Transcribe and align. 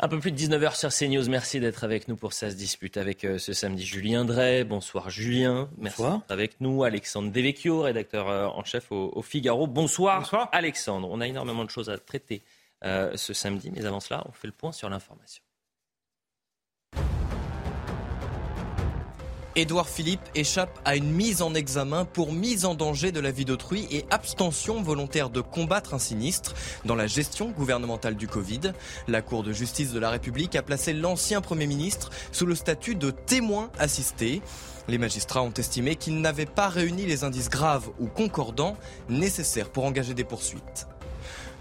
Un 0.00 0.08
peu 0.08 0.18
plus 0.18 0.32
de 0.32 0.36
19h 0.36 0.76
sur 0.76 0.90
CNews. 0.90 1.28
Merci 1.28 1.60
d'être 1.60 1.84
avec 1.84 2.08
nous 2.08 2.16
pour 2.16 2.32
Ça 2.32 2.50
se 2.50 2.56
dispute 2.56 2.96
avec 2.96 3.24
euh, 3.24 3.38
ce 3.38 3.52
samedi 3.52 3.86
Julien 3.86 4.24
Drey. 4.24 4.64
Bonsoir 4.64 5.08
Julien. 5.08 5.70
Merci 5.78 6.02
d'être 6.02 6.30
avec 6.30 6.60
nous. 6.60 6.82
Alexandre 6.82 7.30
Devecchio, 7.30 7.82
rédacteur 7.82 8.28
euh, 8.28 8.46
en 8.46 8.64
chef 8.64 8.90
au, 8.90 9.22
Figaro. 9.22 9.68
Bonsoir, 9.68 10.18
Bonsoir, 10.18 10.48
Alexandre. 10.50 11.08
On 11.10 11.20
a 11.20 11.28
énormément 11.28 11.64
de 11.64 11.70
choses 11.70 11.90
à 11.90 11.98
traiter 11.98 12.42
euh, 12.84 13.16
ce 13.16 13.32
samedi, 13.32 13.70
mais 13.70 13.86
avant 13.86 14.00
cela, 14.00 14.24
on 14.28 14.32
fait 14.32 14.48
le 14.48 14.52
point 14.52 14.72
sur 14.72 14.90
l'information. 14.90 15.44
Édouard 19.56 19.88
Philippe 19.88 20.20
échappe 20.34 20.80
à 20.84 20.96
une 20.96 21.12
mise 21.12 21.40
en 21.40 21.54
examen 21.54 22.04
pour 22.04 22.32
mise 22.32 22.64
en 22.64 22.74
danger 22.74 23.12
de 23.12 23.20
la 23.20 23.30
vie 23.30 23.44
d'autrui 23.44 23.86
et 23.92 24.04
abstention 24.10 24.82
volontaire 24.82 25.30
de 25.30 25.40
combattre 25.40 25.94
un 25.94 26.00
sinistre 26.00 26.54
dans 26.84 26.96
la 26.96 27.06
gestion 27.06 27.50
gouvernementale 27.50 28.16
du 28.16 28.26
Covid. 28.26 28.72
La 29.06 29.22
Cour 29.22 29.44
de 29.44 29.52
justice 29.52 29.92
de 29.92 30.00
la 30.00 30.10
République 30.10 30.56
a 30.56 30.62
placé 30.62 30.92
l'ancien 30.92 31.40
Premier 31.40 31.68
ministre 31.68 32.10
sous 32.32 32.46
le 32.46 32.56
statut 32.56 32.96
de 32.96 33.12
témoin 33.12 33.70
assisté. 33.78 34.42
Les 34.88 34.98
magistrats 34.98 35.42
ont 35.42 35.52
estimé 35.52 35.94
qu'il 35.94 36.20
n'avait 36.20 36.46
pas 36.46 36.68
réuni 36.68 37.06
les 37.06 37.22
indices 37.22 37.48
graves 37.48 37.90
ou 38.00 38.08
concordants 38.08 38.76
nécessaires 39.08 39.70
pour 39.70 39.84
engager 39.84 40.14
des 40.14 40.24
poursuites. 40.24 40.88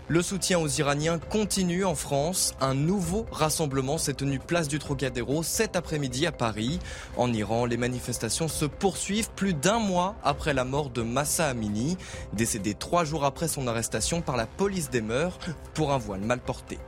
Le 0.10 0.22
soutien 0.22 0.60
aux 0.60 0.68
Iraniens 0.68 1.18
continue 1.18 1.86
en 1.86 1.96
France. 1.96 2.54
Un 2.60 2.74
nouveau 2.74 3.26
rassemblement 3.32 3.98
s'est 3.98 4.14
tenu 4.14 4.38
place 4.38 4.68
du 4.68 4.78
Trocadéro 4.78 5.44
cet 5.44 5.78
après-midi 5.78 6.28
à 6.28 6.34
Paris. 6.34 6.80
En 7.16 7.32
Iran, 7.32 7.66
les 7.66 7.78
manifestations 7.78 8.50
se 8.50 8.66
poursuivent 8.66 9.30
plus 9.32 9.54
d'un 9.54 9.80
mois 9.80 10.16
après 10.22 10.54
la 10.54 10.66
mort 10.66 10.90
de 10.90 11.04
Massa 11.04 11.48
Amini, 11.48 11.98
décédé 12.34 12.74
trois 12.74 13.06
jours 13.06 13.24
après 13.24 13.48
son 13.48 13.66
arrestation 13.66 14.22
par 14.22 14.36
la 14.36 14.46
police 14.46 14.90
des 14.90 15.02
mœurs 15.02 15.40
pour 15.74 15.94
un 15.94 15.98
voile 16.00 16.20
mal 16.20 16.42
porté. 16.42 16.80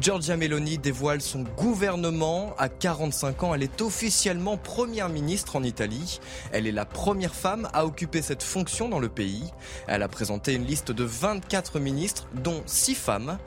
Giorgia 0.00 0.36
Meloni 0.36 0.78
dévoile 0.78 1.20
son 1.20 1.42
gouvernement. 1.56 2.54
À 2.56 2.68
45 2.68 3.42
ans, 3.42 3.54
elle 3.54 3.64
est 3.64 3.80
officiellement 3.82 4.56
première 4.56 5.08
ministre 5.08 5.56
en 5.56 5.64
Italie. 5.64 6.20
Elle 6.52 6.68
est 6.68 6.72
la 6.72 6.84
première 6.84 7.34
femme 7.34 7.68
à 7.72 7.84
occuper 7.84 8.22
cette 8.22 8.44
fonction 8.44 8.88
dans 8.88 9.00
le 9.00 9.08
pays. 9.08 9.52
Elle 9.88 10.04
a 10.04 10.08
présenté 10.08 10.54
une 10.54 10.64
liste 10.64 10.92
de 10.92 11.02
24 11.02 11.80
ministres, 11.80 12.28
dont 12.44 12.62
6 12.66 12.94
femmes. 12.94 13.38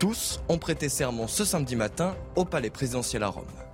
Tous 0.00 0.40
ont 0.48 0.58
prêté 0.58 0.88
serment 0.88 1.28
ce 1.28 1.44
samedi 1.44 1.76
matin 1.76 2.16
au 2.34 2.44
palais 2.44 2.70
présidentiel 2.70 3.22
à 3.22 3.28
Rome. 3.28 3.69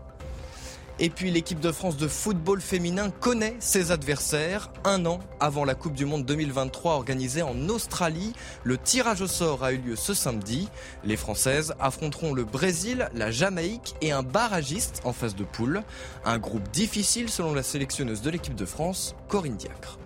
Et 0.99 1.11
puis 1.11 1.31
l'équipe 1.31 1.61
de 1.61 1.73
France 1.73 1.99
de 1.99 2.09
football 2.09 2.61
féminin 2.61 3.11
connaît 3.11 3.57
ses 3.59 3.91
adversaires. 3.91 4.71
Un 4.85 5.05
an 5.05 5.19
avant 5.41 5.67
la 5.67 5.75
Coupe 5.75 5.93
du 5.93 6.07
Monde 6.07 6.25
2023 6.25 6.95
organisée 6.95 7.43
en 7.43 7.69
Australie, 7.69 8.33
le 8.65 8.79
tirage 8.79 9.21
au 9.21 9.27
sort 9.27 9.63
a 9.63 9.73
eu 9.73 9.79
lieu 9.79 9.95
ce 9.97 10.15
samedi. 10.15 10.71
Les 11.05 11.17
Françaises 11.17 11.75
affronteront 11.81 12.33
le 12.33 12.45
Brésil, 12.45 13.11
la 13.15 13.31
Jamaïque 13.31 13.95
et 14.01 14.13
un 14.13 14.23
barragiste 14.23 15.03
en 15.05 15.13
phase 15.13 15.37
de 15.37 15.45
poule. 15.45 15.83
Un 16.25 16.39
groupe 16.39 16.71
difficile 16.71 17.29
selon 17.29 17.53
la 17.53 17.63
sélectionneuse 17.63 18.23
de 18.23 18.31
l'équipe 18.31 18.55
de 18.55 18.65
France, 18.65 19.15
Corinne 19.29 19.57
Diacre 19.57 19.99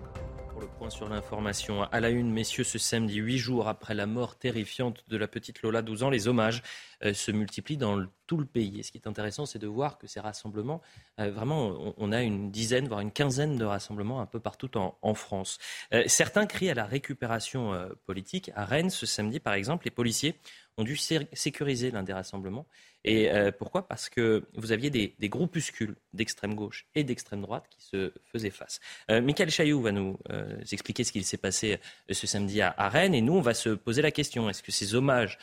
sur 0.89 1.07
l'information. 1.07 1.83
À 1.83 1.99
la 1.99 2.09
une, 2.09 2.31
messieurs, 2.31 2.63
ce 2.63 2.77
samedi, 2.77 3.15
huit 3.15 3.37
jours 3.37 3.67
après 3.67 3.93
la 3.93 4.05
mort 4.05 4.35
terrifiante 4.35 5.03
de 5.07 5.17
la 5.17 5.27
petite 5.27 5.61
Lola, 5.61 5.81
12 5.81 6.03
ans, 6.03 6.09
les 6.09 6.27
hommages 6.27 6.63
euh, 7.03 7.13
se 7.13 7.31
multiplient 7.31 7.77
dans 7.77 7.95
le 8.37 8.45
pays. 8.45 8.79
Et 8.79 8.83
ce 8.83 8.91
qui 8.91 8.97
est 8.97 9.07
intéressant, 9.07 9.45
c'est 9.45 9.59
de 9.59 9.67
voir 9.67 9.97
que 9.97 10.07
ces 10.07 10.19
rassemblements, 10.19 10.81
euh, 11.19 11.31
vraiment, 11.31 11.93
on, 11.97 12.11
a 12.11 12.21
une 12.21 12.51
dizaine, 12.51 12.87
voire 12.87 13.01
une 13.01 13.11
quinzaine 13.11 13.57
de 13.57 13.65
rassemblements 13.65 14.21
un 14.21 14.25
peu 14.25 14.39
partout 14.39 14.69
en, 14.77 15.13
France. 15.13 15.57
Euh, 15.93 16.03
certains 16.07 16.45
crient 16.45 16.69
à 16.69 16.73
la 16.73 16.85
récupération 16.85 17.89
politique. 18.05 18.51
À 18.55 18.65
Rennes, 18.65 18.89
ce 18.89 19.05
samedi, 19.05 19.39
par 19.39 19.53
exemple, 19.53 19.85
les 19.85 19.91
policiers 19.91 20.35
ont 20.81 20.83
dû 20.83 20.97
sécuriser 20.97 21.91
l'un 21.91 22.03
des 22.03 22.13
rassemblements. 22.13 22.65
Et 23.03 23.31
euh, 23.31 23.51
pourquoi? 23.51 23.87
Parce 23.87 24.09
que 24.09 24.43
vous 24.55 24.71
aviez 24.71 24.89
des, 24.89 25.29
groupuscules 25.29 25.95
d'extrême 26.13 26.55
gauche 26.55 26.85
et 26.95 27.03
d'extrême 27.03 27.41
droite 27.41 27.65
qui 27.69 27.81
se 27.83 28.11
faisaient 28.31 28.51
face. 28.51 28.79
Euh, 29.09 29.21
Michael 29.21 29.49
Chailloux 29.49 29.81
va 29.81 29.91
nous 29.91 30.17
euh, 30.29 30.59
expliquer 30.71 31.03
ce 31.03 31.11
qu'il 31.11 31.25
s'est 31.25 31.37
passé 31.37 31.79
ce 32.09 32.27
samedi 32.27 32.61
à, 32.61 32.89
Rennes. 32.89 33.15
Et 33.15 33.21
nous, 33.21 33.33
on 33.33 33.41
va 33.41 33.53
se 33.53 33.69
poser 33.69 34.01
la 34.01 34.11
question 34.11 34.49
est-ce 34.49 34.63
que 34.63 34.71
ces 34.71 34.95
hommages 34.95 35.37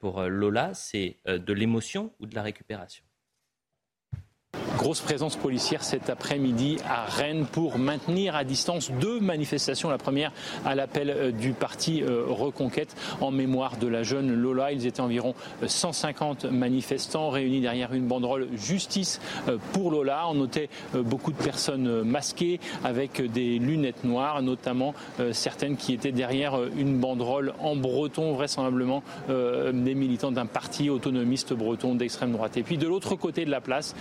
pour 0.00 0.22
Lola, 0.24 0.74
c'est 0.74 1.16
de 1.26 1.52
l'émotion 1.54 2.12
ou 2.20 2.26
de 2.26 2.34
la 2.34 2.42
récupération? 2.42 3.02
Grosse 4.82 5.00
présence 5.00 5.36
policière 5.36 5.84
cet 5.84 6.10
après-midi 6.10 6.78
à 6.84 7.04
Rennes 7.04 7.46
pour 7.46 7.78
maintenir 7.78 8.34
à 8.34 8.42
distance 8.42 8.90
deux 8.90 9.20
manifestations. 9.20 9.88
La 9.88 9.96
première 9.96 10.32
à 10.64 10.74
l'appel 10.74 11.08
euh, 11.10 11.30
du 11.30 11.52
parti 11.52 12.02
euh, 12.02 12.24
Reconquête 12.26 12.96
en 13.20 13.30
mémoire 13.30 13.76
de 13.76 13.86
la 13.86 14.02
jeune 14.02 14.34
Lola. 14.34 14.72
Ils 14.72 14.84
étaient 14.88 15.00
environ 15.00 15.36
150 15.64 16.46
manifestants 16.46 17.30
réunis 17.30 17.60
derrière 17.60 17.94
une 17.94 18.08
banderole 18.08 18.48
Justice 18.56 19.20
euh, 19.46 19.56
pour 19.72 19.92
Lola. 19.92 20.24
On 20.28 20.34
notait 20.34 20.68
beaucoup 20.94 21.30
de 21.30 21.36
personnes 21.36 22.02
masquées 22.02 22.58
avec 22.82 23.22
des 23.22 23.60
lunettes 23.60 24.02
noires, 24.02 24.42
notamment 24.42 24.94
certaines 25.30 25.76
qui 25.76 25.92
étaient 25.92 26.10
derrière 26.10 26.58
une 26.76 26.98
banderole 26.98 27.54
en 27.60 27.76
breton, 27.76 28.32
vraisemblablement 28.32 29.02
des 29.28 29.94
militants 29.94 30.32
d'un 30.32 30.46
parti 30.46 30.90
autonomiste 30.90 31.52
breton 31.52 31.94
d'extrême 31.94 32.32
droite. 32.32 32.56
Et 32.56 32.62
puis 32.62 32.78
de 32.78 32.88
l'autre 32.88 33.14
côté 33.14 33.44
de 33.44 33.50
la 33.50 33.60
place, 33.60 33.94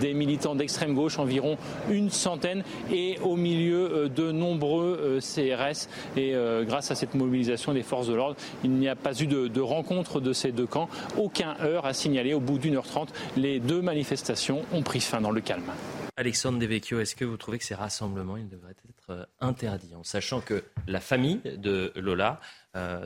des 0.00 0.14
militants 0.24 0.54
d'extrême 0.54 0.94
gauche, 0.94 1.18
environ 1.18 1.58
une 1.90 2.10
centaine, 2.10 2.64
et 2.90 3.18
au 3.22 3.36
milieu 3.36 3.92
euh, 3.92 4.08
de 4.08 4.32
nombreux 4.32 4.98
euh, 5.00 5.20
CRS. 5.20 5.88
Et 6.16 6.34
euh, 6.34 6.64
grâce 6.64 6.90
à 6.90 6.94
cette 6.94 7.14
mobilisation 7.14 7.74
des 7.74 7.82
forces 7.82 8.06
de 8.06 8.14
l'ordre, 8.14 8.36
il 8.62 8.70
n'y 8.70 8.88
a 8.88 8.96
pas 8.96 9.12
eu 9.20 9.26
de, 9.26 9.60
rencontre 9.60 10.20
de 10.20 10.32
ces 10.32 10.52
deux 10.52 10.66
camps. 10.66 10.88
Aucun 11.18 11.56
heure 11.60 11.84
à 11.84 11.92
signaler. 11.92 12.34
Au 12.34 12.40
bout 12.40 12.58
d'une 12.58 12.76
heure 12.76 12.86
trente, 12.86 13.12
les 13.36 13.60
deux 13.60 13.82
manifestations 13.82 14.62
ont 14.72 14.82
pris 14.82 15.00
fin 15.00 15.20
dans 15.20 15.30
le 15.30 15.40
calme. 15.40 15.70
Alexandre 16.16 16.58
Devecchio, 16.58 17.00
est-ce 17.00 17.16
que 17.16 17.24
vous 17.24 17.36
trouvez 17.36 17.58
que 17.58 17.64
ces 17.64 17.74
rassemblements 17.74 18.38
devraient 18.38 18.76
être 18.88 19.28
interdits, 19.40 19.94
en 19.94 20.04
sachant 20.04 20.40
que 20.40 20.62
la 20.86 21.00
famille 21.00 21.40
de 21.44 21.92
Lola 21.96 22.40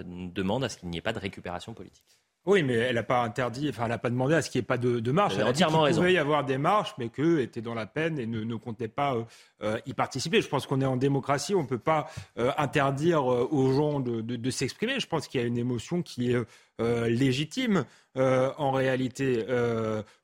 demande 0.05 0.65
à 0.65 0.69
ce 0.69 0.77
qu'il 0.77 0.91
n'y 0.91 0.99
ait 0.99 1.03
pas 1.03 1.15
de 1.15 1.19
récupération 1.19 1.73
politique? 1.73 2.18
Oui, 2.49 2.63
mais 2.63 2.73
elle 2.73 2.95
n'a 2.95 3.03
pas 3.03 3.21
interdit, 3.21 3.69
enfin, 3.69 3.83
elle 3.85 3.91
n'a 3.91 3.99
pas 3.99 4.09
demandé 4.09 4.35
à 4.35 4.41
ce 4.41 4.49
qu'il 4.49 4.59
n'y 4.59 4.63
ait 4.63 4.67
pas 4.67 4.79
de, 4.79 5.13
marche. 5.13 5.35
Elle, 5.37 5.43
a 5.43 5.51
entièrement 5.51 5.83
raison. 5.83 6.01
Il 6.01 6.05
pouvait 6.05 6.15
y 6.15 6.19
avoir 6.19 6.45
des 6.45 6.57
marches, 6.57 6.95
mais 6.97 7.11
qu'eux 7.11 7.43
étaient 7.43 7.61
dans 7.61 7.75
la 7.75 7.85
peine 7.85 8.19
et 8.19 8.27
ne, 8.27 8.55
comptaient 8.57 8.89
pas 8.89 9.15
euh, 9.15 9.25
euh, 9.63 9.79
y 9.85 9.93
participer. 9.93 10.41
Je 10.41 10.49
pense 10.49 10.67
qu'on 10.67 10.81
est 10.81 10.87
en 10.87 10.97
démocratie, 10.97 11.55
on 11.55 11.63
ne 11.63 11.69
peut 11.69 11.77
pas 11.77 12.09
euh, 12.39 12.51
interdire 12.57 13.27
aux 13.27 13.73
gens 13.73 14.01
de, 14.01 14.51
s'exprimer. 14.51 14.99
Je 14.99 15.07
pense 15.07 15.29
qu'il 15.29 15.43
y 15.43 15.45
a 15.45 15.47
une 15.47 15.59
émotion 15.59 16.01
qui 16.01 16.33
est 16.33 16.39
légitime 16.79 17.85
en 18.15 18.71
réalité 18.73 19.45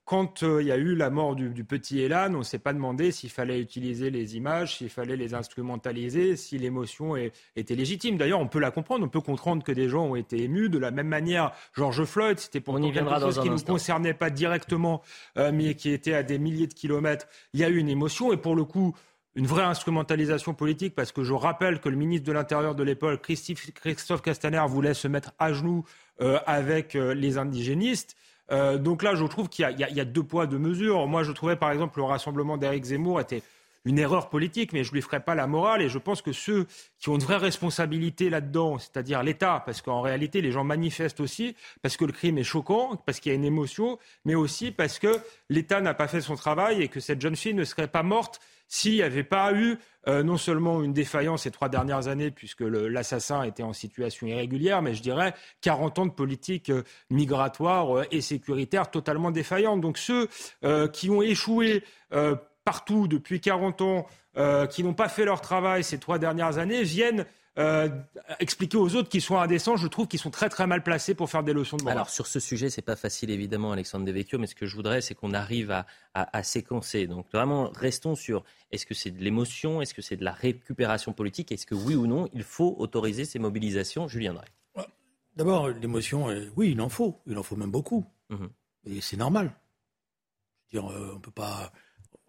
quand 0.05 0.43
euh, 0.43 0.61
il 0.61 0.69
y 0.69 0.73
a 0.73 0.77
eu 0.77 0.95
la 0.95 1.09
mort 1.09 1.35
du, 1.35 1.65
petit 1.65 2.01
Elan, 2.01 2.35
on 2.35 2.39
ne 2.39 2.43
s'est 2.43 2.59
pas 2.59 2.75
demandé 2.75 3.11
s'il 3.11 3.31
fallait 3.31 3.59
utiliser 3.59 4.11
les 4.11 4.37
images, 4.37 4.77
s'il 4.77 4.91
fallait 4.91 5.17
les 5.17 5.33
instrumentaliser, 5.33 6.37
si 6.37 6.59
l'émotion 6.59 7.17
était 7.57 7.75
légitime. 7.75 8.19
D'ailleurs, 8.19 8.41
on 8.41 8.47
peut 8.47 8.59
la 8.59 8.71
comprendre, 8.71 9.07
on 9.07 9.09
peut 9.09 9.23
comprendre 9.23 9.63
que 9.63 9.73
des 9.73 9.89
gens 9.89 10.05
ont 10.05 10.17
été 10.17 10.43
émus. 10.43 10.69
De 10.69 10.79
la 10.79 10.91
même 10.91 11.09
manière, 11.09 11.53
George 11.75 12.05
Floyd, 12.05 12.39
c'était 12.39 12.61
pour 12.61 12.79
quelque 12.79 12.99
chose 13.19 13.41
qui 13.41 13.49
ne 13.49 13.55
nous 13.55 13.63
concernait 13.63 14.15
pas 14.15 14.29
directement, 14.29 15.01
euh, 15.39 15.53
mais 15.55 15.75
qui 15.75 15.91
était 15.91 16.15
à 16.15 16.23
des 16.23 16.39
milliers 16.39 16.67
de 16.67 16.75
kilomètres. 16.75 17.27
Il 17.55 17.61
y 17.61 17.65
a 17.65 17.71
eu 17.71 17.79
une 17.79 17.89
émotion 17.89 18.33
et 18.33 18.37
pour 18.37 18.57
le 18.57 18.65
coup, 18.65 18.95
une 19.37 19.47
vraie 19.47 19.65
instrumentalisation 19.65 20.55
politique, 20.55 20.95
parce 20.95 21.13
que 21.13 21.25
je 21.25 21.33
rappelle 21.33 21.81
que 21.81 21.89
le 21.89 21.97
ministre 21.97 22.27
de 22.27 22.33
l'Intérieur 22.33 22.75
de 22.75 22.83
l'époque, 22.85 23.21
Christophe 23.23 24.23
Castaner, 24.23 24.63
voulait 24.69 24.95
se 24.95 25.09
mettre 25.09 25.33
à 25.39 25.53
genoux 25.53 25.85
euh, 25.85 25.91
avec 26.21 26.95
les 26.95 27.39
indigénistes. 27.39 28.17
Euh, 28.51 28.79
donc 28.79 29.03
là, 29.03 29.15
je 29.15 29.25
trouve 29.25 29.49
qu'il 29.49 29.65
y, 29.65 30.01
a 30.01 30.05
deux 30.05 30.23
poids, 30.23 30.47
deux 30.47 30.59
mesures. 30.59 31.07
Moi, 31.07 31.23
je 31.23 31.33
trouvais 31.33 31.57
par 31.57 31.71
exemple 31.71 31.99
le 31.99 32.05
rassemblement 32.05 32.57
d'Éric 32.57 32.85
Zemmour 32.85 33.21
était 33.21 33.43
une 33.87 33.99
erreur 33.99 34.31
politique, 34.31 34.73
mais 34.73 34.83
je 34.83 34.91
ne 34.91 34.95
lui 34.95 35.03
ferai 35.03 35.21
pas 35.21 35.35
la 35.35 35.47
morale. 35.47 35.83
Et 35.83 35.89
je 35.89 35.99
pense 35.99 36.23
que 36.23 36.33
ceux 36.33 36.67
qui 36.99 37.11
ont 37.11 37.17
une 37.17 37.23
vraie 37.23 37.37
responsabilité 37.37 38.31
là-dedans, 38.31 38.79
c'est-à-dire 38.79 39.23
l'État, 39.23 39.63
parce 39.65 39.83
qu'en 39.83 40.01
réalité, 40.01 40.41
les 40.41 40.53
gens 40.53 40.65
manifestent 40.65 41.21
aussi, 41.21 41.55
parce 41.83 41.97
que 41.97 42.07
le 42.07 42.13
crime 42.13 42.39
est 42.39 42.45
choquant, 42.45 42.97
parce 43.05 43.21
qu'il 43.21 43.31
y 43.31 43.35
a 43.35 43.37
une 43.37 43.45
émotion, 43.45 43.99
mais 44.25 44.35
aussi 44.35 44.71
parce 44.71 44.99
que 44.99 45.21
l'État 45.51 45.81
n'a 45.83 45.93
pas 45.93 46.09
fait 46.09 46.23
son 46.23 46.35
travail 46.35 46.83
et 46.83 46.89
que 46.89 47.01
cette 47.01 47.21
jeune 47.21 47.37
fille 47.37 47.55
ne 47.55 47.65
serait 47.65 47.89
pas 47.89 48.03
morte 48.03 48.41
s'il 48.75 48.95
n'y 48.95 49.03
avait 49.03 49.23
pas 49.23 49.53
eu 49.53 49.79
euh, 50.09 50.25
non 50.25 50.37
seulement 50.37 50.83
une 50.83 50.93
défaillance 50.93 51.43
ces 51.43 51.53
trois 51.53 51.69
dernières 51.69 52.09
années, 52.09 52.33
puisque 52.33 52.63
l'assassin 52.63 53.45
était 53.45 53.63
en 53.63 53.73
situation 53.73 54.27
irrégulière, 54.27 54.83
mais 54.83 54.95
je 54.95 55.03
dirais 55.03 55.33
40 55.61 55.99
ans 56.01 56.07
de 56.07 56.11
politique 56.11 56.71
euh, 56.71 56.83
migratoire 57.09 57.99
euh, 57.99 58.05
et 58.11 58.21
sécuritaire 58.21 58.91
totalement 58.91 59.31
défaillante. 59.31 59.81
Donc 59.81 59.97
ceux 59.97 60.29
qui 60.93 61.09
ont 61.09 61.23
échoué 61.23 61.85
partout 62.65 63.07
depuis 63.07 63.41
40 63.41 63.81
ans, 63.83 64.07
qui 64.71 64.83
n'ont 64.83 64.95
pas 64.95 65.09
fait 65.09 65.25
leur 65.25 65.41
travail 65.41 65.85
ces 65.85 65.99
trois 65.99 66.19
dernières 66.19 66.59
années, 66.59 66.83
viennent 66.83 67.27
euh, 67.57 67.89
expliquer 68.41 68.77
aux 68.77 68.97
autres 68.97 69.09
qu'ils 69.09 69.23
sont 69.23 69.39
indécents, 69.39 69.77
je 69.77 69.87
trouve 69.87 70.09
qu'ils 70.09 70.19
sont 70.19 70.31
très 70.31 70.49
très 70.49 70.67
mal 70.67 70.83
placés 70.83 71.15
pour 71.15 71.31
faire 71.31 71.45
des 71.45 71.53
leçons 71.53 71.77
de 71.77 71.83
morale. 71.83 71.99
Alors 71.99 72.11
sur 72.11 72.27
ce 72.27 72.41
sujet, 72.41 72.71
c'est 72.71 72.83
pas 72.83 72.97
facile 72.97 73.31
évidemment, 73.31 73.73
Alexandre 73.73 74.05
Devecchio, 74.05 74.39
mais 74.39 74.47
ce 74.47 74.55
que 74.55 74.67
je 74.67 74.75
voudrais, 74.75 75.01
c'est 75.01 75.15
qu'on 75.15 75.33
arrive 75.33 75.71
à, 75.71 75.87
à, 76.15 76.43
séquencer. 76.43 77.07
Donc 77.07 77.27
vraiment, 77.33 77.71
restons 77.75 78.17
sur 78.17 78.45
est-ce 78.73 78.87
que 78.87 78.95
c'est 78.95 79.11
de 79.13 79.23
l'émotion, 79.23 79.81
est-ce 79.81 79.95
que 79.95 80.03
c'est 80.03 80.17
de 80.17 80.25
la 80.25 80.33
récupération 80.33 81.13
politique, 81.13 81.53
est-ce 81.53 81.67
que 81.67 81.77
oui 81.77 81.95
ou 81.95 82.07
non, 82.07 82.29
il 82.33 82.43
faut 82.43 82.75
autoriser 82.79 83.25
ces 83.25 83.39
mobilisations 83.39 84.09
Julien 84.09 84.35
Drey? 84.35 84.49
D'abord, 85.37 85.69
l'émotion, 85.69 86.29
oui, 86.57 86.71
il 86.71 86.81
en 86.81 86.89
faut, 86.89 87.21
il 87.27 87.37
en 87.37 87.43
faut 87.43 87.57
même 87.57 87.71
beaucoup. 87.71 88.05
Mhm. 88.31 88.51
Et 88.87 89.01
c'est 89.01 89.17
normal. 89.17 89.53
Je 90.69 90.79
veux 90.79 90.83
dire, 90.83 90.93
euh, 90.93 91.11
on 91.13 91.15
ne 91.15 91.21
peut 91.21 91.31
pas 91.31 91.73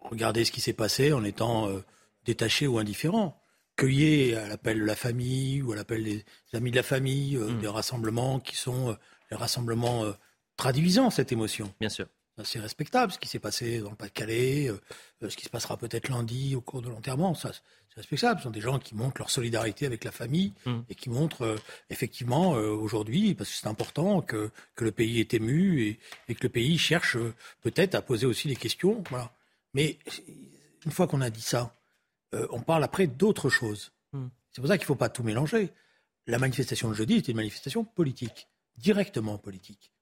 regarder 0.00 0.44
ce 0.44 0.52
qui 0.52 0.60
s'est 0.60 0.72
passé 0.72 1.12
en 1.12 1.24
étant 1.24 1.68
euh, 1.68 1.84
détaché 2.24 2.66
ou 2.66 2.78
indifférent. 2.78 3.40
Cueillir 3.76 4.38
à 4.44 4.48
l'appel 4.48 4.78
de 4.80 4.84
la 4.84 4.96
famille 4.96 5.60
ou 5.62 5.72
à 5.72 5.76
l'appel 5.76 6.02
des 6.04 6.24
amis 6.54 6.70
de 6.70 6.76
la 6.76 6.82
famille, 6.82 7.36
euh, 7.36 7.50
Mm. 7.50 7.60
des 7.60 7.68
rassemblements 7.68 8.40
qui 8.40 8.56
sont 8.56 8.90
euh, 8.90 8.94
les 9.30 9.36
rassemblements 9.36 10.04
euh, 10.04 10.12
traduisant 10.56 11.10
cette 11.10 11.30
émotion. 11.32 11.72
Bien 11.80 11.90
sûr. 11.90 12.06
C'est 12.44 12.58
respectable 12.60 13.12
ce 13.12 13.18
qui 13.18 13.28
s'est 13.28 13.38
passé 13.38 13.78
dans 13.80 13.88
le 13.90 13.96
Pas-de-Calais, 13.96 14.68
euh, 14.68 14.78
euh, 15.22 15.30
ce 15.30 15.36
qui 15.38 15.44
se 15.44 15.48
passera 15.50 15.78
peut-être 15.78 16.08
lundi 16.10 16.54
au 16.54 16.60
cours 16.60 16.82
de 16.82 16.88
l'enterrement. 16.90 17.34
Ça, 17.34 17.50
c'est 17.52 17.96
respectable. 17.96 18.40
Ce 18.40 18.44
sont 18.44 18.50
des 18.50 18.60
gens 18.60 18.78
qui 18.78 18.94
montrent 18.94 19.18
leur 19.20 19.30
solidarité 19.30 19.86
avec 19.86 20.04
la 20.04 20.12
famille 20.12 20.52
Mm. 20.66 20.80
et 20.90 20.94
qui 20.94 21.08
montrent 21.10 21.56
effectivement 21.90 22.52
aujourd'hui, 22.52 23.34
parce 23.34 23.50
que 23.50 23.56
c'est 23.56 23.66
important, 23.68 24.20
que, 24.22 24.50
que 24.74 24.84
le 24.84 24.92
pays 24.92 25.20
est 25.20 25.32
ému 25.34 25.82
et, 25.82 25.98
et 26.28 26.34
que 26.34 26.42
le 26.42 26.50
pays 26.50 26.76
cherche 26.78 27.16
peut-être 27.62 27.94
à 27.94 28.02
poser 28.02 28.26
aussi 28.26 28.48
des 28.48 28.56
questions. 28.56 29.02
Voilà. 29.10 29.32
Mais 29.74 29.98
une 30.84 30.92
fois 30.92 31.06
qu'on 31.06 31.20
a 31.22 31.30
dit 31.30 31.42
ça, 31.42 31.74
euh, 32.36 32.46
on 32.50 32.60
parle 32.60 32.84
après 32.84 33.06
d'autres 33.06 33.48
choses. 33.50 33.92
Mm. 34.12 34.26
C'est 34.52 34.60
pour 34.60 34.68
ça 34.68 34.76
qu'il 34.78 34.84
ne 34.84 34.88
faut 34.88 34.94
pas 34.94 35.08
tout 35.08 35.22
mélanger. 35.22 35.72
La 36.26 36.38
manifestation 36.38 36.88
de 36.88 36.94
jeudi 36.94 37.14
était 37.16 37.32
une 37.32 37.36
manifestation 37.36 37.84
politique, 37.84 38.48
directement 38.78 39.38
politique 39.38 39.92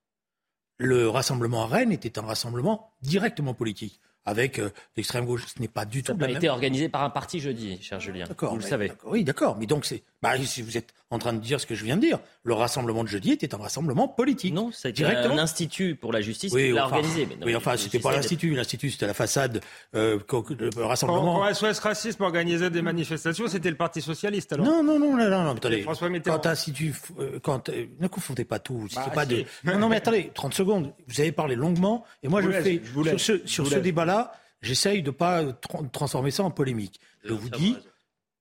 le 0.79 1.09
rassemblement 1.09 1.63
à 1.63 1.67
Rennes 1.67 1.93
était 1.93 2.19
un 2.19 2.23
rassemblement 2.23 2.93
directement 3.03 3.55
politique, 3.55 4.01
avec 4.25 4.59
euh, 4.59 4.71
l'extrême 4.97 5.25
gauche. 5.25 5.47
Ce 5.55 5.61
n'est 5.61 5.69
pas 5.69 5.85
du 5.85 6.01
Ça 6.01 6.07
tout 6.07 6.13
n'a 6.15 6.19
pas 6.19 6.27
même- 6.27 6.37
été 6.37 6.49
organisé 6.49 6.89
par 6.89 7.03
un 7.05 7.11
parti 7.11 7.41
jeudi, 7.41 7.81
cher 7.81 8.01
Julien. 8.01 8.27
D'accord, 8.27 8.51
Vous 8.51 8.59
le 8.59 8.63
savez. 8.63 8.93
Oui, 9.05 9.25
d'accord. 9.25 9.57
Mais 9.57 9.67
donc, 9.67 9.85
c'est. 9.85 10.03
Bah, 10.25 10.43
si 10.45 10.63
vous 10.63 10.77
êtes 10.77 10.95
en 11.11 11.19
train 11.19 11.33
de 11.35 11.39
dire 11.39 11.61
ce 11.61 11.67
que 11.67 11.75
je 11.75 11.85
viens 11.85 11.97
de 11.97 12.01
dire, 12.01 12.19
le 12.43 12.55
rassemblement 12.55 13.05
de 13.05 13.09
jeudi 13.09 13.31
était 13.31 13.55
un 13.55 13.59
rassemblement 13.59 14.09
politique. 14.09 14.53
Non, 14.55 14.71
Directement. 14.93 15.35
un 15.35 15.39
institut 15.39 15.95
pour 15.95 16.13
la 16.13 16.21
justice 16.23 16.53
Oui, 16.53 16.69
qui 16.69 16.73
l'a 16.73 16.87
enfin, 16.87 16.97
organisé. 16.97 17.27
Mais 17.27 17.37
non, 17.37 17.47
oui, 17.47 17.55
enfin, 17.55 17.77
c'était 17.77 17.99
pas 17.99 18.11
l'institut. 18.13 18.55
L'institut, 18.55 18.91
c'était 18.91 19.07
la 19.07 19.15
façade. 19.15 19.61
Euh, 19.95 20.19
le 20.59 20.85
rassemblement. 20.85 21.41
quand 21.41 21.55
SOS 21.55 21.79
Racisme 21.79 22.23
organisait 22.23 22.71
des 22.71 22.83
manifestations, 22.83 23.47
c'était 23.49 23.71
le 23.71 23.77
Parti 23.77 24.01
Socialiste 24.01 24.53
alors. 24.55 24.67
Non, 24.67 24.83
non, 24.83 24.99
non, 24.99 25.17
non, 25.17 25.29
non, 25.31 25.45
non, 25.45 25.51
attendez. 25.53 25.83
François 25.83 26.09
Mitterrand. 26.09 26.39
Quand 26.39 26.49
institut, 26.49 26.95
euh, 27.19 27.39
quand, 27.43 27.69
euh, 27.69 27.87
ne 28.01 28.09
confondez 28.09 28.45
pas 28.45 28.59
tout. 28.59 28.89
Bah, 28.95 29.11
pas 29.15 29.23
si. 29.27 29.29
de. 29.29 29.45
Non, 29.65 29.79
non, 29.79 29.89
mais 29.89 29.97
attendez, 29.97 30.31
30 30.35 30.55
secondes. 30.55 30.93
Vous 31.07 31.21
avez 31.21 31.33
parlé 31.33 31.55
longuement, 31.55 32.05
et 32.23 32.29
moi 32.29 32.41
Je 32.43 32.51
je, 32.51 32.61
fais 32.61 32.83
je 32.83 33.03
sur 33.11 33.21
ce, 33.21 33.33
je 33.45 33.47
sur 33.47 33.67
ce 33.67 33.77
débat-là, 33.77 34.33
j'essaye 34.63 35.03
de 35.03 35.11
pas 35.11 35.43
tra- 35.45 35.89
transformer 35.91 36.31
ça 36.31 36.43
en 36.45 36.51
polémique. 36.51 36.99
Je 37.25 37.33
vous 37.35 37.49
dis, 37.51 37.71
vous 37.71 37.75
avez 37.75 37.75
raison. 37.77 37.89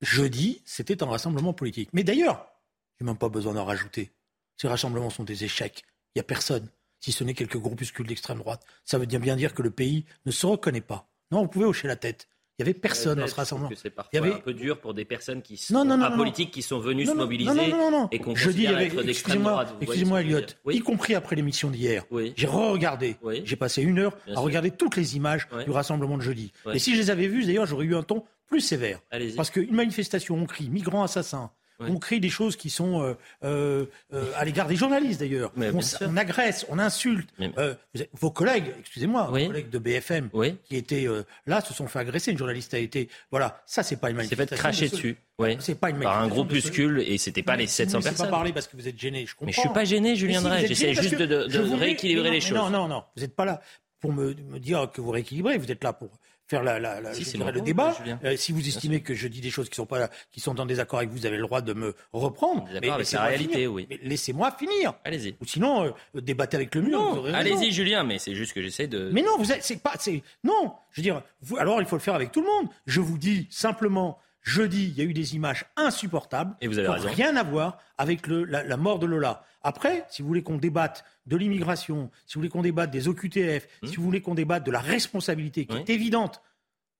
Jeudi, 0.03 0.61
c'était 0.65 1.01
un 1.03 1.07
rassemblement 1.07 1.53
politique. 1.53 1.89
Mais 1.93 2.03
d'ailleurs, 2.03 2.45
j'ai 2.99 3.05
même 3.05 3.17
pas 3.17 3.29
besoin 3.29 3.53
d'en 3.53 3.65
rajouter. 3.65 4.11
Ces 4.57 4.67
rassemblements 4.67 5.09
sont 5.09 5.23
des 5.23 5.43
échecs. 5.43 5.83
Il 6.15 6.19
y 6.19 6.21
a 6.21 6.23
personne, 6.23 6.67
si 6.99 7.11
ce 7.11 7.23
n'est 7.23 7.33
quelques 7.33 7.57
groupuscules 7.57 8.05
d'extrême 8.07 8.37
droite. 8.39 8.63
Ça 8.85 8.97
veut 8.97 9.05
bien 9.05 9.35
dire 9.35 9.53
que 9.53 9.61
le 9.61 9.71
pays 9.71 10.05
ne 10.25 10.31
se 10.31 10.45
reconnaît 10.45 10.81
pas. 10.81 11.07
Non, 11.31 11.41
vous 11.41 11.47
pouvez 11.47 11.65
hocher 11.65 11.87
la 11.87 11.95
tête. 11.95 12.27
Il 12.59 12.61
y 12.61 12.69
avait 12.69 12.75
personne 12.75 13.17
dans 13.19 13.25
ce 13.25 13.33
rassemblement. 13.33 13.71
C'est 13.75 13.89
parfois 13.89 14.09
Il 14.13 14.15
y 14.17 14.19
avait- 14.19 14.33
un 14.35 14.39
peu 14.39 14.53
dur 14.53 14.79
pour 14.79 14.93
des 14.93 15.05
personnes 15.05 15.41
qui 15.41 15.57
sont 15.57 15.73
Non, 15.73 15.83
non, 15.83 15.97
non, 15.97 16.03
pas 16.03 16.09
non. 16.11 16.17
politiques, 16.17 16.51
qui 16.51 16.61
sont 16.61 16.77
venues 16.77 17.03
Non, 17.03 17.13
se 17.13 17.17
mobiliser 17.17 17.49
non, 17.51 17.67
non, 17.67 17.77
non, 17.77 17.91
non. 18.03 18.07
et 18.11 18.19
qu'on 18.19 18.35
considère 18.35 18.75
avait, 18.75 18.85
être 18.87 19.01
d'extrême 19.01 19.41
droite. 19.41 19.73
Excusez-moi, 19.81 20.21
Elliot, 20.21 20.41
Oui. 20.63 20.75
y 20.75 20.79
compris 20.81 21.15
après 21.15 21.35
l'émission 21.35 21.71
d'hier. 21.71 22.05
Oui. 22.11 22.33
J'ai 22.37 22.45
re-regardé. 22.45 23.15
Oui. 23.23 23.41
J'ai 23.43 23.55
passé 23.55 23.81
une 23.81 23.97
heure 23.97 24.15
Bien 24.25 24.33
à 24.33 24.37
sûr. 24.37 24.43
regarder 24.43 24.69
toutes 24.69 24.95
les 24.97 25.15
images 25.15 25.47
du 25.65 25.71
rassemblement 25.71 26.15
de 26.15 26.21
jeudi. 26.21 26.51
Et 26.71 26.77
si 26.77 26.93
je 26.93 26.99
les 26.99 27.09
avais 27.09 27.27
vues, 27.27 27.43
d'ailleurs, 27.43 27.65
j'aurais 27.65 27.85
eu 27.85 27.95
un 27.95 28.03
ton 28.03 28.23
plus 28.47 28.61
sévère. 28.61 28.99
Parce 29.35 29.49
qu'une 29.49 29.73
manifestation, 29.73 30.35
on 30.35 30.45
crie 30.45 30.69
migrants 30.69 31.03
assassins. 31.03 31.51
Ouais. 31.79 31.87
On 31.89 31.97
crie 31.97 32.19
des 32.19 32.29
choses 32.29 32.55
qui 32.55 32.69
sont 32.69 33.01
euh, 33.01 33.13
euh, 33.43 33.85
euh, 34.13 34.31
à 34.37 34.45
l'égard 34.45 34.67
des 34.67 34.75
journalistes 34.75 35.19
d'ailleurs. 35.19 35.51
On, 35.57 36.17
agresse, 36.17 36.67
on 36.69 36.77
insulte. 36.77 37.27
Mais- 37.39 37.51
vos 38.13 38.29
collègues, 38.29 38.71
excusez-moi, 38.79 39.29
Oui. 39.31 39.41
vos 39.41 39.47
collègues 39.47 39.69
de 39.71 39.79
BFM 39.79 40.29
Oui. 40.33 40.55
qui 40.65 40.75
étaient 40.75 41.07
là 41.47 41.61
se 41.61 41.73
sont 41.73 41.87
fait 41.87 41.97
agresser. 41.97 42.31
Une 42.31 42.37
journaliste 42.37 42.75
a 42.75 42.77
été, 42.77 43.09
voilà, 43.31 43.63
ça 43.65 43.81
c'est 43.81 43.95
pas 43.95 44.11
une 44.11 44.17
C'est 44.17 44.35
manifestation. 44.37 44.55
fait 44.55 44.61
cracher 44.61 44.85
de 44.87 44.91
dessus. 44.91 45.17
Oui. 45.39 45.57
C'est 45.59 45.73
pas 45.79 45.89
une 45.89 45.99
Par 45.99 46.21
un 46.21 46.27
groupuscule 46.27 46.99
et 47.07 47.17
c'était 47.17 47.41
pas 47.41 47.55
les 47.55 47.63
Mais 47.63 47.67
700 47.67 47.97
vous 47.97 47.97
ne 47.97 48.03
laissez 48.03 48.09
personnes. 48.11 48.25
pas 48.27 48.31
parler 48.37 48.53
parce 48.53 48.67
que 48.67 48.77
vous 48.77 48.87
êtes 48.87 48.99
gêné. 48.99 49.25
Je 49.25 49.31
comprends. 49.33 49.47
Mais 49.47 49.51
je 49.53 49.59
suis 49.59 49.69
pas 49.69 49.83
gêné, 49.83 50.15
Julien 50.15 50.39
si, 50.41 50.45
Drey. 50.45 50.67
J'essaie 50.67 50.93
juste 50.93 51.15
de, 51.15 51.47
je 51.49 51.59
rééquilibrer 51.59 52.29
les 52.29 52.39
choses. 52.39 52.55
Non, 52.55 52.69
non, 52.69 52.87
non. 52.87 53.03
Vous 53.15 53.23
n'êtes 53.23 53.35
pas 53.35 53.45
là 53.45 53.61
pour 53.99 54.13
me, 54.13 54.35
me 54.35 54.59
dire 54.59 54.91
que 54.93 55.01
vous 55.01 55.09
rééquilibrez. 55.09 55.57
Vous 55.57 55.71
êtes 55.71 55.83
là 55.83 55.91
pour 55.91 56.09
faire 56.47 56.63
la, 56.63 56.79
la, 56.79 57.01
la- 57.01 57.13
Si, 57.13 57.23
je 57.23 57.29
c'est 57.29 57.37
le 57.37 57.61
débat. 57.61 57.93
Julien. 57.97 58.19
Euh, 58.23 58.35
si 58.37 58.51
vous 58.51 58.67
estimez 58.67 59.01
que 59.01 59.13
je 59.13 59.27
dis 59.27 59.41
des 59.41 59.49
choses 59.49 59.69
qui 59.69 59.75
sont 59.75 59.85
pas 59.85 60.09
qui 60.31 60.39
sont 60.39 60.59
en 60.59 60.65
désaccord 60.65 60.99
avec 60.99 61.09
vous, 61.09 61.17
vous 61.17 61.25
avez 61.25 61.37
le 61.37 61.43
droit 61.43 61.61
de 61.61 61.73
me 61.73 61.95
reprendre. 62.11 62.65
Mais 62.81 62.89
avec 62.89 62.97
laissez-moi 62.99 63.23
la 63.23 63.29
réalité, 63.29 63.53
finir. 63.53 63.73
oui. 63.73 63.87
Laissez-moi 64.03 64.51
finir. 64.57 64.93
Allez-y. 65.03 65.35
Ou 65.41 65.45
sinon, 65.45 65.85
euh, 66.15 66.21
débattez 66.21 66.57
avec 66.57 66.73
le 66.75 66.81
mur. 66.81 67.25
Allez-y, 67.33 67.71
Julien, 67.71 68.03
mais 68.03 68.19
c'est 68.19 68.35
juste 68.35 68.53
que 68.53 68.61
j'essaie 68.61 68.87
de. 68.87 69.09
Mais 69.13 69.21
non, 69.21 69.37
vous 69.37 69.51
êtes, 69.51 69.63
c'est 69.63 69.81
pas, 69.81 69.93
c'est, 69.99 70.21
non. 70.43 70.73
Je 70.91 71.01
veux 71.01 71.03
dire, 71.03 71.21
vous, 71.41 71.57
alors 71.57 71.79
il 71.81 71.87
faut 71.87 71.95
le 71.95 72.01
faire 72.01 72.15
avec 72.15 72.31
tout 72.31 72.41
le 72.41 72.47
monde. 72.47 72.67
Je 72.85 73.01
vous 73.01 73.17
dis 73.17 73.47
simplement, 73.49 74.19
jeudi, 74.43 74.85
il 74.89 74.97
y 74.97 75.01
a 75.01 75.05
eu 75.05 75.13
des 75.13 75.35
images 75.35 75.65
insupportables. 75.75 76.55
Et 76.61 76.67
vous 76.67 76.77
avez 76.77 76.87
raison. 76.87 77.09
Rien 77.09 77.35
à 77.35 77.43
voir 77.43 77.79
avec 77.97 78.27
le, 78.27 78.43
la, 78.43 78.63
la 78.63 78.77
mort 78.77 78.99
de 78.99 79.05
Lola. 79.05 79.43
Après, 79.63 80.05
si 80.09 80.21
vous 80.21 80.27
voulez 80.27 80.43
qu'on 80.43 80.57
débatte 80.57 81.05
de 81.25 81.37
l'immigration, 81.37 82.11
si 82.27 82.35
vous 82.35 82.41
voulez 82.41 82.49
qu'on 82.49 82.61
débatte 82.61 82.91
des 82.91 83.07
OQTF, 83.07 83.67
si 83.85 83.95
vous 83.95 84.03
voulez 84.03 84.21
qu'on 84.21 84.35
débatte 84.35 84.65
de 84.65 84.71
la 84.71 84.81
responsabilité 84.81 85.65
qui 85.65 85.77
est 85.77 85.89
évidente, 85.89 86.41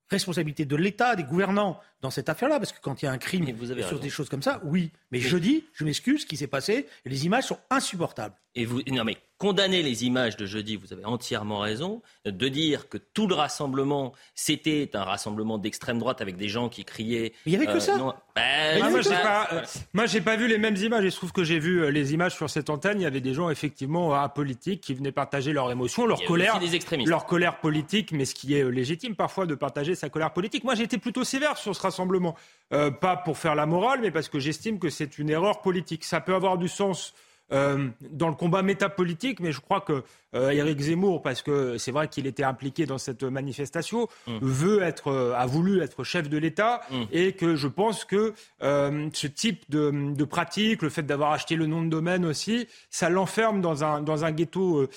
responsabilité 0.10 0.66
de 0.66 0.76
l'État, 0.76 1.16
des 1.16 1.24
gouvernants 1.24 1.80
dans 2.02 2.12
cette 2.12 2.30
affaire-là, 2.30 2.60
parce 2.60 2.72
que 2.72 2.80
quand 2.82 3.02
il 3.02 3.06
y 3.06 3.08
a 3.08 3.12
un 3.12 3.18
crime 3.18 3.52
vous 3.58 3.72
avez 3.72 3.82
sur 3.82 3.92
raison. 3.92 4.02
des 4.02 4.10
choses 4.10 4.30
comme 4.30 4.44
ça, 4.44 4.62
oui. 4.64 4.92
Mais 5.12 5.20
jeudi, 5.20 5.66
je 5.74 5.84
m'excuse, 5.84 6.22
ce 6.22 6.26
qui 6.26 6.38
s'est 6.38 6.48
passé, 6.48 6.88
les 7.06 7.26
images 7.26 7.46
sont 7.46 7.60
insupportables. 7.70 8.36
Et 8.56 8.66
vous, 8.66 8.82
non 8.92 9.04
mais 9.04 9.18
condamner 9.40 9.82
les 9.82 10.06
images 10.06 10.38
de 10.38 10.46
jeudi, 10.46 10.78
vous 10.78 10.94
avez 10.94 11.04
entièrement 11.06 11.60
raison. 11.60 12.02
De 12.24 12.48
dire 12.48 12.88
que 12.88 12.98
tout 12.98 13.28
le 13.28 13.36
rassemblement, 13.36 14.14
c'était 14.36 14.92
un 14.94 15.04
rassemblement 15.04 15.58
d'extrême 15.58 16.00
droite 16.00 16.22
avec 16.22 16.38
des 16.38 16.48
gens 16.48 16.70
qui 16.70 16.86
criaient. 16.86 17.34
Il 17.46 17.52
y 17.52 17.56
avait 17.56 17.66
que 17.66 17.80
ça. 17.80 17.98
non, 17.98 18.14
ben, 18.36 18.82
oui, 18.82 18.90
moi, 18.92 19.02
j'ai 19.02 19.10
ça- 19.10 19.18
pas, 19.18 19.48
euh, 19.52 19.62
moi, 19.94 20.06
j'ai 20.06 20.22
pas 20.22 20.38
vu 20.38 20.48
les 20.48 20.58
mêmes 20.60 20.78
images. 20.78 21.04
Il 21.04 21.12
se 21.12 21.18
trouve 21.18 21.34
que 21.34 21.44
j'ai 21.44 21.60
vu 21.60 21.84
euh, 21.84 21.90
les 21.90 22.14
images 22.14 22.36
sur 22.36 22.50
cette 22.50 22.70
antenne. 22.70 23.02
Il 23.02 23.04
y 23.04 23.08
avait 23.08 23.20
des 23.22 23.34
gens 23.34 23.50
effectivement 23.50 24.14
apolitiques 24.14 24.80
qui 24.82 24.94
venaient 24.94 25.12
partager 25.12 25.52
leurs 25.52 25.70
émotions, 25.72 26.06
leur 26.06 26.20
y 26.20 26.22
avait 26.22 26.28
colère, 26.28 26.60
des 26.60 26.76
extrémistes. 26.76 27.10
leur 27.10 27.26
colère 27.26 27.60
politique, 27.60 28.12
mais 28.14 28.24
ce 28.26 28.36
qui 28.36 28.56
est 28.56 28.64
euh, 28.64 28.70
légitime 28.70 29.16
parfois 29.16 29.46
de 29.46 29.56
partager 29.56 29.96
sa 29.96 30.08
colère 30.10 30.32
politique. 30.32 30.64
Moi, 30.64 30.76
j'ai 30.76 30.84
été 30.84 30.98
plutôt 31.00 31.24
sévère 31.26 31.58
sur 31.58 31.76
ce 31.76 31.82
rassemblement, 31.82 32.36
Euh, 32.72 32.92
pas 32.92 33.18
pour 33.18 33.38
faire 33.38 33.56
la 33.56 33.66
morale, 33.66 34.00
mais 34.02 34.10
parce 34.12 34.30
que 34.30 34.40
j'estime 34.40 34.80
que 34.80 34.90
c'est 34.90 35.18
une 35.20 35.30
erreur 35.30 35.62
politique. 35.62 36.04
Ça 36.06 36.22
peut 36.22 36.34
avoir 36.34 36.58
du 36.58 36.68
sens. 36.70 37.14
Euh, 37.52 37.90
dans 38.10 38.30
le 38.30 38.36
combat 38.36 38.62
métapolitique, 38.64 39.40
mais 39.40 39.52
je 39.52 39.60
crois 39.60 39.82
que 39.82 40.04
euh, 40.36 40.50
Éric 40.50 40.80
Zemmour, 40.80 41.22
parce 41.22 41.42
que 41.44 41.78
c'est 41.78 41.92
vrai 41.92 42.08
qu'il 42.08 42.26
était 42.26 42.44
impliqué 42.44 42.86
dans 42.88 42.98
cette 42.98 43.24
manifestation, 43.24 44.08
Mm. 44.26 44.38
veut 44.42 44.82
être, 44.82 45.10
euh, 45.10 45.34
a 45.36 45.46
voulu 45.46 45.82
être 45.82 46.04
chef 46.04 46.30
de 46.30 46.38
l'État, 46.38 46.82
Mm. 46.90 47.04
et 47.12 47.34
que 47.34 47.56
je 47.56 47.68
pense 47.68 48.06
que 48.06 48.34
ce 48.62 49.28
type 49.28 49.64
de, 49.70 50.14
de 50.16 50.24
pratique, 50.24 50.82
le 50.82 50.90
fait 50.90 51.04
d'avoir 51.04 51.32
acheté 51.34 51.56
le 51.56 51.68
nom 51.68 51.84
de 51.84 51.90
domaine 51.90 52.26
aussi, 52.26 52.68
ça 52.90 53.10
l'enferme 53.10 53.62
dans 53.62 53.84
un, 53.84 54.02
dans 54.02 54.26
un 54.26 54.32
ghetto 54.32 54.88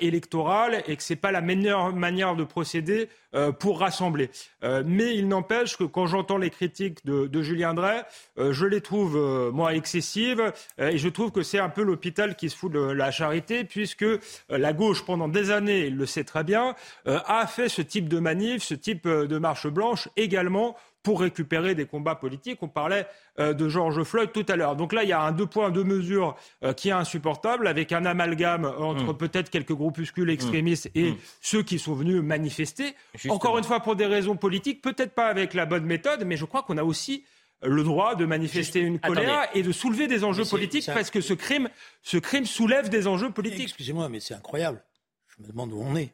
électoral 0.00 0.82
et 0.86 0.96
que 0.96 1.02
c'est 1.02 1.16
pas 1.16 1.32
la 1.32 1.40
meilleure 1.40 1.94
manière 1.94 2.36
de 2.36 2.44
procéder 2.44 3.08
euh, 3.36 3.52
pour 3.52 3.80
rassembler. 3.80 4.30
Euh, 4.64 4.82
mais 4.86 5.14
il 5.14 5.28
n'empêche 5.28 5.76
que 5.76 5.84
quand 5.84 6.06
j'entends 6.06 6.38
les 6.38 6.48
critiques 6.48 7.04
de, 7.04 7.42
Julien 7.42 7.74
Drey, 7.74 8.02
euh, 8.38 8.52
je 8.54 8.64
les 8.64 8.80
trouve, 8.80 9.16
moi, 9.52 9.74
excessives 9.74 10.52
et 10.78 10.96
je 10.96 11.08
trouve 11.08 11.30
que 11.30 11.42
c'est 11.42 11.58
un 11.58 11.68
peu 11.68 11.82
l'hôpital 11.82 12.34
qui 12.34 12.48
se 12.48 12.56
fout 12.56 12.72
de 12.72 12.80
la 12.80 13.10
charité 13.10 13.64
puisque 13.64 14.06
la 14.48 14.72
gauche, 14.72 15.04
pendant 15.04 15.28
des 15.28 15.50
années, 15.50 15.86
il 15.86 15.96
le 15.96 16.06
sait 16.06 16.24
très 16.24 16.44
bien, 16.44 16.74
a 17.04 17.46
fait 17.46 17.68
ce 17.68 17.82
type 17.82 18.08
de 18.08 18.18
manif, 18.18 18.62
ce 18.62 18.74
type 18.74 19.06
de 19.06 19.38
marche 19.38 19.66
blanche 19.66 20.08
également 20.16 20.76
pour 21.06 21.20
récupérer 21.20 21.76
des 21.76 21.86
combats 21.86 22.16
politiques. 22.16 22.58
On 22.62 22.68
parlait 22.68 23.06
euh, 23.38 23.52
de 23.52 23.68
George 23.68 24.02
Floyd 24.02 24.32
tout 24.32 24.44
à 24.48 24.56
l'heure. 24.56 24.74
Donc 24.74 24.92
là, 24.92 25.04
il 25.04 25.08
y 25.08 25.12
a 25.12 25.20
un 25.22 25.30
deux 25.30 25.46
points, 25.46 25.70
deux 25.70 25.84
mesures 25.84 26.34
euh, 26.64 26.72
qui 26.72 26.88
est 26.88 26.92
insupportable, 26.92 27.68
avec 27.68 27.92
un 27.92 28.04
amalgame 28.04 28.64
entre 28.64 29.12
Mm. 29.12 29.16
peut-être 29.16 29.48
quelques 29.48 29.72
groupuscules 29.72 30.28
extrémistes 30.30 30.90
et 30.96 31.12
Mm. 31.12 31.16
ceux 31.40 31.62
qui 31.62 31.78
sont 31.78 31.94
venus 31.94 32.20
manifester. 32.22 32.96
Justement. 33.14 33.34
Encore 33.34 33.56
une 33.56 33.62
fois, 33.62 33.78
pour 33.78 33.94
des 33.94 34.06
raisons 34.06 34.34
politiques, 34.36 34.82
peut-être 34.82 35.12
pas 35.14 35.28
avec 35.28 35.54
la 35.54 35.64
bonne 35.64 35.84
méthode, 35.84 36.24
mais 36.24 36.36
je 36.36 36.44
crois 36.44 36.64
qu'on 36.64 36.76
a 36.76 36.82
aussi 36.82 37.24
le 37.62 37.84
droit 37.84 38.16
de 38.16 38.24
manifester 38.26 38.80
une 38.80 38.98
colère 38.98 39.42
Attendez. 39.42 39.60
et 39.60 39.62
de 39.62 39.70
soulever 39.70 40.08
des 40.08 40.24
enjeux 40.24 40.44
politiques 40.44 40.86
parce 40.92 41.10
que 41.12 41.20
ce 41.20 41.34
crime, 41.34 41.68
ce 42.02 42.16
crime 42.18 42.46
soulève 42.46 42.88
des 42.88 43.06
enjeux 43.06 43.30
politiques. 43.30 43.68
Excusez-moi, 43.68 44.08
mais 44.08 44.18
c'est 44.18 44.34
incroyable. 44.34 44.82
Je 45.28 45.40
me 45.44 45.46
demande 45.48 45.72
où 45.72 45.80
on 45.80 45.94
est. 45.94 46.12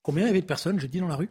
Combien 0.00 0.22
il 0.24 0.28
y 0.28 0.30
avait 0.30 0.40
de 0.42 0.46
personnes 0.46 0.78
jeudi 0.78 1.00
dans 1.00 1.08
la 1.08 1.16
rue? 1.16 1.28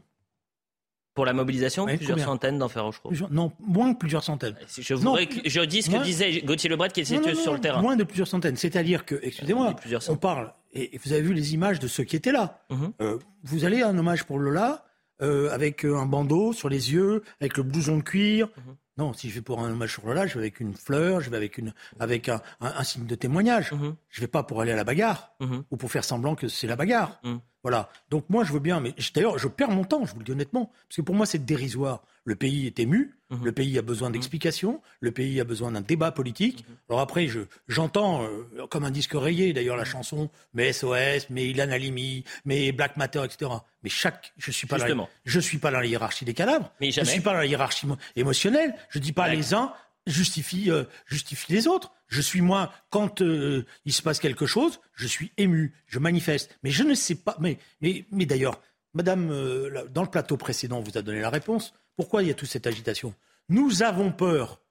Pour 1.14 1.26
la 1.26 1.34
mobilisation, 1.34 1.84
Ouais, 1.84 1.98
plusieurs 1.98 2.20
centaines 2.20 2.58
d'enfer 2.58 2.84
Rochereau. 2.86 3.10
Plusieurs- 3.10 3.32
Non, 3.32 3.52
moins 3.60 3.94
que 3.94 4.00
plusieurs 4.00 4.24
centaines. 4.24 4.56
Je, 4.80 4.94
vous 4.94 5.04
Non, 5.04 5.14
ré- 5.14 5.28
je 5.46 5.60
dis 5.62 5.82
ce 5.82 5.90
que 5.90 6.02
disait 6.02 6.42
Gauthier 6.42 6.70
Lebret 6.70 6.90
qui 6.90 7.02
Non, 7.14 7.22
non, 7.22 7.36
sur 7.36 7.54
le 7.54 7.60
terrain. 7.60 7.82
Moins 7.82 7.98
de 7.98 8.04
plusieurs 8.06 8.28
centaines. 8.28 8.56
C'est-à-dire 8.56 9.04
que, 9.06 9.20
excusez-moi, 9.22 9.76
on 10.08 10.16
parle, 10.16 10.54
et 10.74 10.98
vous 11.04 11.12
avez 11.12 11.22
vu 11.22 11.34
les 11.34 11.54
images 11.54 11.80
de 11.80 11.88
ceux 11.88 12.06
qui 12.06 12.16
étaient 12.16 12.32
là. 12.32 12.62
Mhm. 12.70 12.94
Euh, 13.02 13.18
vous 13.44 13.66
allez 13.66 13.82
à 13.82 13.90
un 13.90 13.98
hommage 13.98 14.24
pour 14.24 14.40
Lola, 14.40 14.86
euh, 15.22 15.52
avec 15.52 15.86
euh, 15.86 15.98
un 15.98 16.06
bandeau 16.06 16.54
sur 16.54 16.70
les 16.70 16.94
yeux, 16.94 17.24
avec 17.42 17.58
le 17.58 17.64
blouson 17.64 17.98
de 17.98 18.04
cuir. 18.04 18.48
Mhm. 18.58 18.76
Non, 18.98 19.14
si 19.14 19.30
je 19.30 19.36
vais 19.36 19.42
pour 19.42 19.60
un 19.60 19.72
hommage 19.72 19.96
pour 19.96 20.08
Lola, 20.08 20.28
je 20.28 20.34
vais 20.36 20.40
avec 20.42 20.60
une 20.60 20.74
fleur, 20.74 21.22
je 21.22 21.30
vais 21.30 21.38
avec, 21.38 21.58
une, 21.58 21.74
avec 22.00 22.30
un, 22.30 22.42
un- 22.62 22.74
un 22.78 22.84
signe 22.84 23.06
de 23.06 23.16
témoignage. 23.16 23.72
Mhm. 23.74 23.96
Je 24.12 24.22
vais 24.22 24.28
pas 24.28 24.44
pour 24.44 24.62
aller 24.62 24.72
à 24.74 24.76
la 24.76 24.84
bagarre 24.84 25.32
Mhm. 25.40 25.64
ou 25.72 25.78
pour 25.78 25.90
faire 25.92 26.04
semblant 26.04 26.36
que 26.36 26.48
c'est 26.48 26.68
la 26.68 26.76
bagarre. 26.76 27.20
Mhm. 27.24 27.40
Voilà. 27.64 27.90
Donc 28.10 28.26
moi, 28.30 28.44
je 28.44 28.52
veux 28.52 28.60
bien, 28.60 28.80
mais 28.80 28.94
d'ailleurs, 29.14 29.38
je 29.38 29.48
perds 29.48 29.70
mon 29.70 29.84
temps, 29.84 30.04
je 30.06 30.14
vous 30.14 30.20
le 30.20 30.26
dis 30.26 30.32
honnêtement, 30.32 30.72
parce 30.88 30.98
que 30.98 31.02
pour 31.02 31.14
moi, 31.16 31.26
c'est 31.26 31.46
dérisoire. 31.46 32.02
Le 32.26 32.36
pays 32.36 32.68
est 32.68 32.80
ému, 32.80 33.16
mhm. 33.30 33.46
le 33.46 33.52
pays 33.52 33.78
a 33.78 33.82
besoin 33.82 34.10
d'explications, 34.10 34.82
le 35.00 35.12
pays 35.12 35.40
a 35.40 35.44
besoin 35.44 35.72
d'un 35.72 35.82
débat 35.82 36.12
politique. 36.12 36.66
Alors 36.90 37.00
après, 37.00 37.28
je, 37.28 37.42
j'entends 37.68 38.24
euh, 38.24 38.66
comme 38.70 38.84
un 38.84 38.92
disque 38.92 39.14
rayé, 39.14 39.54
d'ailleurs, 39.54 39.78
la 39.78 39.86
chanson, 39.86 40.30
mais 40.54 40.74
SOS, 40.74 41.30
mais 41.30 41.48
Ilan 41.50 41.70
Halimi, 41.70 42.24
mais 42.46 42.72
Black 42.72 42.98
Matter, 42.98 43.24
etc. 43.24 43.52
Mais 43.84 43.90
chaque, 43.90 44.34
je 44.38 44.52
suis 44.52 44.68
pas 44.68 44.78
je 45.24 45.40
suis 45.40 45.58
pas 45.58 45.72
dans 45.72 45.80
la 45.80 45.86
hiérarchie 45.86 46.26
des 46.26 46.34
cadavres, 46.34 46.72
mais 46.82 46.92
je 46.92 47.04
suis 47.04 47.22
pas 47.22 47.34
dans 47.34 47.40
la 47.40 47.46
hiérarchie 47.46 47.88
émotionnelle. 48.16 48.76
Je 48.90 49.00
dis 49.00 49.14
pas 49.14 49.30
les 49.30 49.54
uns 49.54 49.72
euh, 50.08 50.86
justifient 51.06 51.54
les 51.54 51.68
autres. 51.68 51.92
Je 52.08 52.22
suis 52.22 52.42
moi, 52.42 52.74
quand 52.90 53.22
euh, 53.22 53.66
il 53.86 53.94
se 53.94 54.02
passe 54.02 54.20
quelque 54.20 54.46
chose, 54.46 54.80
je 54.94 55.08
suis 55.08 55.32
ému, 55.38 55.74
je 55.88 56.00
manifeste. 56.00 56.58
Mais 56.64 56.72
je 56.72 56.84
ne 56.84 56.94
sais 56.94 57.16
pas. 57.16 57.38
Mais, 57.40 57.58
mais, 57.82 58.06
mais 58.12 58.26
d'ailleurs, 58.26 58.60
Madame, 58.94 59.30
euh, 59.32 59.88
dans 59.90 60.04
le 60.04 60.10
plateau 60.10 60.38
précédent, 60.38 60.80
on 60.80 60.82
vous 60.82 60.98
a 60.98 61.02
donné 61.02 61.22
la 61.22 61.30
réponse. 61.30 61.74
Pourquoi 61.96 62.24
il 62.24 62.28
y 62.28 62.32
a 62.32 62.34
toute 62.34 62.50
cette 62.50 62.68
agitation? 62.68 63.14
Nous 63.50 63.84
avons 63.84 64.12
peur 64.12 64.62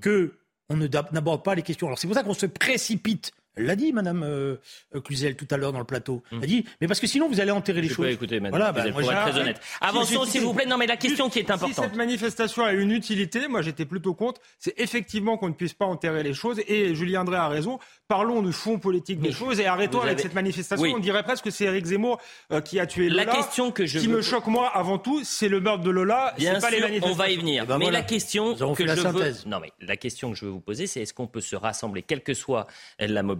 que 0.00 0.34
on 0.68 0.76
n'aborde 0.76 1.42
pas 1.42 1.56
les 1.56 1.62
questions. 1.62 1.88
Alors 1.88 1.98
c'est 1.98 2.06
pour 2.06 2.14
ça 2.14 2.22
qu'on 2.22 2.34
se 2.34 2.46
précipite 2.46 3.32
elle 3.56 3.66
l'a 3.66 3.76
dit, 3.76 3.92
Madame 3.92 4.22
euh, 4.22 4.56
Cluzel, 5.04 5.36
tout 5.36 5.48
à 5.50 5.56
l'heure 5.56 5.72
dans 5.72 5.78
le 5.78 5.84
plateau. 5.84 6.22
Elle 6.30 6.42
a 6.42 6.46
dit, 6.46 6.64
mais 6.80 6.86
parce 6.86 7.00
que 7.00 7.06
sinon 7.06 7.28
vous 7.28 7.40
allez 7.40 7.50
enterrer 7.50 7.80
les 7.80 7.88
choses. 7.88 8.06
écouter, 8.06 8.40
Madame 8.40 8.58
voilà, 8.58 8.72
bah, 8.72 8.90
pour 8.90 9.02
être 9.02 9.30
très 9.30 9.40
honnête. 9.40 9.60
Avançons, 9.80 10.24
s'il 10.24 10.42
vous 10.42 10.54
plaît. 10.54 10.66
Non, 10.66 10.78
mais 10.78 10.86
la 10.86 10.96
question 10.96 11.28
qui 11.28 11.40
est 11.40 11.50
importante. 11.50 11.74
Si 11.74 11.80
cette 11.80 11.96
manifestation 11.96 12.64
a 12.64 12.72
une 12.72 12.90
utilité, 12.90 13.48
moi 13.48 13.62
j'étais 13.62 13.84
plutôt 13.84 14.14
contre, 14.14 14.40
c'est 14.58 14.78
effectivement 14.78 15.36
qu'on 15.36 15.48
ne 15.48 15.54
puisse 15.54 15.74
pas 15.74 15.84
enterrer 15.84 16.22
les 16.22 16.34
choses. 16.34 16.60
Et 16.68 16.94
Julien 16.94 17.22
André 17.22 17.36
a 17.36 17.48
raison. 17.48 17.78
Parlons 18.08 18.42
du 18.42 18.52
fond 18.52 18.78
politique 18.78 19.20
des 19.20 19.32
choses 19.32 19.60
et 19.60 19.66
arrêtons 19.66 20.00
avec 20.00 20.20
cette 20.20 20.34
manifestation. 20.34 20.86
On 20.94 20.98
dirait 20.98 21.22
presque 21.22 21.44
que 21.44 21.50
c'est 21.50 21.64
Eric 21.64 21.86
Zemmour 21.86 22.20
euh, 22.52 22.60
qui 22.60 22.80
a 22.80 22.86
tué 22.86 23.08
Lola. 23.08 23.24
La 23.24 23.32
question 23.32 23.70
que 23.70 23.86
je 23.86 23.98
qui 23.98 24.08
me 24.08 24.22
choque 24.22 24.46
moi 24.46 24.68
avant 24.68 24.98
tout, 24.98 25.22
c'est 25.24 25.48
le 25.48 25.60
meurtre 25.60 25.82
de 25.82 25.90
Lola. 25.90 26.34
Bien 26.36 26.52
sûr, 26.52 26.60
pas 26.60 26.70
les 26.70 26.80
manifestations. 26.80 27.14
on 27.14 27.16
va 27.16 27.30
y 27.30 27.36
venir. 27.36 27.64
Eh 27.64 27.66
ben 27.66 27.78
mais 27.78 27.90
la 27.90 28.02
question 28.02 28.54
que 28.54 28.86
je 28.86 29.08
veux, 29.08 29.32
non 29.46 29.60
mais 29.60 29.72
la 29.80 29.96
question 29.96 30.30
que 30.30 30.36
je 30.36 30.44
veux 30.44 30.50
vous 30.50 30.60
poser, 30.60 30.86
c'est 30.86 31.00
est-ce 31.02 31.14
qu'on 31.14 31.26
peut 31.26 31.40
se 31.40 31.56
rassembler, 31.56 32.02
quelle 32.02 32.22
que 32.22 32.34
soit 32.34 32.66
la 32.98 33.22
mobilisation, 33.22 33.39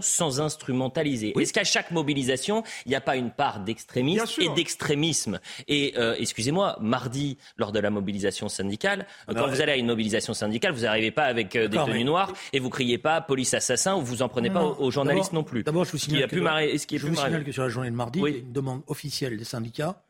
sans 0.00 0.40
instrumentaliser. 0.40 1.32
Est-ce 1.38 1.52
qu'à 1.52 1.64
chaque 1.64 1.90
mobilisation, 1.90 2.62
il 2.86 2.90
n'y 2.90 2.94
a 2.94 3.00
pas 3.00 3.16
une 3.16 3.30
part 3.30 3.60
d'extrémisme 3.60 4.40
et 4.40 4.48
d'extrémisme 4.50 5.40
Et 5.66 5.94
euh, 5.96 6.14
excusez-moi, 6.18 6.76
mardi, 6.80 7.38
lors 7.56 7.72
de 7.72 7.78
la 7.78 7.90
mobilisation 7.90 8.48
syndicale, 8.48 9.06
ah 9.26 9.34
quand 9.34 9.46
bah 9.46 9.46
vous 9.46 9.60
allez 9.60 9.72
à 9.72 9.76
une 9.76 9.86
mobilisation 9.86 10.34
syndicale, 10.34 10.72
vous 10.72 10.82
n'arrivez 10.82 11.10
pas 11.10 11.24
avec 11.24 11.56
euh, 11.56 11.68
des 11.68 11.78
tenues 11.78 12.04
noires 12.04 12.32
et 12.52 12.58
vous 12.58 12.70
criez 12.70 12.98
pas 12.98 13.20
police 13.20 13.54
assassin 13.54 13.96
ou 13.96 14.02
vous 14.02 14.22
en 14.22 14.28
prenez 14.28 14.50
pas 14.50 14.64
aux, 14.64 14.90
journalistes 14.90 15.32
non 15.32 15.44
plus. 15.44 15.62
D'abord, 15.62 15.84
je 15.84 15.92
vous 15.92 15.98
signale, 15.98 16.28
que, 16.28 16.36
ce 16.78 16.86
qui 16.86 16.96
est 16.96 16.98
je 16.98 17.06
vous 17.06 17.14
signale 17.14 17.44
que 17.44 17.52
sur 17.52 17.62
la 17.62 17.68
journée 17.68 17.90
de 17.90 17.96
mardi, 17.96 18.20
il 18.20 18.32
y 18.32 18.34
a 18.34 18.38
une 18.38 18.52
demande 18.52 18.82
officielle 18.86 19.36
des 19.36 19.44
syndicats 19.44 20.02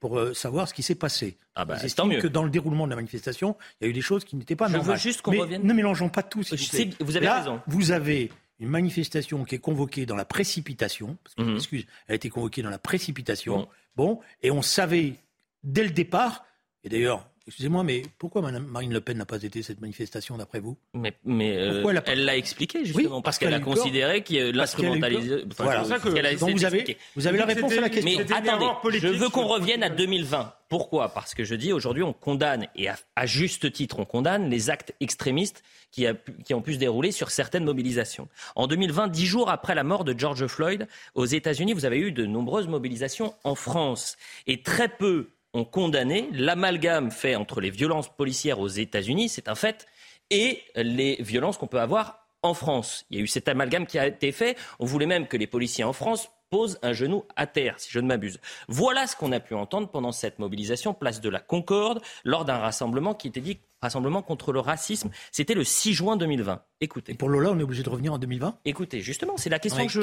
pour 0.00 0.18
euh, 0.18 0.34
savoir 0.34 0.68
ce 0.68 0.74
qui 0.74 0.82
s'est 0.82 0.94
passé. 0.94 1.38
Ah 1.54 1.64
bah, 1.64 1.76
tant 1.94 2.06
mieux. 2.06 2.20
que 2.20 2.26
dans 2.26 2.44
le 2.44 2.50
déroulement 2.50 2.84
de 2.84 2.90
la 2.90 2.96
manifestation, 2.96 3.56
il 3.80 3.84
y 3.84 3.86
a 3.86 3.90
eu 3.90 3.94
des 3.94 4.02
choses 4.02 4.24
qui 4.24 4.36
n'étaient 4.36 4.56
pas 4.56 4.68
je 4.68 4.74
normales. 4.74 4.96
Veux 4.96 5.00
juste 5.00 5.22
qu'on 5.22 5.32
revienne. 5.32 5.62
Ne 5.62 5.72
mélangeons 5.72 6.08
pas 6.08 6.22
tout. 6.22 6.42
vous 7.00 7.16
avez 7.16 7.28
raison. 7.28 7.60
Vous 7.66 7.90
avez 7.92 8.30
une 8.58 8.68
manifestation 8.68 9.44
qui 9.44 9.54
est 9.54 9.60
convoquée 9.60 10.06
dans 10.06 10.16
la 10.16 10.24
précipitation, 10.24 11.18
parce 11.22 11.34
que, 11.34 11.42
mhm. 11.42 11.56
excuse, 11.56 11.86
elle 12.06 12.12
a 12.12 12.16
été 12.16 12.30
convoquée 12.30 12.62
dans 12.62 12.70
la 12.70 12.78
précipitation, 12.78 13.68
bon. 13.96 14.20
et 14.42 14.50
on 14.50 14.62
savait 14.62 15.14
dès 15.62 15.84
le 15.84 15.90
départ, 15.90 16.44
et 16.84 16.88
d'ailleurs, 16.88 17.28
Excusez-moi, 17.46 17.84
mais 17.84 18.02
pourquoi 18.18 18.42
Marine 18.42 18.92
Le 18.92 19.00
Pen 19.00 19.18
n'a 19.18 19.24
pas 19.24 19.40
été 19.40 19.62
cette 19.62 19.80
manifestation 19.80 20.36
d'après 20.36 20.58
vous? 20.58 20.76
Mais, 20.94 21.14
mais 21.24 21.56
euh, 21.56 22.00
elle 22.06 22.24
l'a 22.24 22.36
expliqué 22.36 22.84
justement 22.84 23.22
parce, 23.22 23.38
qu'elle 23.38 23.54
a, 23.54 23.60
considéré 23.60 24.24
que 24.24 24.50
l'instrumentalisation. 24.50 25.46
Voilà. 25.58 25.82
Donc 26.34 26.50
vous 26.50 26.64
avez, 26.64 26.96
vous 27.14 27.26
avez 27.28 27.38
la 27.38 27.44
réponse 27.44 27.72
à 27.72 27.80
la 27.80 27.88
question. 27.88 28.18
Mais 28.18 28.32
attendez, 28.32 28.98
je 28.98 29.06
veux 29.06 29.28
qu'on 29.28 29.46
revienne 29.46 29.84
à 29.84 29.90
2020. 29.90 30.54
Pourquoi? 30.68 31.10
Parce 31.10 31.34
que 31.34 31.44
je 31.44 31.54
dis 31.54 31.72
aujourd'hui, 31.72 32.02
on 32.02 32.12
condamne 32.12 32.66
et 32.74 32.88
à, 32.88 33.26
juste 33.26 33.70
titre, 33.70 34.00
on 34.00 34.04
condamne 34.04 34.50
les 34.50 34.68
actes 34.68 34.92
extrémistes 34.98 35.62
qui, 35.92 36.04
qui 36.44 36.54
ont 36.54 36.62
pu 36.62 36.74
se 36.74 36.78
dérouler 36.78 37.12
sur 37.12 37.30
certaines 37.30 37.64
mobilisations. 37.64 38.26
En 38.56 38.66
2020, 38.66 39.06
dix 39.06 39.26
jours 39.26 39.50
après 39.50 39.76
la 39.76 39.84
mort 39.84 40.02
de 40.02 40.18
George 40.18 40.48
Floyd 40.48 40.88
aux 41.14 41.26
États-Unis, 41.26 41.74
vous 41.74 41.84
avez 41.84 41.98
eu 41.98 42.10
de 42.10 42.26
nombreuses 42.26 42.66
mobilisations 42.66 43.34
en 43.44 43.54
France 43.54 44.16
et 44.48 44.62
très 44.62 44.88
peu 44.88 45.28
ont 45.56 45.64
condamné 45.64 46.28
l'amalgame 46.32 47.10
fait 47.10 47.34
entre 47.34 47.60
les 47.60 47.70
violences 47.70 48.14
policières 48.14 48.60
aux 48.60 48.68
États-Unis, 48.68 49.28
c'est 49.28 49.48
un 49.48 49.54
fait, 49.54 49.86
et 50.30 50.62
les 50.76 51.16
violences 51.20 51.56
qu'on 51.56 51.66
peut 51.66 51.80
avoir 51.80 52.26
en 52.42 52.54
France. 52.54 53.06
Il 53.10 53.16
y 53.16 53.20
a 53.20 53.22
eu 53.22 53.26
cet 53.26 53.48
amalgame 53.48 53.86
qui 53.86 53.98
a 53.98 54.06
été 54.06 54.32
fait. 54.32 54.56
On 54.78 54.84
voulait 54.84 55.06
même 55.06 55.26
que 55.26 55.36
les 55.36 55.46
policiers 55.46 55.84
en 55.84 55.92
France 55.92 56.30
posent 56.50 56.78
un 56.82 56.92
genou 56.92 57.24
à 57.34 57.46
terre, 57.46 57.74
si 57.78 57.90
je 57.90 57.98
ne 57.98 58.06
m'abuse. 58.06 58.38
Voilà 58.68 59.06
ce 59.06 59.16
qu'on 59.16 59.32
a 59.32 59.40
pu 59.40 59.54
entendre 59.54 59.88
pendant 59.88 60.12
cette 60.12 60.38
mobilisation, 60.38 60.94
place 60.94 61.20
de 61.20 61.28
la 61.28 61.40
Concorde, 61.40 62.00
lors 62.24 62.44
d'un 62.44 62.58
rassemblement 62.58 63.14
qui 63.14 63.28
était 63.28 63.40
dit 63.40 63.58
rassemblement 63.82 64.22
contre 64.22 64.52
le 64.52 64.60
racisme. 64.60 65.10
C'était 65.32 65.54
le 65.54 65.64
6 65.64 65.94
juin 65.94 66.16
2020. 66.16 66.62
Écoutez. 66.82 67.14
pour 67.14 67.30
Lola, 67.30 67.52
on 67.52 67.58
est 67.58 67.62
obligé 67.62 67.82
de 67.82 67.88
revenir 67.88 68.12
en 68.12 68.18
2020 68.18 68.58
Écoutez, 68.66 69.00
justement, 69.00 69.38
c'est 69.38 69.48
la 69.48 69.58
question 69.58 69.86
que 69.86 69.92
je... 69.92 70.00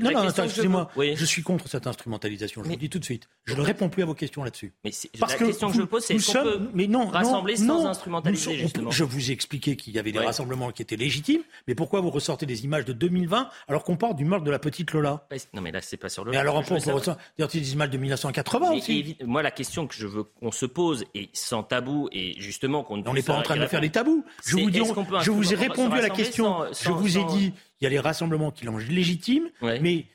non, 0.00 0.10
non, 0.10 0.28
excusez-moi. 0.28 0.90
Je... 0.96 1.24
suis 1.24 1.42
contre 1.42 1.68
cette 1.68 1.86
instrumentalisation. 1.86 2.64
Je 2.64 2.68
vous 2.68 2.76
dis 2.76 2.90
tout 2.90 2.98
de 2.98 3.04
suite. 3.04 3.28
Je 3.44 3.54
ne 3.54 3.60
réponds 3.60 3.88
plus 3.88 4.02
à 4.02 4.06
vos 4.06 4.14
questions 4.14 4.42
là-dessus. 4.42 4.72
Mais 4.84 4.90
Parce 5.20 5.38
la 5.38 5.46
question 5.46 5.70
que 5.70 5.76
je 5.76 5.82
pose, 5.82 6.04
c'est 6.04 6.14
est-ce 6.14 6.32
qu'on 6.32 6.42
peut 6.42 6.68
mais 6.74 6.88
non, 6.88 7.06
rassembler 7.06 7.56
sans 7.56 7.86
instrumentaliser, 7.86 8.56
justement 8.56 8.90
Je 8.90 9.04
vous 9.04 9.30
ai 9.30 9.32
expliqué 9.32 9.76
qu'il 9.76 9.94
y 9.94 9.98
avait 10.00 10.10
des 10.10 10.18
rassemblements 10.18 10.72
qui 10.72 10.82
étaient 10.82 10.96
légitimes, 10.96 11.42
mais 11.68 11.76
pourquoi 11.76 12.00
vous 12.00 12.10
ressortez 12.10 12.46
des 12.46 12.64
images 12.64 12.84
de 12.84 12.92
2020 12.92 13.48
alors 13.68 13.84
qu'on 13.84 13.96
parle 13.96 14.16
du 14.16 14.24
meurtre 14.24 14.44
de 14.44 14.50
la 14.50 14.58
petite 14.58 14.92
Lola? 14.92 15.28
Non, 15.52 15.62
mais 15.62 15.70
là, 15.70 15.80
c'est 15.80 15.96
pas 15.96 16.08
sur 16.08 16.24
le... 16.24 16.32
Mais 16.32 16.38
alors, 16.38 16.56
on 16.56 16.64
peut 16.64 16.74
ressortir 16.74 17.16
des 17.38 17.72
images 17.72 17.90
de 17.90 17.98
1980 17.98 18.72
aussi. 18.72 19.16
Moi, 19.24 19.42
la 19.42 19.52
question 19.52 19.86
que 19.86 19.94
je 19.94 20.08
veux 20.08 20.24
qu'on 20.24 20.50
se 20.50 20.66
pose, 20.66 21.04
et 21.14 21.30
sans 21.32 21.62
tabou, 21.62 22.08
et 22.10 22.34
justement 22.40 22.82
qu'on... 22.82 23.04
On 23.06 23.14
n'est 23.14 23.22
pas 23.22 23.34
en 23.34 23.42
train 23.42 23.56
de 23.56 23.66
faire 23.66 23.80
des 23.80 23.90
tabous. 23.90 24.24
Je 24.44 24.56
vous, 24.56 24.70
dis, 24.70 24.82
je 25.22 25.30
vous 25.30 25.52
ai 25.52 25.56
répondu 25.56 25.83
à 25.92 26.00
la 26.00 26.10
question. 26.10 26.64
je 26.72 26.90
vous 26.90 27.18
ai 27.18 27.24
dit, 27.24 27.52
il 27.80 27.84
y 27.84 27.86
a 27.86 27.90
les 27.90 27.98
rassemblements 27.98 28.50
qui 28.50 28.64
l'ont 28.64 28.78
légitime, 28.78 29.48
mais 29.62 30.06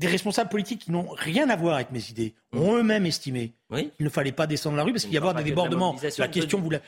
des 0.00 0.06
responsables 0.06 0.48
politiques 0.48 0.80
qui 0.80 0.92
n'ont 0.92 1.08
rien 1.10 1.50
à 1.50 1.56
voir 1.56 1.74
avec 1.74 1.90
mes 1.90 2.08
idées 2.08 2.34
ont 2.52 2.76
eux-mêmes 2.76 3.04
estimé 3.04 3.52
qu'il 3.70 3.90
ne 4.00 4.08
fallait 4.08 4.32
pas 4.32 4.46
descendre 4.46 4.76
la 4.76 4.82
rue 4.82 4.92
parce 4.92 5.04
qu'il 5.04 5.12
y 5.12 5.18
avoir 5.18 5.34
des 5.34 5.44
débordements. 5.44 5.92
La, 5.92 6.00
question, 6.00 6.22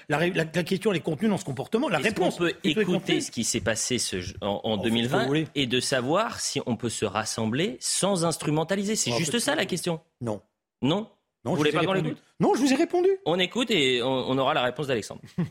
la, 0.08 0.46
question, 0.64 0.90
elle 0.92 0.96
est 0.96 1.00
contenue 1.00 1.28
dans 1.28 1.36
ce 1.36 1.44
comportement. 1.44 1.90
La 1.90 1.98
réponse. 1.98 2.36
On 2.36 2.38
peut 2.38 2.54
écouter 2.64 3.20
ce 3.20 3.30
qui 3.30 3.44
s'est 3.44 3.60
passé 3.60 3.98
en, 4.40 4.78
2020 4.78 5.28
et 5.54 5.66
de 5.66 5.78
savoir 5.78 6.40
si 6.40 6.60
on 6.64 6.76
peut 6.76 6.88
se 6.88 7.04
rassembler 7.04 7.76
sans 7.80 8.24
instrumentaliser? 8.24 8.96
C'est 8.96 9.12
juste 9.12 9.38
ça 9.38 9.54
la 9.54 9.66
question. 9.66 10.00
Non. 10.22 10.40
Non? 10.80 11.08
Non, 11.44 11.50
vous 11.50 11.56
voulez 11.58 11.72
pas 11.72 11.84
qu'on 11.84 11.92
l'écoute? 11.92 12.22
Non, 12.40 12.54
je 12.54 12.60
vous 12.60 12.72
ai 12.72 12.76
répondu. 12.76 13.10
On 13.26 13.38
écoute 13.38 13.70
et 13.70 14.00
on 14.02 14.38
aura 14.38 14.54
la 14.54 14.62
réponse 14.62 14.86
d'Alexandre. 14.86 15.20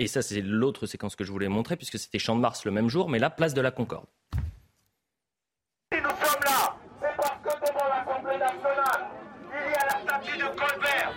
Et 0.00 0.06
ça, 0.06 0.22
c'est 0.22 0.40
l'autre 0.40 0.86
séquence 0.86 1.14
que 1.14 1.24
je 1.24 1.30
voulais 1.30 1.48
montrer, 1.48 1.76
puisque 1.76 1.98
c'était 1.98 2.18
Champ 2.18 2.34
de 2.34 2.40
Mars 2.40 2.64
le 2.64 2.70
même 2.70 2.88
jour, 2.88 3.10
mais 3.10 3.18
là, 3.18 3.28
place 3.28 3.52
de 3.52 3.60
la 3.60 3.70
Concorde. 3.70 4.06
Si 5.92 6.00
nous 6.00 6.08
sommes 6.08 6.42
là, 6.42 6.74
c'est 7.02 7.16
parce 7.18 7.36
que 7.44 7.68
devant 7.68 7.86
l'Assemblée 7.86 8.38
nationale, 8.38 9.10
il 9.52 9.70
y 9.70 9.74
a 9.74 9.84
la 9.84 10.00
statue 10.00 10.38
de 10.38 10.48
Colbert, 10.58 11.12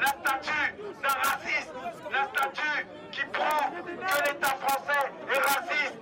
la 0.00 0.06
statue 0.06 0.74
d'un 1.02 1.16
raciste, 1.28 1.74
la 2.12 2.28
statue 2.28 2.86
qui 3.10 3.22
prouve 3.32 3.82
que 3.84 4.30
l'État 4.30 4.56
français 4.60 5.12
est 5.34 5.40
raciste. 5.40 5.98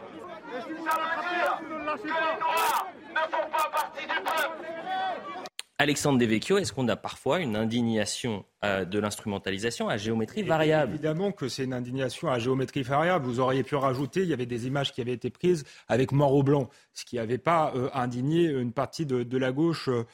Ça 0.52 0.60
veut 0.60 1.22
dire 1.32 1.58
que 1.58 2.06
les 2.06 2.12
Noirs 2.12 2.86
ne 3.14 3.22
font 3.32 3.48
pas 3.50 3.70
partie 3.72 4.06
du 4.06 4.14
peuple. 4.14 4.66
Alexandre 5.78 6.18
Devecchio, 6.18 6.56
est-ce 6.56 6.72
qu'on 6.72 6.88
a 6.88 6.96
parfois 6.96 7.40
une 7.40 7.54
indignation 7.54 8.46
euh, 8.64 8.86
de 8.86 8.98
l'instrumentalisation 8.98 9.90
à 9.90 9.98
géométrie 9.98 10.42
variable? 10.42 10.94
Évidemment 10.94 11.32
que 11.32 11.50
c'est 11.50 11.64
une 11.64 11.74
indignation 11.74 12.30
à 12.30 12.38
géométrie 12.38 12.82
variable. 12.82 13.26
Vous 13.26 13.40
auriez 13.40 13.62
pu 13.62 13.74
rajouter, 13.74 14.22
il 14.22 14.28
y 14.28 14.32
avait 14.32 14.46
des 14.46 14.66
images 14.66 14.94
qui 14.94 15.02
avaient 15.02 15.12
été 15.12 15.28
prises 15.28 15.64
avec 15.86 16.12
mort 16.12 16.32
au 16.32 16.42
blanc, 16.42 16.70
ce 16.94 17.04
qui 17.04 17.16
n'avait 17.16 17.36
pas 17.36 17.74
euh, 17.76 17.90
indigné 17.92 18.44
une 18.46 18.72
partie 18.72 19.04
de, 19.04 19.36
la 19.36 19.52
gauche 19.52 19.88
euh, 19.88 20.06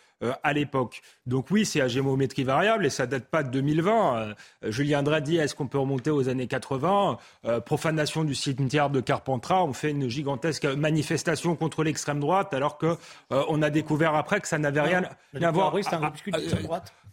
à 0.42 0.52
l'époque. 0.52 1.02
Donc 1.26 1.46
oui, 1.50 1.64
c'est 1.64 1.80
à 1.80 1.88
géométrie 1.88 2.44
variable 2.44 2.86
et 2.86 2.90
ça 2.90 3.06
date 3.06 3.24
pas 3.24 3.42
de 3.42 3.50
2020. 3.50 4.34
Julien 4.64 5.02
Drey 5.02 5.20
dit 5.20 5.36
est-ce 5.36 5.54
qu'on 5.54 5.66
peut 5.66 5.78
remonter 5.78 6.10
aux 6.10 6.28
années 6.28 6.46
80 6.46 7.18
Profanation 7.64 8.24
du 8.24 8.34
cimetière 8.34 8.90
de 8.90 9.00
Carpentras, 9.00 9.62
on 9.62 9.72
fait 9.72 9.90
une 9.90 10.08
gigantesque 10.08 10.64
manifestation 10.64 11.56
contre 11.56 11.84
l'extrême 11.84 12.20
droite 12.20 12.54
alors 12.54 12.78
que 12.78 12.96
on 13.30 13.62
a 13.62 13.70
découvert 13.70 14.14
après 14.14 14.40
que 14.40 14.48
ça 14.48 14.58
n'avait 14.58 14.80
rien, 14.80 15.02
à 15.40 15.50
voir. 15.50 15.72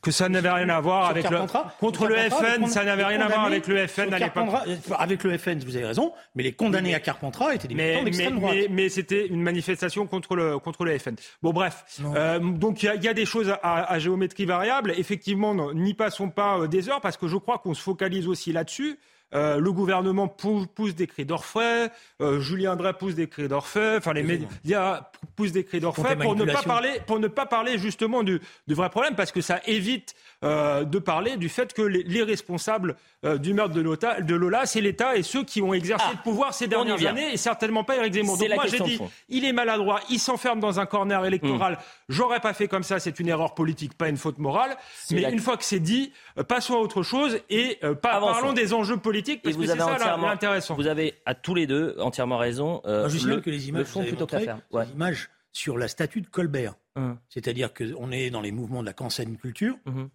Que 0.02 0.12
ça 0.12 0.30
n'avait 0.30 0.50
rien 0.50 0.70
à 0.70 0.80
voir 0.80 1.10
avec 1.10 1.30
le 1.30 1.40
contre 1.80 2.08
le 2.08 2.16
FN, 2.16 2.68
ça 2.68 2.84
n'avait 2.84 3.04
rien 3.04 3.20
à 3.22 3.28
voir 3.28 3.46
avec 3.46 3.68
le 3.68 3.88
FN 3.88 4.14
à 4.14 4.20
l'époque. 4.20 4.50
Avec 4.98 5.24
le 5.24 5.38
FN, 5.38 5.60
vous 5.60 5.76
avez 5.76 5.86
raison, 5.86 6.14
mais 6.36 6.44
les 6.44 6.54
condamnés 6.54 6.96
à 6.96 7.00
Carpentras 7.00 7.56
étaient 7.56 7.68
des 7.68 7.76
militants 7.76 8.04
d'extrême 8.04 8.40
droite. 8.40 8.56
Mais, 8.56 8.68
mais 8.70 8.90
c'était 8.90 9.28
une 9.28 9.42
manifestation 9.42 10.08
contre 10.08 10.36
le 10.36 10.58
contre 10.60 10.86
le 10.86 10.98
FN. 10.98 11.16
Bon 11.42 11.52
bref, 11.52 11.86
euh, 12.16 12.40
donc 12.40 12.84
il 12.84 12.94
y, 13.02 13.06
y, 13.06 13.08
a 13.08 13.14
des 13.14 13.26
choses 13.26 13.54
à, 13.62 13.92
à 13.92 14.00
géométrie 14.00 14.46
variable. 14.46 14.94
Effectivement, 14.98 15.74
n'y 15.74 15.94
passons 15.94 16.30
pas 16.30 16.60
euh, 16.60 16.68
des 16.68 16.90
heures 16.90 17.02
parce 17.02 17.18
que 17.18 17.28
je 17.28 17.38
crois 17.38 17.58
qu'on 17.58 17.74
se 17.74 17.82
focalise 17.82 18.28
aussi 18.28 18.52
là-dessus. 18.52 19.00
Euh, 19.36 19.60
le 19.60 19.72
gouvernement 19.72 20.28
pousse, 20.28 20.96
des 20.96 21.06
cris 21.06 21.26
d'orfraie, 21.26 21.92
euh, 22.20 22.40
Julien 22.40 22.76
Drey 22.76 22.94
pousse 22.94 23.14
des 23.14 23.28
cris 23.28 23.48
d'orfraie, 23.48 23.98
enfin 23.98 24.14
les 24.14 24.24
médias 24.24 25.12
poussent 25.36 25.52
des 25.52 25.64
cris 25.64 25.80
d'orfraie 25.80 26.16
pour 26.16 26.36
ne 26.36 26.46
pas 26.46 26.64
parler, 26.64 27.00
pour 27.06 27.20
ne 27.20 27.28
pas 27.28 27.46
parler 27.46 27.78
justement 27.78 28.24
du, 28.24 28.42
du 28.68 28.74
vrai 28.74 28.90
problème, 28.90 29.16
parce 29.16 29.32
que 29.32 29.42
ça 29.42 29.60
évite 29.68 30.16
euh, 30.44 30.86
de 30.86 31.00
parler 31.00 31.36
du 31.36 31.50
fait 31.50 31.74
que 31.74 31.82
les, 31.82 32.24
responsables 32.24 32.96
euh, 33.26 33.38
du 33.38 33.54
meurtre 33.54 33.76
de, 33.76 33.82
Lola, 33.82 34.22
de 34.22 34.36
Lola 34.36 34.66
c'est 34.66 34.80
l'État 34.80 35.18
et 35.18 35.22
ceux 35.22 35.44
qui 35.44 35.62
ont 35.62 35.74
exercé 35.74 36.06
ah, 36.08 36.14
le 36.14 36.24
pouvoir 36.24 36.54
ces 36.54 36.68
dernières 36.68 37.06
années, 37.06 37.34
et 37.34 37.38
certainement 37.38 37.84
pas 37.84 37.98
Éric 37.98 38.14
Zemmour. 38.14 38.38
Donc 38.38 38.56
moi 38.56 38.66
j'ai 38.66 38.80
dit, 38.80 39.00
il 39.28 39.44
est 39.44 39.52
maladroit, 39.52 40.00
il 40.10 40.18
s'enferme 40.18 40.62
dans 40.62 40.80
un 40.80 40.86
corner 40.86 41.26
électoral. 41.26 41.74
Hmm. 41.74 41.78
J'aurais 42.10 42.40
pas 42.40 42.54
fait 42.54 42.68
comme 42.68 42.84
ça, 42.84 43.00
c'est 43.00 43.20
une 43.20 43.28
erreur 43.28 43.54
politique, 43.54 43.98
pas 43.98 44.10
une 44.10 44.18
faute 44.18 44.40
morale. 44.40 44.76
Mais 45.12 45.32
une 45.32 45.40
fois 45.40 45.56
que 45.56 45.64
c'est 45.64 45.80
dit, 45.80 46.12
passons 46.48 46.74
à 46.74 46.78
autre 46.78 47.04
chose 47.04 47.40
et 47.50 47.80
pas, 48.02 48.20
parlons 48.20 48.54
des 48.54 48.74
enjeux 48.74 48.98
politiques 48.98 49.42
parce 49.42 49.56
que 49.56 49.66
c'est 49.66 49.78
ça 49.78 50.18
l'intéressant. 50.18 50.76
Vous 50.76 50.88
avez 50.88 51.16
à 51.26 51.36
tous 51.36 51.56
les 51.56 51.68
deux 51.68 51.96
entièrement 52.00 52.38
raison. 52.38 52.82
Euh, 52.86 53.08
je 53.10 53.28
le, 53.28 53.42
que 53.42 53.50
les 53.50 53.70
images, 53.70 53.86
font 53.86 54.04
plutôt 54.04 54.26
que 54.26 54.36
la 54.36 54.86
images 54.86 55.30
sur 55.52 55.78
la 55.78 55.88
statue 55.88 56.22
de 56.22 56.28
Colbert. 56.28 56.76
Hum. 56.96 57.18
C'est-à-dire 57.30 57.74
qu'on 57.74 58.12
est 58.12 58.30
dans 58.30 58.42
les 58.42 58.52
mouvements 58.52 58.82
de 58.82 58.88
la 58.88 58.94
cancel 58.94 59.30
culture, 59.38 59.78
hum. 59.86 60.10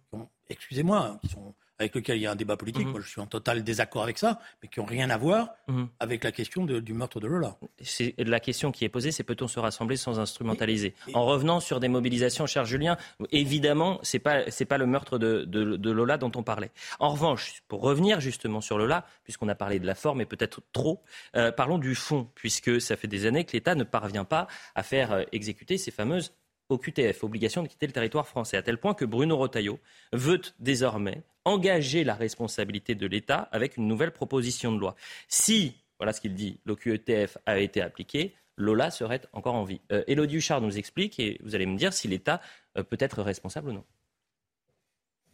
excusez-moi, 0.49 0.99
hein, 0.99 1.19
qui 1.21 1.29
sont 1.29 1.55
avec 1.79 1.95
lequel 1.95 2.17
il 2.17 2.21
y 2.21 2.27
a 2.27 2.31
un 2.31 2.35
débat 2.35 2.57
politique. 2.57 2.85
Mhm. 2.85 2.91
Moi, 2.91 3.01
je 3.01 3.09
suis 3.09 3.21
en 3.21 3.27
total 3.27 3.63
désaccord 3.63 4.03
avec 4.03 4.17
ça, 4.17 4.39
mais 4.61 4.69
qui 4.69 4.79
n'ont 4.79 4.85
rien 4.85 5.09
à 5.09 5.17
voir 5.17 5.49
mhm. 5.67 5.87
avec 5.99 6.23
la 6.23 6.31
question 6.31 6.65
du 6.65 6.93
meurtre 6.93 7.19
de 7.19 7.27
Lola. 7.27 7.57
C'est 7.81 8.15
la 8.17 8.39
question 8.39 8.71
qui 8.71 8.85
est 8.85 8.89
posée, 8.89 9.11
c'est 9.11 9.23
peut-on 9.23 9.47
se 9.47 9.59
rassembler 9.59 9.97
sans 9.97 10.19
instrumentaliser 10.19 10.93
En 11.13 11.25
revenant 11.25 11.59
sur 11.59 11.79
des 11.79 11.87
mobilisations, 11.87 12.45
cher 12.45 12.65
Julien, 12.65 12.97
évidemment, 13.31 13.99
c'est 14.03 14.19
pas 14.19 14.49
c'est 14.49 14.65
pas 14.65 14.77
le 14.77 14.85
meurtre 14.85 15.17
de, 15.17 15.91
Lola 15.91 16.17
dont 16.17 16.31
on 16.35 16.43
parlait. 16.43 16.71
En 16.99 17.09
revanche, 17.09 17.61
pour 17.67 17.81
revenir 17.81 18.19
justement 18.19 18.61
sur 18.61 18.77
Lola, 18.77 19.05
puisqu'on 19.23 19.47
a 19.47 19.55
parlé 19.55 19.79
de 19.79 19.85
la 19.85 19.95
forme 19.95 20.21
et 20.21 20.25
peut-être 20.25 20.61
trop, 20.73 21.01
euh, 21.35 21.51
parlons 21.51 21.77
du 21.77 21.95
fond, 21.95 22.29
puisque 22.35 22.81
ça 22.81 22.95
fait 22.95 23.07
des 23.07 23.25
années 23.25 23.45
que 23.45 23.53
l'État 23.53 23.75
ne 23.75 23.83
parvient 23.83 24.25
pas 24.25 24.47
à 24.75 24.83
faire 24.83 25.11
euh, 25.11 25.23
exécuter 25.31 25.77
ces 25.77 25.91
fameuses 25.91 26.33
au 26.69 26.77
QTF, 26.77 27.23
obligation 27.23 27.63
de 27.63 27.67
quitter 27.67 27.87
le 27.87 27.93
territoire 27.93 28.27
français, 28.27 28.57
à 28.57 28.61
tel 28.61 28.77
point 28.77 28.93
que 28.93 29.05
Bruno 29.05 29.37
Rotaillot 29.37 29.79
veut 30.13 30.41
désormais 30.59 31.23
engager 31.43 32.03
la 32.03 32.15
responsabilité 32.15 32.95
de 32.95 33.05
l'État 33.05 33.47
avec 33.51 33.77
une 33.77 33.87
nouvelle 33.87 34.11
proposition 34.11 34.71
de 34.71 34.79
loi. 34.79 34.95
Si, 35.27 35.75
voilà 35.99 36.11
ce 36.11 36.21
qu'il 36.21 36.33
dit, 36.33 36.59
l'OQTF 36.65 37.37
a 37.45 37.59
été 37.59 37.81
appliqué, 37.81 38.33
Lola 38.57 38.89
serait 38.89 39.21
encore 39.33 39.55
en 39.55 39.63
vie. 39.63 39.81
Euh, 39.91 40.03
Élodie 40.07 40.37
Huchard 40.37 40.61
nous 40.61 40.77
explique 40.77 41.19
et 41.19 41.39
vous 41.43 41.55
allez 41.55 41.65
me 41.65 41.77
dire 41.77 41.93
si 41.93 42.07
l'État 42.07 42.41
euh, 42.77 42.83
peut 42.83 42.97
être 42.99 43.21
responsable 43.21 43.69
ou 43.69 43.73
non. 43.73 43.83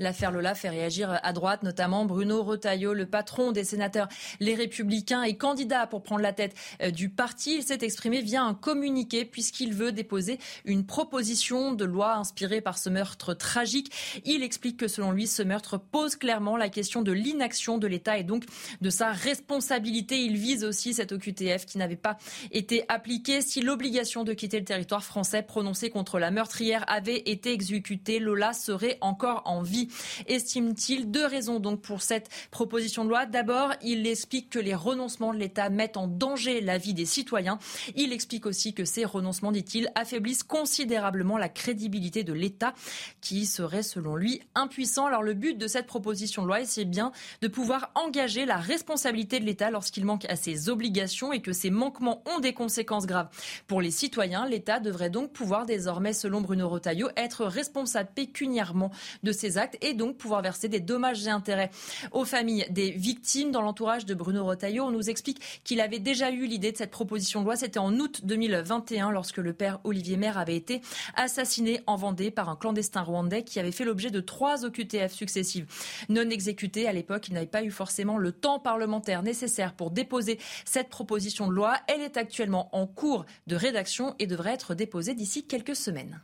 L'affaire 0.01 0.31
Lola 0.31 0.55
fait 0.55 0.69
réagir 0.69 1.19
à 1.21 1.31
droite, 1.31 1.61
notamment 1.61 2.05
Bruno 2.05 2.41
Retailleau, 2.41 2.95
le 2.95 3.05
patron 3.05 3.51
des 3.51 3.63
sénateurs 3.63 4.07
Les 4.39 4.55
Républicains 4.55 5.21
et 5.21 5.37
candidat 5.37 5.85
pour 5.85 6.01
prendre 6.01 6.23
la 6.23 6.33
tête 6.33 6.55
euh, 6.81 6.89
du 6.89 7.09
parti. 7.09 7.57
Il 7.57 7.63
s'est 7.63 7.77
exprimé 7.81 8.21
via 8.21 8.41
un 8.41 8.55
communiqué 8.55 9.25
puisqu'il 9.25 9.75
veut 9.75 9.91
déposer 9.91 10.39
une 10.65 10.87
proposition 10.87 11.71
de 11.73 11.85
loi 11.85 12.15
inspirée 12.15 12.61
par 12.61 12.79
ce 12.79 12.89
meurtre 12.89 13.35
tragique. 13.35 13.91
Il 14.25 14.41
explique 14.41 14.77
que 14.77 14.87
selon 14.87 15.11
lui, 15.11 15.27
ce 15.27 15.43
meurtre 15.43 15.77
pose 15.77 16.15
clairement 16.15 16.57
la 16.57 16.69
question 16.69 17.03
de 17.03 17.11
l'inaction 17.11 17.77
de 17.77 17.85
l'État 17.85 18.17
et 18.17 18.23
donc 18.23 18.45
de 18.81 18.89
sa 18.89 19.11
responsabilité. 19.11 20.19
Il 20.19 20.35
vise 20.35 20.63
aussi 20.63 20.95
cette 20.95 21.11
OQTF 21.11 21.67
qui 21.67 21.77
n'avait 21.77 21.95
pas 21.95 22.17
été 22.51 22.85
appliquée. 22.87 23.41
Si 23.41 23.61
l'obligation 23.61 24.23
de 24.23 24.33
quitter 24.33 24.57
le 24.57 24.65
territoire 24.65 25.03
français 25.03 25.43
prononcée 25.43 25.91
contre 25.91 26.17
la 26.17 26.31
meurtrière 26.31 26.85
avait 26.87 27.21
été 27.27 27.51
exécutée, 27.51 28.17
Lola 28.17 28.53
serait 28.53 28.97
encore 29.01 29.43
en 29.45 29.61
vie 29.61 29.89
estime-t-il. 30.27 31.11
Deux 31.11 31.25
raisons 31.25 31.59
donc 31.59 31.81
pour 31.81 32.01
cette 32.01 32.29
proposition 32.51 33.03
de 33.03 33.09
loi. 33.09 33.25
D'abord, 33.25 33.73
il 33.81 34.05
explique 34.07 34.49
que 34.49 34.59
les 34.59 34.75
renoncements 34.75 35.33
de 35.33 35.39
l'État 35.39 35.69
mettent 35.69 35.97
en 35.97 36.07
danger 36.07 36.61
la 36.61 36.77
vie 36.77 36.93
des 36.93 37.05
citoyens. 37.05 37.59
Il 37.95 38.13
explique 38.13 38.45
aussi 38.45 38.73
que 38.73 38.85
ces 38.85 39.05
renoncements, 39.05 39.51
dit-il, 39.51 39.91
affaiblissent 39.95 40.43
considérablement 40.43 41.37
la 41.37 41.49
crédibilité 41.49 42.23
de 42.23 42.33
l'État 42.33 42.73
qui 43.21 43.45
serait, 43.45 43.83
selon 43.83 44.15
lui, 44.15 44.41
impuissant. 44.55 45.05
Alors 45.05 45.23
le 45.23 45.33
but 45.33 45.57
de 45.57 45.67
cette 45.67 45.87
proposition 45.87 46.43
de 46.43 46.47
loi, 46.47 46.65
c'est 46.65 46.85
bien 46.85 47.11
de 47.41 47.47
pouvoir 47.47 47.91
engager 47.95 48.45
la 48.45 48.57
responsabilité 48.57 49.39
de 49.39 49.45
l'État 49.45 49.71
lorsqu'il 49.71 50.05
manque 50.05 50.25
à 50.25 50.35
ses 50.35 50.69
obligations 50.69 51.33
et 51.33 51.41
que 51.41 51.53
ces 51.53 51.69
manquements 51.69 52.23
ont 52.25 52.39
des 52.39 52.53
conséquences 52.53 53.05
graves 53.05 53.29
pour 53.67 53.81
les 53.81 53.91
citoyens. 53.91 54.45
L'État 54.45 54.79
devrait 54.79 55.09
donc 55.09 55.31
pouvoir 55.31 55.65
désormais, 55.65 56.13
selon 56.13 56.41
Bruno 56.41 56.69
Rotaillot, 56.69 57.09
être 57.15 57.45
responsable 57.45 58.09
pécuniairement 58.13 58.91
de 59.23 59.31
ses 59.31 59.57
actes 59.57 59.70
et 59.81 59.93
donc 59.93 60.17
pouvoir 60.17 60.41
verser 60.41 60.67
des 60.67 60.79
dommages 60.79 61.25
et 61.25 61.29
intérêts 61.29 61.71
aux 62.11 62.25
familles 62.25 62.65
des 62.69 62.91
victimes. 62.91 63.51
Dans 63.51 63.61
l'entourage 63.61 64.05
de 64.05 64.13
Bruno 64.13 64.45
Retailleau, 64.45 64.85
on 64.85 64.91
nous 64.91 65.09
explique 65.09 65.61
qu'il 65.63 65.81
avait 65.81 65.99
déjà 65.99 66.31
eu 66.31 66.45
l'idée 66.45 66.71
de 66.71 66.77
cette 66.77 66.91
proposition 66.91 67.41
de 67.41 67.45
loi. 67.45 67.55
C'était 67.55 67.79
en 67.79 67.93
août 67.99 68.21
2021 68.23 69.11
lorsque 69.11 69.37
le 69.37 69.53
père 69.53 69.79
Olivier 69.83 70.17
Maire 70.17 70.37
avait 70.37 70.55
été 70.55 70.81
assassiné 71.15 71.81
en 71.87 71.95
Vendée 71.95 72.31
par 72.31 72.49
un 72.49 72.55
clandestin 72.55 73.01
rwandais 73.01 73.43
qui 73.43 73.59
avait 73.59 73.71
fait 73.71 73.85
l'objet 73.85 74.09
de 74.09 74.19
trois 74.19 74.65
OQTF 74.65 75.13
successives 75.13 75.65
non 76.09 76.29
exécutées. 76.29 76.87
À 76.87 76.93
l'époque, 76.93 77.27
il 77.27 77.33
n'avait 77.33 77.45
pas 77.45 77.63
eu 77.63 77.71
forcément 77.71 78.17
le 78.17 78.31
temps 78.31 78.59
parlementaire 78.59 79.23
nécessaire 79.23 79.73
pour 79.73 79.91
déposer 79.91 80.39
cette 80.65 80.89
proposition 80.89 81.47
de 81.47 81.53
loi. 81.53 81.75
Elle 81.87 82.01
est 82.01 82.17
actuellement 82.17 82.75
en 82.75 82.87
cours 82.87 83.25
de 83.47 83.55
rédaction 83.55 84.15
et 84.19 84.27
devrait 84.27 84.53
être 84.53 84.75
déposée 84.75 85.13
d'ici 85.13 85.45
quelques 85.45 85.75
semaines. 85.75 86.21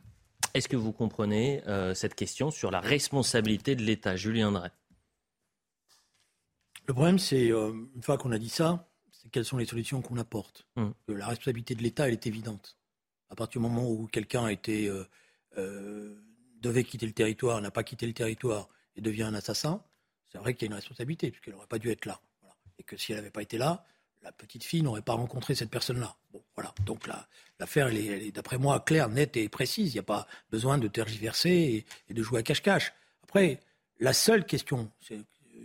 Est-ce 0.57 0.69
que 0.69 0.75
vous 0.75 0.91
comprenez 0.91 1.61
euh, 1.67 1.93
cette 1.93 2.15
question 2.15 2.49
sur 2.49 2.71
la 2.71 2.79
responsabilité 2.79 3.75
de 3.75 3.83
l'État 3.83 4.15
Julien 4.15 4.51
Drey? 4.51 4.71
Le 6.87 6.95
problème, 6.95 7.19
c'est, 7.19 7.51
euh, 7.51 7.71
une 7.93 8.01
fois 8.01 8.17
qu'on 8.17 8.31
a 8.31 8.39
dit 8.39 8.49
ça, 8.49 8.89
c'est 9.11 9.29
quelles 9.29 9.45
sont 9.45 9.57
les 9.57 9.67
solutions 9.67 10.01
qu'on 10.01 10.17
apporte. 10.17 10.65
Hum. 10.75 10.95
La 11.09 11.27
responsabilité 11.27 11.75
de 11.75 11.83
l'État, 11.83 12.07
elle 12.07 12.13
est 12.13 12.25
évidente. 12.25 12.79
À 13.29 13.35
partir 13.35 13.61
du 13.61 13.67
moment 13.67 13.87
où 13.87 14.07
quelqu'un 14.07 14.47
était, 14.47 14.89
euh, 15.57 16.15
devait 16.59 16.83
quitter 16.85 17.05
le 17.05 17.13
territoire, 17.13 17.61
n'a 17.61 17.69
pas 17.69 17.83
quitté 17.83 18.07
le 18.07 18.13
territoire 18.13 18.67
et 18.95 19.01
devient 19.01 19.23
un 19.23 19.35
assassin, 19.35 19.83
c'est 20.31 20.39
vrai 20.39 20.55
qu'il 20.55 20.63
y 20.63 20.71
a 20.71 20.73
une 20.73 20.79
responsabilité, 20.79 21.29
puisqu'elle 21.29 21.53
n'aurait 21.53 21.67
pas 21.67 21.77
dû 21.77 21.91
être 21.91 22.05
là. 22.05 22.19
Et 22.79 22.83
que 22.83 22.97
si 22.97 23.11
elle 23.11 23.19
n'avait 23.19 23.29
pas 23.29 23.43
été 23.43 23.59
là, 23.59 23.85
la 24.23 24.31
petite 24.31 24.63
fille 24.63 24.81
n'aurait 24.81 25.01
pas 25.01 25.13
rencontré 25.13 25.55
cette 25.55 25.69
personne-là. 25.69 26.15
Bon, 26.31 26.41
voilà. 26.55 26.73
Donc 26.85 27.07
l'affaire, 27.59 27.87
elle 27.87 27.97
est, 27.97 28.31
d'après 28.31 28.57
moi, 28.57 28.79
claire, 28.79 29.09
nette 29.09 29.37
et 29.37 29.49
précise. 29.49 29.93
Il 29.93 29.95
n'y 29.95 29.99
a 29.99 30.03
pas 30.03 30.27
besoin 30.51 30.77
de 30.77 30.87
tergiverser 30.87 31.85
et, 32.09 32.13
de 32.13 32.23
jouer 32.23 32.39
à 32.39 32.43
cache-cache. 32.43 32.93
Après, 33.23 33.59
la 33.99 34.13
seule 34.13 34.45
question, 34.45 34.91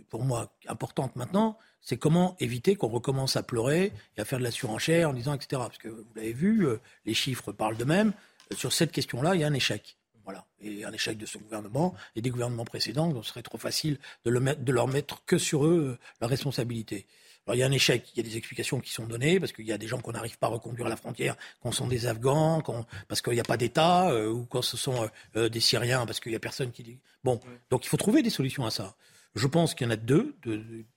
pour 0.09 0.23
moi 0.23 0.55
importante 0.67 1.15
maintenant, 1.15 1.57
c'est 1.81 1.97
comment 1.97 2.37
éviter 2.39 2.75
qu'on 2.75 2.87
recommence 2.87 3.35
à 3.35 3.43
pleurer 3.43 3.91
et 4.17 4.21
à 4.21 4.25
faire 4.25 4.39
de 4.39 4.43
la 4.43 4.51
surenchère 4.51 5.09
en 5.09 5.13
disant, 5.13 5.33
etc. 5.33 5.61
Parce 5.65 5.77
que 5.77 5.89
vous 5.89 6.05
l'avez 6.15 6.33
vu, 6.33 6.65
euh, 6.65 6.79
les 7.05 7.13
chiffres 7.13 7.51
parlent 7.51 7.75
d'eux-mêmes. 7.75 8.13
Sur 8.55 8.71
cette 8.71 8.91
question-là, 8.91 9.35
il 9.35 9.41
y 9.41 9.43
a 9.43 9.47
un 9.47 9.53
échec. 9.53 9.97
Voilà. 10.23 10.45
Et 10.61 10.85
un 10.85 10.93
échec 10.93 11.17
de 11.17 11.25
ce 11.25 11.37
gouvernement 11.37 11.93
et 12.15 12.21
des 12.21 12.29
gouvernements 12.29 12.63
précédents, 12.63 13.13
ce 13.21 13.29
serait 13.29 13.43
trop 13.43 13.57
facile 13.57 13.99
de 14.23 14.71
leur 14.71 14.87
mettre 14.87 15.25
que 15.25 15.37
sur 15.37 15.65
eux 15.65 15.97
euh, 15.99 15.99
la 16.21 16.27
responsabilité. 16.27 17.05
Alors 17.45 17.55
il 17.55 17.59
y 17.59 17.63
a 17.63 17.67
un 17.67 17.71
échec, 17.71 18.09
il 18.13 18.17
y 18.17 18.25
a 18.25 18.29
des 18.29 18.37
explications 18.37 18.79
qui 18.79 18.91
sont 18.91 19.05
données, 19.05 19.39
parce 19.39 19.51
qu'il 19.51 19.65
y 19.65 19.73
a 19.73 19.77
des 19.77 19.87
gens 19.87 19.99
qu'on 19.99 20.13
n'arrive 20.13 20.37
pas 20.37 20.47
à 20.47 20.51
reconduire 20.51 20.85
à 20.85 20.89
la 20.89 20.95
frontière, 20.95 21.35
qu'on 21.61 21.73
sont 21.73 21.87
des 21.87 22.05
Afghans, 22.05 22.63
parce 23.09 23.21
qu'il 23.21 23.33
n'y 23.33 23.39
a 23.39 23.43
pas 23.45 23.57
d'État, 23.57 24.09
euh, 24.11 24.31
ou 24.31 24.45
quand 24.45 24.61
ce 24.61 24.77
sont 24.77 25.03
euh, 25.03 25.07
euh, 25.35 25.49
des 25.49 25.59
Syriens, 25.59 26.05
parce 26.05 26.21
qu'il 26.21 26.31
n'y 26.31 26.37
a 26.37 26.39
personne 26.39 26.71
qui 26.71 26.83
dit... 26.83 26.99
Bon, 27.23 27.41
donc 27.69 27.85
il 27.85 27.89
faut 27.89 27.97
trouver 27.97 28.21
des 28.21 28.29
solutions 28.29 28.65
à 28.65 28.71
ça. 28.71 28.95
Je 29.35 29.47
pense 29.47 29.73
qu'il 29.73 29.85
y 29.85 29.89
en 29.89 29.91
a 29.91 29.97
deux, 29.97 30.35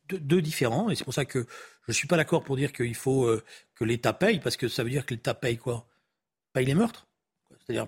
deux, 0.08 0.42
différents, 0.42 0.88
et 0.90 0.94
c'est 0.94 1.04
pour 1.04 1.14
ça 1.14 1.24
que 1.24 1.40
je 1.40 1.88
ne 1.88 1.92
suis 1.92 2.06
pas 2.06 2.16
d'accord 2.16 2.44
pour 2.44 2.56
dire 2.56 2.72
qu'il 2.72 2.94
faut 2.94 3.28
que 3.74 3.84
l'État 3.84 4.12
paye, 4.12 4.38
parce 4.40 4.56
que 4.56 4.68
ça 4.68 4.84
veut 4.84 4.90
dire 4.90 5.06
que 5.06 5.14
l'État 5.14 5.34
paye 5.34 5.56
quoi? 5.56 5.86
Paye 6.52 6.66
les 6.66 6.74
meurtres 6.74 7.06
C'est-à-dire 7.58 7.86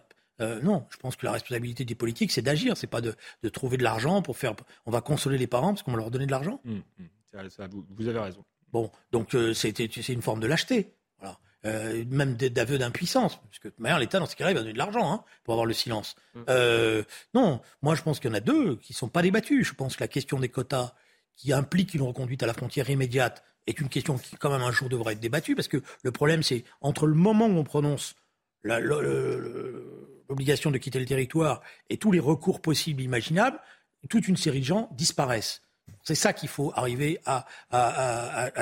non, 0.62 0.86
je 0.90 0.96
pense 0.96 1.16
que 1.16 1.26
la 1.26 1.32
responsabilité 1.32 1.84
des 1.84 1.94
politiques, 1.94 2.32
c'est 2.32 2.42
d'agir, 2.42 2.76
c'est 2.76 2.86
pas 2.86 3.02
de, 3.02 3.14
trouver 3.52 3.76
de 3.76 3.82
l'argent 3.82 4.22
pour 4.22 4.38
faire. 4.38 4.54
On 4.86 4.90
va 4.90 5.00
consoler 5.00 5.36
les 5.36 5.48
parents 5.48 5.74
parce 5.74 5.82
qu'on 5.82 5.92
va 5.92 5.98
leur 5.98 6.10
donner 6.10 6.26
de 6.26 6.30
l'argent. 6.30 6.60
Mmh, 6.64 6.76
mmh 6.76 7.04
vous, 7.32 8.08
avez 8.08 8.18
raison. 8.18 8.44
Bon, 8.72 8.90
donc 9.12 9.34
euh, 9.34 9.54
c'est 9.54 10.08
une 10.08 10.22
forme 10.22 10.40
de 10.40 10.46
lâcheté. 10.46 10.94
Voilà. 11.18 11.38
Euh, 11.64 12.04
même 12.08 12.36
d'aveu 12.36 12.78
d'impuissance, 12.78 13.36
parce 13.36 13.58
que 13.58 13.68
l'État, 13.98 14.18
dans 14.18 14.26
ce 14.26 14.36
cas-là, 14.36 14.52
il 14.52 14.54
va 14.54 14.60
donner 14.60 14.72
de 14.72 14.78
l'argent 14.78 15.12
hein, 15.12 15.24
pour 15.44 15.54
avoir 15.54 15.66
le 15.66 15.74
silence. 15.74 16.16
Mm. 16.34 16.40
Euh, 16.48 17.02
non, 17.34 17.60
moi 17.82 17.94
je 17.94 18.02
pense 18.02 18.20
qu'il 18.20 18.30
y 18.30 18.32
en 18.32 18.36
a 18.36 18.40
deux 18.40 18.76
qui 18.76 18.92
ne 18.92 18.96
sont 18.96 19.08
pas 19.08 19.22
débattus. 19.22 19.66
Je 19.66 19.74
pense 19.74 19.96
que 19.96 20.04
la 20.04 20.08
question 20.08 20.38
des 20.38 20.48
quotas, 20.48 20.94
qui 21.36 21.52
implique 21.52 21.94
une 21.94 22.02
reconduite 22.02 22.42
à 22.42 22.46
la 22.46 22.54
frontière 22.54 22.90
immédiate, 22.90 23.44
est 23.68 23.80
une 23.80 23.88
question 23.88 24.18
qui, 24.18 24.36
quand 24.36 24.50
même, 24.50 24.62
un 24.62 24.72
jour 24.72 24.88
devrait 24.88 25.12
être 25.12 25.20
débattue, 25.20 25.54
parce 25.54 25.68
que 25.68 25.82
le 26.02 26.10
problème, 26.10 26.42
c'est 26.42 26.64
entre 26.80 27.06
le 27.06 27.14
moment 27.14 27.46
où 27.46 27.56
on 27.56 27.64
prononce 27.64 28.16
la, 28.64 28.80
l'obligation 28.80 30.70
de 30.70 30.78
quitter 30.78 30.98
le 30.98 31.06
territoire 31.06 31.62
et 31.90 31.96
tous 31.96 32.12
les 32.12 32.20
recours 32.20 32.60
possibles, 32.60 33.02
imaginables, 33.02 33.60
toute 34.08 34.28
une 34.28 34.36
série 34.36 34.60
de 34.60 34.64
gens 34.64 34.88
disparaissent. 34.92 35.62
C'est 36.04 36.14
ça 36.14 36.32
qu'il 36.32 36.48
faut 36.48 36.72
arriver 36.74 37.20
à, 37.26 37.44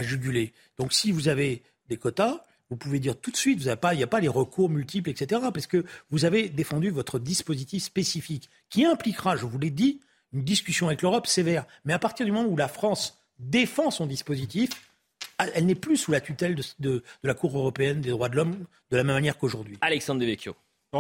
juguler. 0.03 0.53
Donc 0.79 0.93
si 0.93 1.13
vous 1.13 1.29
avez 1.29 1.63
des 1.89 1.97
quotas, 1.97 2.45
vous 2.71 2.77
pouvez 2.77 2.99
dire 2.99 3.17
tout 3.19 3.31
de 3.31 3.37
suite, 3.37 3.61
il 3.63 3.97
n'y 3.97 4.03
a 4.03 4.07
pas 4.07 4.21
les 4.21 4.29
recours 4.29 4.69
multiples, 4.69 5.11
etc. 5.11 5.41
Parce 5.55 5.67
que 5.67 5.85
vous 6.11 6.25
avez 6.25 6.49
défendu 6.49 6.91
votre 6.91 7.19
dispositif 7.19 7.85
spécifique 7.85 8.51
qui 8.71 8.85
impliquera, 8.85 9.37
je 9.37 9.47
vous 9.47 9.59
l'ai 9.59 9.71
dit, 9.71 10.01
une 10.33 10.43
discussion 10.43 10.89
avec 10.89 11.03
l'Europe 11.03 11.27
sévère. 11.27 11.65
Mais 11.85 11.93
à 11.93 11.99
partir 11.99 12.27
du 12.27 12.33
moment 12.33 12.49
où 12.49 12.57
la 12.57 12.69
France 12.69 13.19
défend 13.39 13.91
son 13.91 14.07
dispositif, 14.07 14.71
elle 15.39 15.67
n'est 15.67 15.75
plus 15.75 15.97
sous 15.97 16.13
la 16.13 16.21
tutelle 16.21 16.59
de, 16.79 17.03
la 17.23 17.35
Cour 17.35 17.57
européenne 17.57 18.01
des 18.01 18.11
droits 18.11 18.29
de 18.29 18.37
l'homme 18.37 18.65
de 18.91 18.97
la 18.97 19.05
même 19.05 19.15
manière 19.15 19.39
qu'aujourd'hui. 19.39 19.79
Alexandre 19.81 20.21
Devecchio. 20.21 20.57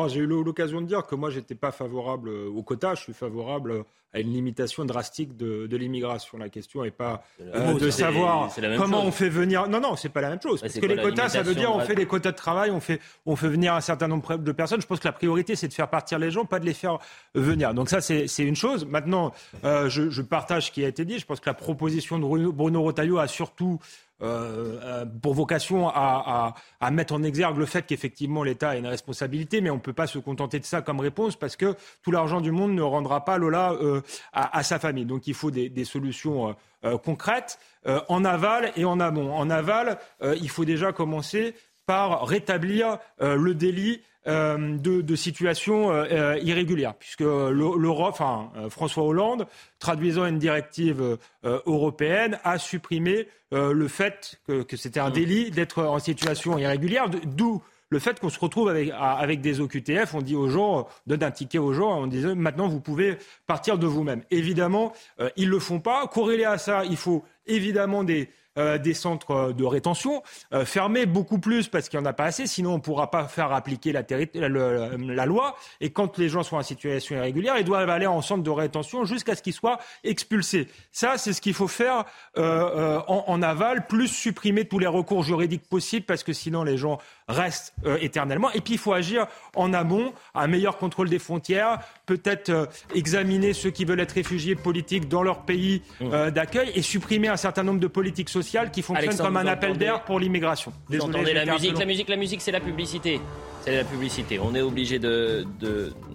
J'ai 0.08 0.20
eu 0.20 0.26
l'occasion 0.26 0.80
de 0.80 0.86
dire 0.86 1.06
que 1.06 1.14
moi, 1.14 1.30
je 1.30 1.38
n'étais 1.38 1.54
pas 1.54 1.72
favorable 1.72 2.28
au 2.28 2.62
quota, 2.62 2.94
je 2.94 3.02
suis 3.02 3.14
favorable 3.14 3.84
à 4.16 4.20
une 4.20 4.32
limitation 4.32 4.84
drastique 4.84 5.36
de, 5.36 5.76
l'immigration. 5.76 6.38
La 6.38 6.48
question 6.48 6.82
n'est 6.82 6.90
pas 6.90 7.22
euh, 7.40 7.74
de 7.74 7.90
savoir 7.90 8.50
comment 8.78 9.04
on 9.04 9.12
fait 9.12 9.28
venir. 9.28 9.68
Non, 9.68 9.80
non, 9.80 9.94
c'est 9.96 10.08
pas 10.08 10.22
la 10.22 10.30
même 10.30 10.40
chose. 10.40 10.60
parce 10.60 10.74
que 10.74 10.86
les 10.86 10.96
quotas, 10.96 11.28
ça 11.28 11.42
veut 11.42 11.54
dire 11.54 11.74
on 11.74 11.80
fait 11.80 11.94
des 11.94 12.06
quotas 12.06 12.32
de 12.32 12.36
travail, 12.36 12.70
on 12.70 12.80
fait, 12.80 13.00
on 13.26 13.36
fait 13.36 13.48
venir 13.48 13.74
un 13.74 13.80
certain 13.80 14.08
nombre 14.08 14.36
de 14.36 14.52
personnes. 14.52 14.80
Je 14.80 14.86
pense 14.86 15.00
que 15.00 15.08
la 15.08 15.12
priorité, 15.12 15.54
c'est 15.54 15.68
de 15.68 15.74
faire 15.74 15.88
partir 15.88 16.18
les 16.18 16.30
gens, 16.30 16.46
pas 16.46 16.60
de 16.60 16.64
les 16.64 16.74
faire 16.74 16.98
venir. 17.34 17.74
Donc 17.74 17.90
ça, 17.90 18.00
c'est 18.00 18.26
une 18.38 18.56
chose. 18.56 18.86
Maintenant, 18.86 19.32
euh, 19.64 19.88
je, 19.88 20.08
je, 20.08 20.22
partage 20.22 20.66
ce 20.66 20.70
qui 20.70 20.84
a 20.84 20.88
été 20.88 21.04
dit. 21.04 21.18
Je 21.18 21.26
pense 21.26 21.40
que 21.40 21.48
la 21.48 21.54
proposition 21.54 22.18
de 22.18 22.50
Bruno 22.50 22.82
Rotaillot 22.82 23.18
a 23.18 23.28
surtout 23.28 23.78
euh, 24.22 24.80
euh, 24.82 25.04
pour 25.04 25.34
vocation 25.34 25.88
à, 25.88 26.54
mettre 26.90 27.12
en 27.12 27.22
exergue 27.22 27.58
le 27.58 27.66
fait 27.66 27.82
qu'effectivement 27.82 28.42
l'État 28.44 28.70
a 28.70 28.76
une 28.76 28.86
responsabilité, 28.86 29.60
mais 29.60 29.68
on 29.68 29.74
ne 29.74 29.80
peut 29.80 29.92
pas 29.92 30.06
se 30.06 30.18
contenter 30.18 30.58
de 30.58 30.64
ça 30.64 30.80
comme 30.80 31.00
réponse 31.00 31.36
parce 31.36 31.54
que 31.54 31.74
tout 32.02 32.10
l'argent 32.10 32.40
du 32.40 32.50
monde 32.50 32.72
ne 32.72 32.80
rendra 32.82 33.26
pas 33.26 33.36
Lola 33.36 33.72
euh, 33.72 34.00
à, 34.32 34.62
sa 34.62 34.78
famille. 34.78 35.04
Donc 35.04 35.26
il 35.26 35.34
faut 35.34 35.50
des, 35.50 35.84
solutions 35.84 36.56
concrètes 37.04 37.58
en 37.84 38.24
aval 38.24 38.72
et 38.76 38.84
en 38.84 39.00
amont. 39.00 39.34
En 39.34 39.50
aval, 39.50 39.98
il 40.22 40.48
faut 40.48 40.64
déjà 40.64 40.92
commencer 40.92 41.54
par 41.86 42.26
rétablir 42.26 42.98
le 43.20 43.54
délit 43.54 44.00
euh, 44.28 44.76
de, 44.78 45.02
de, 45.02 45.14
situations 45.14 45.92
euh, 45.92 46.04
euh, 46.10 46.38
irrégulières, 46.42 46.94
puisque 46.96 47.20
l'Europe, 47.20 48.14
enfin, 48.14 48.50
François 48.70 49.04
Hollande, 49.04 49.46
traduisant 49.78 50.26
une 50.26 50.40
directive 50.40 51.16
européenne, 51.44 52.40
a 52.42 52.58
supprimé 52.58 53.28
le 53.52 53.88
fait 53.88 54.40
que, 54.48 54.62
que 54.62 54.76
c'était 54.76 54.98
un 54.98 55.10
mmh. 55.10 55.12
délit 55.12 55.50
d'être 55.52 55.84
en 55.84 56.00
situation 56.00 56.58
irrégulière, 56.58 57.08
d'où 57.08 57.62
le 57.88 58.00
fait 58.00 58.18
qu'on 58.18 58.30
se 58.30 58.40
retrouve 58.40 58.68
avec, 58.68 58.90
avec, 58.98 59.40
des 59.40 59.60
OQTF, 59.60 60.14
on 60.14 60.22
dit 60.22 60.34
aux 60.34 60.48
gens, 60.48 60.88
donne 61.06 61.22
un 61.22 61.30
ticket 61.30 61.58
aux 61.58 61.72
gens, 61.72 62.00
on 62.00 62.08
dit 62.08 62.26
maintenant 62.34 62.66
vous 62.66 62.80
pouvez 62.80 63.18
partir 63.46 63.78
de 63.78 63.86
vous-même. 63.86 64.22
Évidemment, 64.32 64.92
ils 65.36 65.46
ne 65.46 65.52
le 65.52 65.60
font 65.60 65.78
pas. 65.78 66.04
Corrélé 66.08 66.44
à 66.44 66.58
ça, 66.58 66.84
il 66.84 66.96
faut 66.96 67.24
évidemment 67.46 68.02
des, 68.02 68.28
euh, 68.58 68.78
des 68.78 68.94
centres 68.94 69.52
de 69.52 69.64
rétention, 69.64 70.22
euh, 70.52 70.64
fermer 70.64 71.06
beaucoup 71.06 71.38
plus 71.38 71.68
parce 71.68 71.88
qu'il 71.88 72.00
n'y 72.00 72.06
en 72.06 72.08
a 72.08 72.12
pas 72.12 72.24
assez, 72.24 72.46
sinon 72.46 72.74
on 72.74 72.76
ne 72.76 72.82
pourra 72.82 73.10
pas 73.10 73.28
faire 73.28 73.52
appliquer 73.52 73.92
la, 73.92 74.02
la, 74.34 75.26
loi. 75.26 75.56
Et 75.80 75.90
quand 75.90 76.18
les 76.18 76.28
gens 76.28 76.42
sont 76.42 76.56
en 76.56 76.62
situation 76.62 77.16
irrégulière, 77.16 77.56
ils 77.58 77.64
doivent 77.64 77.90
aller 77.90 78.06
en 78.06 78.22
centre 78.22 78.42
de 78.42 78.50
rétention 78.50 79.04
jusqu'à 79.04 79.34
ce 79.34 79.42
qu'ils 79.42 79.52
soient 79.52 79.78
expulsés. 80.04 80.68
Ça, 80.90 81.18
c'est 81.18 81.32
ce 81.32 81.40
qu'il 81.40 81.54
faut 81.54 81.68
faire 81.68 82.04
euh, 82.38 83.00
en, 83.06 83.24
en, 83.26 83.42
aval, 83.42 83.86
plus 83.86 84.08
supprimer 84.08 84.64
tous 84.64 84.78
les 84.78 84.86
recours 84.86 85.22
juridiques 85.22 85.68
possibles 85.68 86.06
parce 86.06 86.22
que 86.22 86.32
sinon 86.32 86.64
les 86.64 86.76
gens 86.76 86.98
restent 87.28 87.74
éternellement. 88.00 88.50
Et 88.52 88.60
puis 88.60 88.74
il 88.74 88.78
faut 88.78 88.92
agir 88.92 89.26
en 89.54 89.72
amont, 89.72 90.12
un 90.34 90.46
meilleur 90.46 90.78
contrôle 90.78 91.08
des 91.08 91.18
frontières, 91.18 91.80
peut-être 92.06 92.68
examiner 92.94 93.52
ceux 93.52 93.70
qui 93.70 93.84
veulent 93.84 94.00
être 94.00 94.12
réfugiés 94.12 94.54
politiques 94.54 95.08
dans 95.08 95.22
leur 95.22 95.42
pays 95.42 95.82
mmh. 96.00 96.30
d'accueil 96.30 96.70
et 96.74 96.82
supprimer 96.82 97.28
un 97.28 97.36
certain 97.36 97.62
nombre 97.62 97.80
de 97.80 97.86
politiques 97.86 98.28
sociales 98.28 98.70
qui 98.70 98.82
fonctionne 98.82 99.16
comme 99.16 99.36
un 99.36 99.46
appel 99.46 99.76
d'air 99.76 100.04
pour 100.04 100.20
l'immigration. 100.20 100.72
Vous 100.88 101.00
entendez 101.00 101.32
la 101.32 101.44
musique, 101.46 101.78
la 101.78 101.84
musique, 101.84 102.08
la 102.08 102.16
musique, 102.16 102.40
c'est 102.40 102.52
la 102.52 102.60
publicité. 102.60 103.20
C'est 103.62 103.76
la 103.76 103.84
publicité. 103.84 104.38
On 104.38 104.54
est 104.54 104.62
obligé 104.62 105.00
de, 105.00 105.44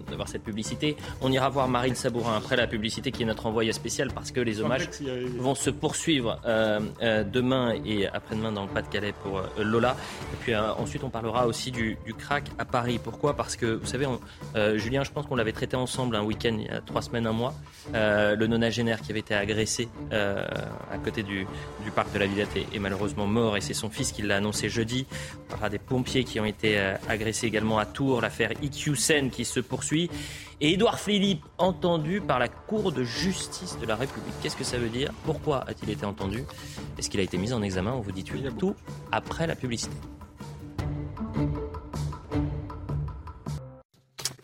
d'avoir 0.08 0.28
cette 0.28 0.42
publicité. 0.42 0.96
On 1.20 1.30
ira 1.30 1.48
voir 1.48 1.68
Marine 1.68 1.94
Sabourin 1.94 2.36
après 2.36 2.56
la 2.56 2.66
publicité 2.66 3.12
qui 3.12 3.22
est 3.22 3.26
notre 3.26 3.46
envoyé 3.46 3.72
spécial 3.72 4.10
parce 4.14 4.30
que 4.30 4.40
les 4.40 4.60
hommages 4.60 4.88
vont 5.38 5.54
se 5.54 5.70
poursuivre 5.70 6.40
euh, 6.46 6.80
euh, 7.02 7.24
demain 7.24 7.74
et 7.84 8.06
après-demain 8.06 8.52
dans 8.52 8.62
le 8.62 8.68
Pas-de-Calais 8.68 9.14
pour 9.22 9.38
euh, 9.38 9.46
Lola. 9.62 9.96
Et 10.32 10.36
puis 10.40 10.56
ensuite 10.56 11.04
on 11.04 11.10
parlera 11.10 11.46
aussi 11.46 11.70
du, 11.70 11.96
crack 12.18 12.44
à 12.58 12.64
Paris. 12.64 13.00
Pourquoi? 13.02 13.34
Parce 13.34 13.56
que 13.56 13.66
vous 13.66 13.86
savez, 13.86 14.06
Julien, 14.76 15.02
je 15.02 15.10
pense 15.10 15.26
qu'on 15.26 15.36
l'avait 15.36 15.52
traité 15.52 15.76
ensemble 15.76 16.16
un 16.16 16.22
week-end 16.22 16.56
il 16.58 16.66
y 16.66 16.68
a 16.68 16.80
trois 16.80 17.02
semaines, 17.02 17.26
un 17.26 17.32
mois. 17.32 17.54
le 17.94 18.46
nonagénaire 18.46 19.00
qui 19.00 19.12
avait 19.12 19.20
été 19.20 19.34
agressé 19.34 19.88
à 20.10 20.98
côté 21.02 21.22
du, 21.22 21.46
parc 21.94 22.12
de 22.12 22.18
la 22.18 22.26
Villette 22.26 22.56
est, 22.56 22.76
est 22.76 22.78
malheureusement 22.78 23.26
mort 23.26 23.56
et 23.56 23.60
c'est 23.60 23.74
son 23.74 23.90
fils 23.90 24.12
qui 24.12 24.22
l'a 24.22 24.36
annoncé 24.36 24.68
jeudi. 24.68 25.06
On 25.46 25.50
parlera 25.50 25.70
des 25.70 25.78
pompiers 25.78 26.24
qui 26.24 26.38
ont 26.40 26.44
été 26.44 26.78
agressés 27.08 27.46
également 27.46 27.78
à 27.78 27.86
Tours, 27.86 28.20
l'affaire 28.20 28.52
IQSEN 28.62 29.30
qui 29.30 29.44
se 29.44 29.60
poursuit. 29.60 29.91
Et 29.94 30.72
Édouard 30.72 30.98
Philippe, 31.00 31.44
entendu 31.58 32.20
par 32.20 32.38
la 32.38 32.48
Cour 32.48 32.92
de 32.92 33.02
justice 33.02 33.78
de 33.80 33.86
la 33.86 33.96
République. 33.96 34.34
Qu'est-ce 34.42 34.56
que 34.56 34.64
ça 34.64 34.78
veut 34.78 34.88
dire? 34.88 35.12
Pourquoi 35.24 35.64
a-t-il 35.66 35.90
été 35.90 36.06
entendu? 36.06 36.44
Est-ce 36.98 37.10
qu'il 37.10 37.20
a 37.20 37.22
été 37.22 37.36
mis 37.38 37.52
en 37.52 37.62
examen? 37.62 37.92
On 37.92 38.00
vous 38.00 38.12
dit 38.12 38.24
tout 38.24 38.74
après 39.10 39.46
la 39.46 39.56
publicité. 39.56 39.96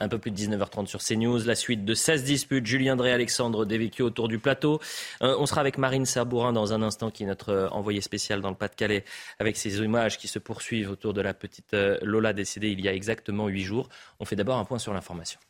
Un 0.00 0.08
peu 0.08 0.18
plus 0.18 0.30
de 0.30 0.36
19h30 0.36 0.86
sur 0.86 1.00
CNews. 1.02 1.44
La 1.44 1.54
suite 1.54 1.84
de 1.84 1.94
16 1.94 2.24
disputes. 2.24 2.66
Julien 2.66 2.96
Drey, 2.96 3.10
Alexandre 3.10 3.64
Devecchio 3.64 4.06
autour 4.06 4.28
du 4.28 4.38
plateau. 4.38 4.80
Euh, 5.22 5.36
on 5.38 5.46
sera 5.46 5.60
avec 5.60 5.78
Marine 5.78 6.06
Sabourin 6.06 6.52
dans 6.52 6.72
un 6.72 6.82
instant, 6.82 7.10
qui 7.10 7.24
est 7.24 7.26
notre 7.26 7.50
euh, 7.50 7.68
envoyé 7.70 8.00
spécial 8.00 8.40
dans 8.40 8.50
le 8.50 8.56
Pas-de-Calais, 8.56 9.04
avec 9.38 9.56
ces 9.56 9.78
images 9.78 10.18
qui 10.18 10.28
se 10.28 10.38
poursuivent 10.38 10.90
autour 10.90 11.14
de 11.14 11.20
la 11.20 11.34
petite 11.34 11.74
euh, 11.74 11.98
Lola 12.02 12.32
décédée 12.32 12.70
il 12.70 12.80
y 12.80 12.88
a 12.88 12.94
exactement 12.94 13.48
8 13.48 13.62
jours. 13.62 13.88
On 14.20 14.24
fait 14.24 14.36
d'abord 14.36 14.58
un 14.58 14.64
point 14.64 14.78
sur 14.78 14.94
l'information. 14.94 15.40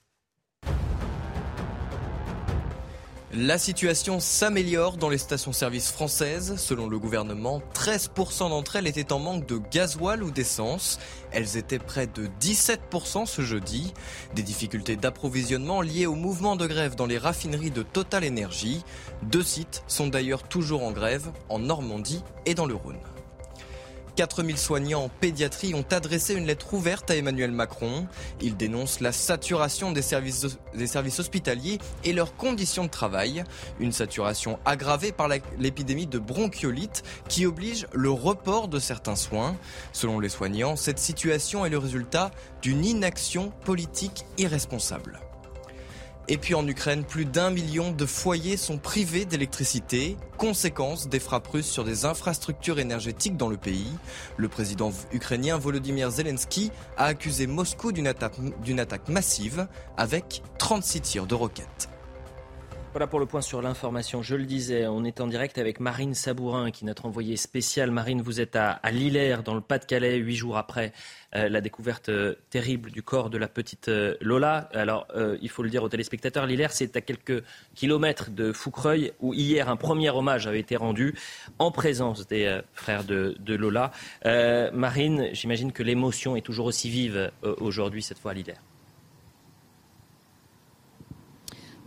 La 3.35 3.59
situation 3.59 4.21
s'améliore 4.21 4.97
dans 4.97 5.11
les 5.11 5.19
stations-service 5.19 5.91
françaises. 5.91 6.57
Selon 6.57 6.88
le 6.88 6.99
gouvernement, 6.99 7.61
13% 7.75 8.49
d'entre 8.49 8.77
elles 8.77 8.87
étaient 8.87 9.12
en 9.12 9.19
manque 9.19 9.47
de 9.47 9.61
gasoil 9.71 10.23
ou 10.23 10.31
d'essence. 10.31 10.99
Elles 11.31 11.59
étaient 11.59 11.79
près 11.79 12.07
de 12.07 12.31
17% 12.41 13.27
ce 13.27 13.43
jeudi. 13.43 13.93
Des 14.35 14.43
difficultés 14.43 14.97
d'approvisionnement 14.97 15.83
liées 15.83 16.07
au 16.07 16.14
mouvement 16.14 16.57
de 16.57 16.67
grève 16.67 16.95
dans 16.95 17.05
les 17.05 17.19
raffineries 17.19 17.71
de 17.71 17.83
Total 17.83 18.27
Energy. 18.27 18.83
Deux 19.25 19.43
sites 19.43 19.83
sont 19.88 20.07
d'ailleurs 20.07 20.45
toujours 20.45 20.83
en 20.83 20.93
grève, 20.93 21.31
en 21.51 21.59
Normandie 21.59 22.23
et 22.47 22.55
dans 22.55 22.67
le 22.67 22.77
Rhône. 22.77 22.97
4000 24.18 24.59
soignants 24.59 25.04
en 25.04 25.09
pédiatrie 25.09 25.74
ont 25.74 25.85
adressé 25.92 26.35
une 26.35 26.44
lettre 26.44 26.74
ouverte 26.74 27.09
à 27.09 27.14
Emmanuel 27.14 27.52
Macron. 27.52 28.09
Ils 28.40 28.57
dénoncent 28.57 28.98
la 28.98 29.12
saturation 29.12 29.92
des 29.92 30.02
services, 30.02 30.59
des 30.74 30.88
services 30.88 31.20
hospitaliers 31.20 31.78
et 32.02 32.12
leurs 32.12 32.35
conditions 32.35 32.83
de 32.83 32.90
travail. 32.90 33.44
Une 33.78 33.92
saturation 33.92 34.59
aggravée 34.64 35.12
par 35.12 35.28
l'épidémie 35.57 36.09
de 36.09 36.18
bronchiolite 36.18 37.04
qui 37.28 37.46
oblige 37.46 37.87
le 37.92 38.11
report 38.11 38.66
de 38.66 38.81
certains 38.81 39.14
soins. 39.14 39.57
Selon 39.92 40.18
les 40.18 40.28
soignants, 40.28 40.74
cette 40.74 40.98
situation 40.98 41.64
est 41.64 41.70
le 41.70 41.78
résultat 41.78 42.33
d'une 42.61 42.85
inaction 42.85 43.52
politique 43.64 44.24
irresponsable. 44.37 45.20
Et 46.31 46.37
puis 46.37 46.55
en 46.55 46.67
Ukraine, 46.67 47.05
plus 47.05 47.25
d'un 47.25 47.51
million 47.51 47.91
de 47.91 48.05
foyers 48.05 48.59
sont 48.59 48.77
privés 48.77 49.25
d'électricité, 49.25 50.19
conséquence 50.37 51.09
des 51.09 51.21
frappes 51.21 51.47
russes 51.47 51.71
sur 51.71 51.85
des 51.85 52.05
infrastructures 52.05 52.79
énergétiques 52.79 53.38
dans 53.38 53.49
le 53.49 53.57
pays. 53.57 53.91
Le 54.37 54.49
président 54.49 54.93
ukrainien 55.11 55.57
Volodymyr 55.57 56.11
Zelensky 56.11 56.71
a 56.99 57.07
accusé 57.07 57.47
Moscou 57.47 57.93
d'une 57.93 58.07
attaque, 58.07 59.09
massive 59.09 59.69
avec 59.97 60.43
36 60.59 61.01
tirs 61.01 61.27
de 61.27 61.35
roquettes. 61.35 61.88
Voilà 62.99 63.07
pour 63.07 63.21
le 63.21 63.27
point 63.27 63.43
sur 63.43 63.63
l'information. 63.63 64.23
Je 64.23 64.35
le 64.35 64.45
disais, 64.45 64.89
on 64.89 65.05
est 65.05 65.21
en 65.21 65.29
direct 65.29 65.57
avec 65.59 65.79
Marine 65.79 66.15
Sabourin, 66.15 66.73
qui 66.73 66.85
est 66.85 66.89
notre 66.89 67.07
envoyée 67.07 67.37
spéciale. 67.37 67.93
Marine, 67.93 68.21
vous 68.23 68.41
êtes 68.41 68.57
à, 68.57 68.73
à 68.83 68.91
dans 68.91 69.55
le 69.55 69.61
Pas-de-Calais, 69.61 70.17
huit 70.17 70.35
jours 70.35 70.57
après 70.57 70.93
euh, 71.37 71.49
la 71.49 71.61
découverte 71.61 72.09
euh, 72.09 72.35
terrible 72.51 72.91
du 72.91 73.05
corps 73.05 73.31
de 73.31 73.39
la 73.39 73.47
petite 73.47 73.87
euh, 73.87 74.17
Lola. 74.21 74.69
Alors, 74.75 75.07
il 75.41 75.49
faut 75.49 75.63
le 75.63 75.71
dire 75.71 75.85
aux 75.85 75.89
téléspectateurs, 75.89 76.45
Lillers, 76.45 76.73
c'est 76.73 76.97
à 76.97 77.01
quelques 77.01 77.45
kilomètres 77.77 78.33
de 78.33 78.51
Foucreuil, 78.51 79.13
où 79.21 79.33
hier 79.33 79.69
un 79.69 79.77
premier 79.77 80.11
hommage 80.11 80.49
avait 80.49 80.59
été 80.59 80.75
rendu 80.75 81.15
en 81.61 81.71
présence 81.71 82.27
des 82.27 82.63
frères 82.75 83.05
de, 83.05 83.37
de 83.39 83.55
Lola. 83.55 83.93
Marine, 84.73 85.29
j'imagine 85.35 85.71
que 85.71 85.85
l'émotion 85.85 86.35
est 86.35 86.43
toujours 86.43 86.67
aussi 86.67 86.91
vive 86.91 87.31
aujourd'hui, 87.61 88.03
cette 88.03 88.19
fois 88.19 88.33
à 88.33 88.35
Lillers. 88.35 88.67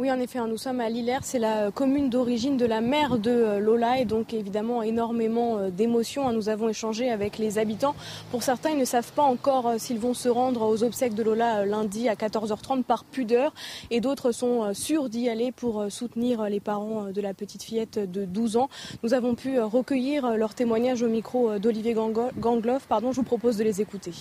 Oui, 0.01 0.11
en 0.11 0.19
effet, 0.19 0.39
hein, 0.39 0.47
nous 0.47 0.57
sommes 0.57 0.79
à 0.79 0.89
Lillers, 0.89 1.19
c'est 1.21 1.37
la 1.37 1.69
commune 1.69 2.09
d'origine 2.09 2.57
de 2.57 2.65
la 2.65 2.81
mère 2.81 3.19
de 3.19 3.29
euh, 3.29 3.59
Lola 3.59 3.99
et 3.99 4.05
donc 4.05 4.33
évidemment 4.33 4.81
énormément 4.81 5.59
euh, 5.59 5.69
d'émotions. 5.69 6.27
Hein. 6.27 6.33
Nous 6.33 6.49
avons 6.49 6.69
échangé 6.69 7.11
avec 7.11 7.37
les 7.37 7.59
habitants. 7.59 7.93
Pour 8.31 8.41
certains, 8.41 8.71
ils 8.71 8.79
ne 8.79 8.85
savent 8.85 9.11
pas 9.11 9.21
encore 9.21 9.67
euh, 9.67 9.75
s'ils 9.77 9.99
vont 9.99 10.15
se 10.15 10.27
rendre 10.27 10.63
aux 10.63 10.81
obsèques 10.81 11.13
de 11.13 11.21
Lola 11.21 11.67
lundi 11.67 12.09
à 12.09 12.15
14h30 12.15 12.81
par 12.81 13.03
pudeur 13.03 13.53
et 13.91 14.01
d'autres 14.01 14.31
sont 14.31 14.73
sûrs 14.73 15.07
d'y 15.07 15.29
aller 15.29 15.51
pour 15.51 15.85
soutenir 15.91 16.49
les 16.49 16.59
parents 16.59 17.11
de 17.11 17.21
la 17.21 17.35
petite 17.35 17.61
fillette 17.61 17.99
de 17.99 18.25
12 18.25 18.57
ans. 18.57 18.69
Nous 19.03 19.13
avons 19.13 19.35
pu 19.35 19.59
recueillir 19.59 20.35
leurs 20.35 20.55
témoignages 20.55 21.03
au 21.03 21.09
micro 21.09 21.59
d'Olivier 21.59 21.93
Gangloff. 21.93 22.87
Pardon, 22.87 23.11
je 23.11 23.17
vous 23.17 23.23
propose 23.23 23.55
de 23.55 23.63
les 23.63 23.81
écouter. 23.81 24.13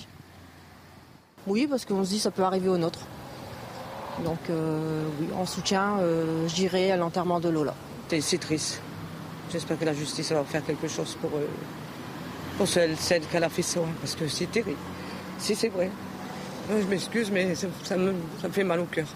Oui, 1.46 1.66
parce 1.66 1.86
qu'on 1.86 2.04
se 2.04 2.10
dit 2.10 2.18
ça 2.18 2.30
peut 2.30 2.42
arriver 2.42 2.68
au 2.68 2.76
nôtre. 2.76 3.00
Donc 4.24 4.38
euh, 4.50 5.04
oui, 5.20 5.28
en 5.37 5.46
soutien, 5.46 5.98
euh, 6.00 6.46
j'irai 6.48 6.92
à 6.92 6.96
l'enterrement 6.96 7.40
de 7.40 7.48
Lola. 7.48 7.74
C'est 8.20 8.40
triste. 8.40 8.80
J'espère 9.52 9.78
que 9.78 9.85
la 9.85 9.94
justice 9.94 10.33
va 10.33 10.44
faire 10.44 10.64
quelque 10.64 10.88
chose 10.88 11.16
pour, 11.20 11.30
euh, 11.37 11.46
pour 12.56 12.68
celle, 12.68 12.96
qu'elle 13.30 13.44
a 13.44 13.48
fait 13.48 13.62
ça, 13.62 13.80
parce 14.00 14.14
que 14.14 14.28
c'est 14.28 14.50
terrible. 14.50 14.78
Si 15.38 15.54
c'est 15.54 15.68
vrai. 15.68 15.90
Je 16.68 16.87
m'excuse, 16.87 17.30
mais 17.33 17.54
ça, 17.54 17.96
me, 17.96 18.14
fait 18.52 18.62
mal 18.62 18.80
au 18.80 18.85
cœur. 18.85 19.06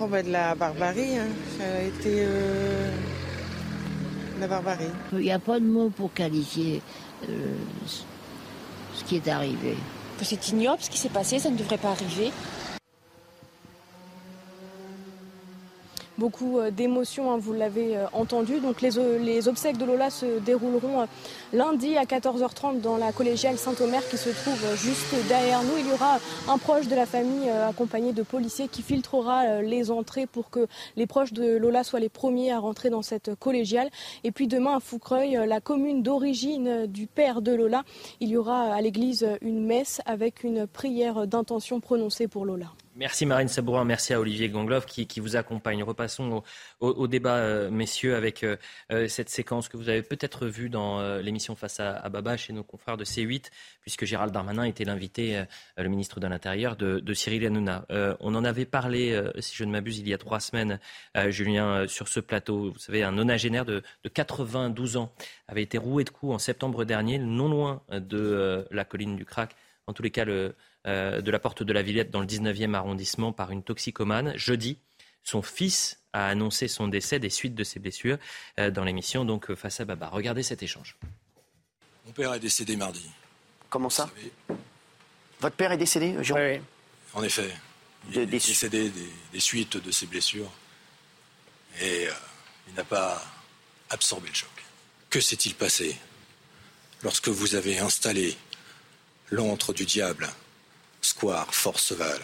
Oh, 0.00 0.06
ben, 0.06 0.24
de 0.24 0.30
la 0.30 0.54
barbarie, 0.54 1.18
hein. 1.18 1.26
ça 1.58 1.64
a 1.64 1.82
été 1.82 2.26
la 4.38 4.46
barbarie. 4.46 4.84
Il 5.12 5.18
n'y 5.18 5.32
a 5.32 5.40
pas 5.40 5.58
de 5.58 5.64
mots 5.64 5.90
pour 5.90 6.12
qualifier 6.12 6.80
ce 7.26 9.04
qui 9.04 9.16
est 9.16 9.26
arrivé. 9.26 9.76
C'est 10.20 10.48
ignoble 10.50 10.80
ce 10.80 10.90
qui 10.90 10.98
s'est 10.98 11.08
passé, 11.08 11.40
ça 11.40 11.50
ne 11.50 11.56
devrait 11.56 11.78
pas 11.78 11.90
arriver. 11.90 12.30
Beaucoup 16.18 16.58
euh, 16.58 16.70
d'émotions, 16.70 17.32
hein, 17.32 17.38
vous 17.38 17.52
l'avez 17.52 17.96
euh, 17.96 18.06
entendu. 18.12 18.60
Donc 18.60 18.80
les, 18.80 18.98
euh, 18.98 19.18
les, 19.18 19.48
obsèques 19.48 19.78
de 19.78 19.84
Lola 19.84 20.10
se 20.10 20.38
dérouleront 20.40 21.06
lundi 21.52 21.96
à 21.96 22.04
14h30 22.04 22.80
dans 22.80 22.96
la 22.96 23.12
collégiale 23.12 23.58
Saint-Omer 23.58 24.06
qui 24.08 24.16
se 24.16 24.30
trouve 24.30 24.76
juste 24.76 25.14
derrière 25.28 25.62
nous. 25.62 25.78
Il 25.78 25.88
y 25.88 25.92
aura 25.92 26.18
un 26.48 26.58
proche 26.58 26.88
de 26.88 26.94
la 26.94 27.06
famille 27.06 27.48
accompagné 27.48 28.12
de 28.12 28.22
policiers 28.22 28.68
qui 28.68 28.82
filtrera 28.82 29.62
les 29.62 29.90
entrées 29.90 30.26
pour 30.26 30.50
que 30.50 30.66
les 30.96 31.06
proches 31.06 31.32
de 31.32 31.56
Lola 31.56 31.84
soient 31.84 32.00
les 32.00 32.08
premiers 32.08 32.52
à 32.52 32.58
rentrer 32.58 32.90
dans 32.90 33.02
cette 33.02 33.34
collégiale. 33.34 33.90
Et 34.24 34.32
puis 34.32 34.46
demain 34.46 34.76
à 34.76 34.80
Foucreuil, 34.80 35.38
la 35.46 35.60
commune 35.60 36.02
d'origine 36.02 36.86
du 36.86 37.06
père 37.06 37.42
de 37.42 37.52
Lola, 37.52 37.82
il 38.20 38.28
y 38.28 38.36
aura 38.36 38.74
à 38.74 38.80
l'église 38.80 39.26
une 39.40 39.64
messe 39.64 40.00
avec 40.06 40.44
une 40.44 40.66
prière 40.66 41.26
d'intention 41.26 41.80
prononcée 41.80 42.28
pour 42.28 42.44
Lola. 42.44 42.72
Merci 42.94 43.24
Marine 43.24 43.48
Sabourin, 43.48 43.86
merci 43.86 44.12
à 44.12 44.20
Olivier 44.20 44.50
Gangloff 44.50 44.84
qui, 44.84 45.18
vous 45.18 45.36
accompagne. 45.36 45.82
Repassons 45.82 46.42
au, 46.80 47.06
débat, 47.08 47.36
euh, 47.36 47.70
messieurs, 47.70 48.16
avec 48.16 48.44
euh, 48.44 48.56
euh, 48.90 49.08
cette 49.08 49.30
séquence 49.30 49.70
que 49.70 49.78
vous 49.78 49.88
avez 49.88 50.02
peut-être 50.02 50.46
vue 50.46 50.68
dans 50.68 51.00
l'émission 51.18 51.54
Face 51.56 51.80
à, 51.80 52.06
Baba 52.10 52.36
chez 52.36 52.52
nos 52.52 52.62
confrères 52.62 52.98
de 52.98 53.04
C8, 53.04 53.46
puisque 53.80 54.04
Gérald 54.04 54.30
Darmanin 54.32 54.64
était 54.64 54.84
l'invité, 54.84 55.42
le 55.78 55.88
ministre 55.88 56.20
de 56.20 56.26
l'Intérieur, 56.26 56.76
de, 56.76 57.14
Cyril 57.14 57.46
Hanouna. 57.46 57.86
on 58.20 58.34
en 58.34 58.44
avait 58.44 58.66
parlé, 58.66 59.18
si 59.38 59.56
je 59.56 59.64
ne 59.64 59.70
m'abuse, 59.70 59.98
il 59.98 60.08
y 60.08 60.14
a 60.14 60.18
trois 60.18 60.40
semaines, 60.40 60.78
Julien, 61.28 61.86
sur 61.88 62.08
ce 62.08 62.20
plateau. 62.20 62.72
Vous 62.72 62.78
savez, 62.78 63.02
un 63.02 63.12
nonagénaire 63.12 63.64
de, 63.64 63.82
de 64.04 64.08
92 64.08 64.96
ans 64.96 65.12
avait 65.48 65.62
été 65.62 65.78
roué 65.78 66.04
de 66.04 66.10
coups 66.10 66.34
en 66.34 66.38
septembre 66.38 66.84
dernier, 66.84 67.18
non 67.18 67.48
loin 67.48 67.82
de 67.90 68.66
la 68.70 68.84
colline 68.84 69.16
du 69.16 69.24
Crac. 69.24 69.54
En 69.86 69.92
tous 69.92 70.02
les 70.02 70.10
cas, 70.10 70.24
le 70.24 70.54
euh, 70.88 71.20
de 71.20 71.30
la 71.30 71.38
porte 71.38 71.62
de 71.62 71.72
la 71.72 71.80
Villette 71.80 72.10
dans 72.10 72.20
le 72.20 72.26
19e 72.26 72.74
arrondissement 72.74 73.32
par 73.32 73.52
une 73.52 73.62
toxicomane. 73.62 74.36
Jeudi, 74.36 74.78
son 75.22 75.40
fils 75.40 76.00
a 76.12 76.26
annoncé 76.26 76.66
son 76.66 76.88
décès 76.88 77.20
des 77.20 77.30
suites 77.30 77.54
de 77.54 77.62
ses 77.62 77.78
blessures 77.78 78.18
euh, 78.58 78.72
dans 78.72 78.82
l'émission 78.82 79.24
donc 79.24 79.48
euh, 79.48 79.54
face 79.54 79.78
à 79.78 79.84
Baba. 79.84 80.08
Regardez 80.08 80.42
cet 80.42 80.60
échange. 80.64 80.98
Mon 82.04 82.10
père 82.10 82.34
est 82.34 82.40
décédé 82.40 82.74
mardi. 82.74 83.08
Comment 83.70 83.90
ça 83.90 84.10
Votre 85.38 85.54
père 85.54 85.70
est 85.70 85.78
décédé, 85.78 86.16
Jean 86.20 86.34
oui, 86.34 86.60
En 87.14 87.22
effet. 87.22 87.54
Il 88.10 88.18
est 88.18 88.26
décédé 88.26 88.90
des, 89.32 89.40
suites 89.40 89.76
de 89.76 89.92
ses 89.92 90.06
blessures. 90.06 90.50
Et 91.80 92.08
il 92.66 92.74
n'a 92.74 92.82
pas 92.82 93.22
absorbé 93.88 94.28
le 94.28 94.34
choc. 94.34 94.50
Que 95.10 95.20
s'est-il 95.20 95.54
passé 95.54 95.96
lorsque 97.04 97.28
vous 97.28 97.54
avez 97.54 97.78
installé 97.78 98.36
l'antre 99.32 99.72
du 99.72 99.84
diable 99.84 100.28
Square 101.00 101.52
Forceval. 101.52 102.20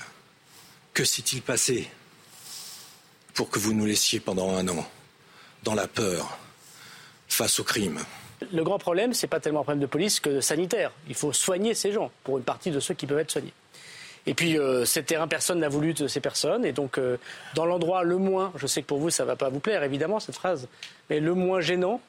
Que 0.94 1.04
s'est-il 1.04 1.42
passé 1.42 1.88
pour 3.34 3.50
que 3.50 3.58
vous 3.58 3.72
nous 3.72 3.86
laissiez 3.86 4.20
pendant 4.20 4.54
un 4.54 4.68
an 4.68 4.86
dans 5.64 5.74
la 5.74 5.88
peur 5.88 6.38
face 7.28 7.58
au 7.58 7.64
crime? 7.64 7.98
Le 8.52 8.62
grand 8.62 8.78
problème, 8.78 9.14
ce 9.14 9.24
n'est 9.24 9.30
pas 9.30 9.40
tellement 9.40 9.60
un 9.60 9.64
problème 9.64 9.80
de 9.80 9.86
police 9.86 10.20
que 10.20 10.40
sanitaire. 10.40 10.92
Il 11.08 11.14
faut 11.14 11.32
soigner 11.32 11.74
ces 11.74 11.92
gens, 11.92 12.12
pour 12.22 12.38
une 12.38 12.44
partie 12.44 12.70
de 12.70 12.78
ceux 12.78 12.94
qui 12.94 13.06
peuvent 13.06 13.18
être 13.18 13.30
soignés. 13.30 13.54
Et 14.26 14.34
puis, 14.34 14.58
euh, 14.58 14.84
ces 14.84 15.02
terrains, 15.02 15.26
personne 15.26 15.60
n'a 15.60 15.68
voulu 15.68 15.94
de 15.94 16.06
ces 16.06 16.20
personnes. 16.20 16.64
Et 16.64 16.72
donc, 16.72 16.98
euh, 16.98 17.16
dans 17.54 17.64
l'endroit 17.64 18.04
le 18.04 18.18
moins, 18.18 18.52
je 18.56 18.66
sais 18.66 18.82
que 18.82 18.86
pour 18.86 18.98
vous, 18.98 19.10
ça 19.10 19.22
ne 19.22 19.28
va 19.28 19.36
pas 19.36 19.48
vous 19.48 19.60
plaire, 19.60 19.82
évidemment, 19.82 20.20
cette 20.20 20.34
phrase, 20.34 20.68
mais 21.08 21.18
le 21.18 21.34
moins 21.34 21.60
gênant, 21.60 22.00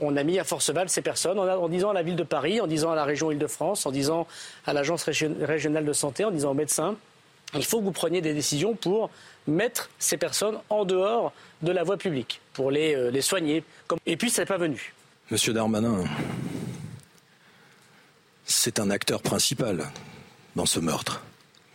on 0.00 0.16
a 0.16 0.22
mis 0.22 0.38
à 0.38 0.44
Forceval 0.44 0.88
ces 0.88 1.02
personnes 1.02 1.38
en, 1.38 1.68
disant 1.68 1.90
à 1.90 1.92
la 1.92 2.02
ville 2.02 2.16
de 2.16 2.22
Paris, 2.22 2.60
en 2.60 2.66
disant 2.66 2.90
à 2.92 2.94
la 2.94 3.04
région 3.04 3.30
Île-de-France, 3.30 3.86
en 3.86 3.90
disant 3.90 4.26
à 4.66 4.72
l'agence 4.72 5.04
régionale 5.04 5.84
de 5.84 5.92
santé, 5.92 6.24
en 6.24 6.30
disant 6.30 6.52
aux 6.52 6.54
médecins, 6.54 6.96
il 7.54 7.64
faut 7.64 7.78
que 7.80 7.84
vous 7.84 7.92
preniez 7.92 8.20
des 8.20 8.34
décisions 8.34 8.74
pour 8.74 9.10
mettre 9.46 9.90
ces 9.98 10.16
personnes 10.16 10.58
en 10.68 10.84
dehors 10.84 11.32
de 11.62 11.72
la 11.72 11.82
voie 11.82 11.96
publique, 11.96 12.40
pour 12.52 12.70
les, 12.70 12.94
euh, 12.94 13.10
les 13.10 13.22
soigner. 13.22 13.64
Et 14.04 14.16
puis, 14.16 14.30
ça 14.30 14.42
n'est 14.42 14.46
pas 14.46 14.58
venu. 14.58 14.94
Monsieur 15.30 15.52
Darmanin, 15.52 16.04
c'est 18.44 18.78
un 18.78 18.90
acteur 18.90 19.22
principal 19.22 19.86
dans 20.56 20.66
ce 20.66 20.78
meurtre, 20.78 21.22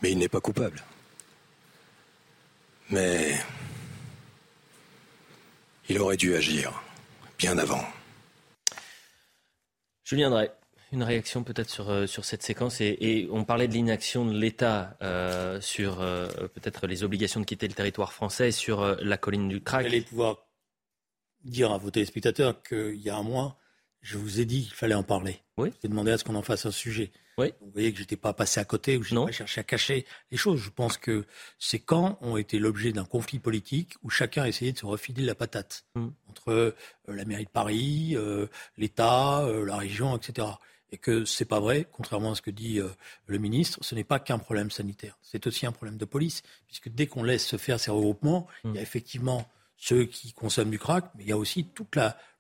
mais 0.02 0.12
il 0.12 0.18
n'est 0.18 0.30
pas 0.30 0.42
coupable. 0.42 0.84
Mais 2.90 3.34
il 5.90 6.00
aurait 6.00 6.18
dû 6.18 6.36
agir 6.36 6.82
bien 7.38 7.58
avant. 7.58 7.84
Julien 10.14 10.30
Drey, 10.30 10.52
une 10.92 11.02
réaction 11.02 11.44
peut-être 11.44 11.72
sur, 11.72 11.90
euh, 11.90 12.06
sur 12.06 12.24
cette 12.24 12.44
séquence. 12.44 12.82
Et, 12.82 13.28
on 13.32 13.46
parlait 13.46 13.68
de 13.68 13.74
l'inaction 13.74 14.26
de 14.26 14.38
l'État 14.38 14.96
euh, 15.02 15.60
sur 15.60 16.02
euh, 16.02 16.28
peut-être 16.54 16.86
les 16.86 17.04
obligations 17.04 17.40
de 17.40 17.46
quitter 17.46 17.68
le 17.68 17.74
territoire 17.74 18.14
français 18.14 18.52
sur 18.52 18.86
la 19.02 19.18
colline 19.18 19.50
du 19.50 19.64
Crac. 19.64 19.82
Vous 19.82 19.88
allez 19.88 20.02
pouvoir 20.02 20.46
dire 21.44 21.72
à 21.72 21.80
vos 21.80 21.90
téléspectateurs 21.90 22.62
qu'il 22.62 23.02
y 23.02 23.10
a 23.10 23.16
un 23.16 23.24
mois, 23.24 23.58
je 24.04 24.18
vous 24.18 24.42
ai 24.42 24.46
dit 24.46 24.64
qu'il 24.64 24.74
fallait 24.74 24.94
en 24.94 25.04
parler. 25.04 25.40
Oui. 25.58 25.72
J'ai 25.82 25.88
demandé 25.88 26.12
à 26.12 26.18
ce 26.18 26.26
qu'on 26.26 26.36
en 26.36 26.42
fasse 26.42 26.66
un 26.66 26.72
sujet. 26.72 27.12
Oui. 27.38 27.54
Vous 27.62 27.72
voyez 27.72 27.92
que 27.92 27.98
je 27.98 28.04
n'étais 28.04 28.18
pas 28.18 28.34
passé 28.34 28.60
à 28.60 28.66
côté 28.66 28.98
ou 28.98 29.04
je 29.04 29.16
n'ai 29.16 29.26
pas 29.26 29.32
cherché 29.32 29.62
à 29.62 29.64
cacher 29.64 30.06
les 30.30 30.38
choses. 30.38 30.60
Je 30.60 30.70
pense 30.70 30.98
que 30.98 31.26
ces 31.58 31.80
camps 31.80 32.20
ont 32.22 32.36
été 32.36 32.60
l'objet 32.60 32.92
d'un 32.92 33.06
conflit 33.06 33.40
politique 33.40 33.94
où 34.04 34.10
chacun 34.10 34.44
a 34.44 34.50
essayé 34.50 34.74
de 34.74 34.78
se 34.78 34.86
refiler 34.86 35.24
la 35.24 35.36
patate 35.36 35.86
hmm. 35.96 36.10
entre 36.30 36.52
euh, 36.52 36.76
la 37.08 37.24
mairie 37.24 37.46
de 37.46 37.50
Paris, 37.50 38.12
euh, 38.16 38.48
l'État, 38.78 39.42
euh, 39.46 39.66
la 39.66 39.78
région, 39.78 40.18
etc. 40.18 40.48
Et 40.92 40.98
que 40.98 41.24
c'est 41.24 41.46
pas 41.46 41.62
vrai, 41.62 41.88
contrairement 41.92 42.34
à 42.34 42.36
ce 42.36 42.42
que 42.44 42.52
dit 42.52 42.80
le 43.26 43.38
ministre, 43.40 43.80
ce 43.82 43.96
n'est 43.96 44.04
pas 44.04 44.20
qu'un 44.20 44.38
problème 44.38 44.70
sanitaire, 44.70 45.18
c'est 45.24 45.48
aussi 45.48 45.66
un 45.66 45.72
problème 45.72 45.98
de 45.98 46.06
police, 46.06 46.44
puisque 46.68 46.90
dès 46.90 47.08
qu'on 47.08 47.24
laisse 47.24 47.48
se 47.48 47.58
faire 47.58 47.80
ces 47.80 47.90
regroupements, 47.90 48.46
il 48.64 48.76
y 48.76 48.78
a 48.78 48.82
hmm. 48.82 48.84
effectivement 48.84 49.50
ceux 49.76 50.06
qui 50.06 50.34
consomment 50.34 50.70
du 50.70 50.78
crack, 50.78 51.06
mais 51.16 51.24
il 51.24 51.30
y 51.30 51.32
a 51.32 51.38
aussi 51.38 51.66
tout 51.66 51.88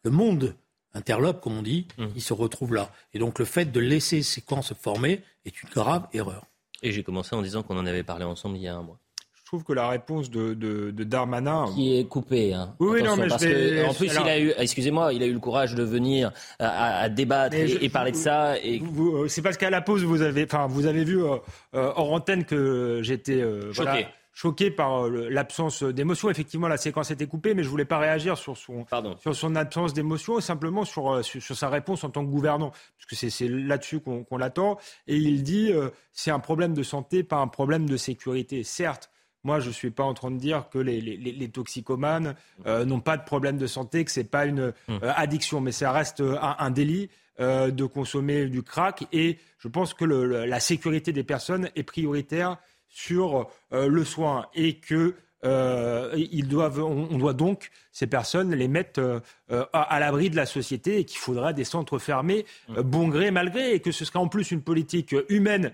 le 0.04 0.12
monde 0.12 0.56
interlope, 0.94 1.42
comme 1.42 1.58
on 1.58 1.62
dit, 1.62 1.88
mmh. 1.98 2.06
il 2.16 2.22
se 2.22 2.34
retrouve 2.34 2.74
là. 2.74 2.92
Et 3.14 3.20
donc 3.20 3.40
le 3.40 3.46
fait 3.46 3.66
de 3.66 3.80
laisser 3.80 4.24
ces 4.24 4.42
camps 4.42 4.62
se 4.62 4.74
former 4.74 5.22
est 5.46 5.62
une 5.62 5.70
grave 5.70 6.08
erreur. 6.14 6.46
Et 6.82 6.92
j'ai 6.92 7.04
commencé 7.04 7.36
en 7.36 7.42
disant 7.42 7.64
qu'on 7.64 7.78
en 7.78 7.86
avait 7.86 8.04
parlé 8.04 8.26
ensemble 8.26 8.58
il 8.58 8.64
y 8.64 8.68
a 8.68 8.76
un 8.76 8.82
mois. 8.82 9.00
Je 9.36 9.46
trouve 9.46 9.64
que 9.64 9.74
la 9.74 9.88
réponse 9.88 10.32
de, 10.32 10.54
de, 10.56 11.04
Darmanin. 11.04 11.68
Qui 11.76 11.98
est 11.98 12.06
coupée. 12.06 12.54
Hein. 12.54 12.74
Oui, 12.80 13.04
non, 13.04 13.16
mais 13.16 13.28
parce 13.28 13.46
que, 13.46 13.86
En 13.88 13.94
plus, 13.94 14.08
il 14.08 14.28
a 14.28 14.40
eu, 14.40 14.52
excusez-moi, 14.58 15.14
il 15.14 15.22
a 15.22 15.28
eu 15.28 15.34
le 15.34 15.40
courage 15.40 15.76
de 15.76 15.84
venir 15.84 16.32
à, 16.60 17.08
débattre 17.08 17.56
et, 17.56 17.90
parler 17.90 18.12
de 18.12 18.18
ça. 18.18 18.58
Et... 18.58 18.82
Euh, 18.82 19.28
c'est 19.28 19.44
parce 19.44 19.58
qu'à 19.58 19.70
la 19.70 19.82
pause, 19.82 20.04
vous 20.04 20.24
avez, 20.24 20.46
enfin, 20.46 20.66
vous 20.68 20.88
avez 20.88 21.04
vu 21.04 21.24
euh, 21.24 21.36
euh, 21.76 21.94
hors 21.96 22.14
antenne 22.14 22.46
que 22.46 23.02
j'étais. 23.04 23.44
Choqué 23.74 24.08
choqué 24.34 24.72
par 24.72 25.06
euh, 25.06 25.30
l'absence 25.30 25.84
d'émotion. 25.84 26.30
Effectivement, 26.30 26.68
la 26.68 26.78
séquence 26.78 27.12
était 27.12 27.28
coupée, 27.28 27.54
mais 27.54 27.64
je 27.64 27.70
voulais 27.70 27.86
pas 27.86 28.00
réagir 28.00 28.38
sur 28.38 28.58
son, 28.58 28.86
sur 29.22 29.36
son 29.36 29.56
absence 29.56 29.94
d'émotion, 29.94 30.42
simplement 30.42 30.84
sur, 30.84 31.12
euh, 31.12 31.22
sur, 31.22 31.42
sur, 31.42 31.56
sa 31.56 31.70
réponse 31.70 32.04
en 32.04 32.10
tant 32.10 32.26
que 32.26 32.32
gouvernant, 32.32 32.72
parce 32.72 33.06
que 33.08 33.16
c'est 33.16 33.48
là-dessus 33.48 34.02
qu'on 34.02 34.38
l'attend. 34.38 34.78
Et 35.08 35.16
il 35.16 35.44
dit 35.44 35.72
euh, 35.72 35.90
c'est 36.12 36.32
un 36.32 36.40
problème 36.40 36.74
de 36.74 36.84
santé, 36.84 37.24
pas 37.24 37.38
un 37.38 37.48
problème 37.48 37.88
de 37.88 37.96
sécurité. 37.96 38.64
Certes. 38.64 39.10
Moi, 39.46 39.60
je 39.60 39.68
ne 39.68 39.74
suis 39.74 39.92
pas 39.92 40.06
en 40.06 40.14
train 40.14 40.32
de 40.32 40.38
dire 40.38 40.70
que 40.70 40.80
les, 40.80 41.02
les, 41.02 41.18
les 41.18 41.50
toxicomanes 41.50 42.34
n'ont 42.66 43.02
pas 43.02 43.18
de 43.18 43.26
problème 43.26 43.58
de 43.58 43.68
santé, 43.68 44.06
que 44.06 44.12
ce 44.12 44.22
n'est 44.22 44.26
pas 44.26 44.46
une 44.46 44.72
hum. 44.88 45.00
addiction, 45.02 45.60
mais 45.60 45.74
ça 45.74 45.92
reste 45.92 46.22
un, 46.22 46.56
un 46.58 46.72
délit. 46.72 47.10
de 47.40 47.86
consommer 47.86 48.46
du 48.46 48.64
crack 48.64 49.06
et 49.12 49.40
je 49.58 49.68
pense 49.68 49.94
que 49.94 50.06
le, 50.06 50.46
la 50.46 50.60
sécurité 50.62 51.12
des 51.12 51.24
personnes 51.24 51.70
est 51.76 51.84
prioritaire 51.84 52.58
sur 52.94 53.50
euh, 53.74 53.88
le 53.88 54.06
soin 54.06 54.48
et 54.54 54.80
que 54.80 55.16
ils 55.44 56.48
doivent, 56.48 56.84
on, 56.84 57.18
doit 57.18 57.34
donc 57.34 57.70
ces 57.92 58.08
personnes 58.08 58.54
les 58.56 58.68
mettre 58.68 59.22
à, 59.50 60.00
l'abri 60.00 60.30
de 60.30 60.36
la 60.36 60.46
société 60.46 61.00
et 61.00 61.06
qu'il 61.06 61.20
faudra 61.20 61.54
des 61.54 61.64
centres 61.64 62.00
fermés, 62.00 62.46
bon 62.70 63.08
gré, 63.08 63.30
mal 63.30 63.52
gré, 63.52 63.74
et 63.74 63.80
que 63.80 63.92
ce 63.92 64.06
sera 64.06 64.20
en 64.20 64.28
plus 64.28 64.52
une 64.52 64.62
politique 64.62 65.16
humaine 65.30 65.72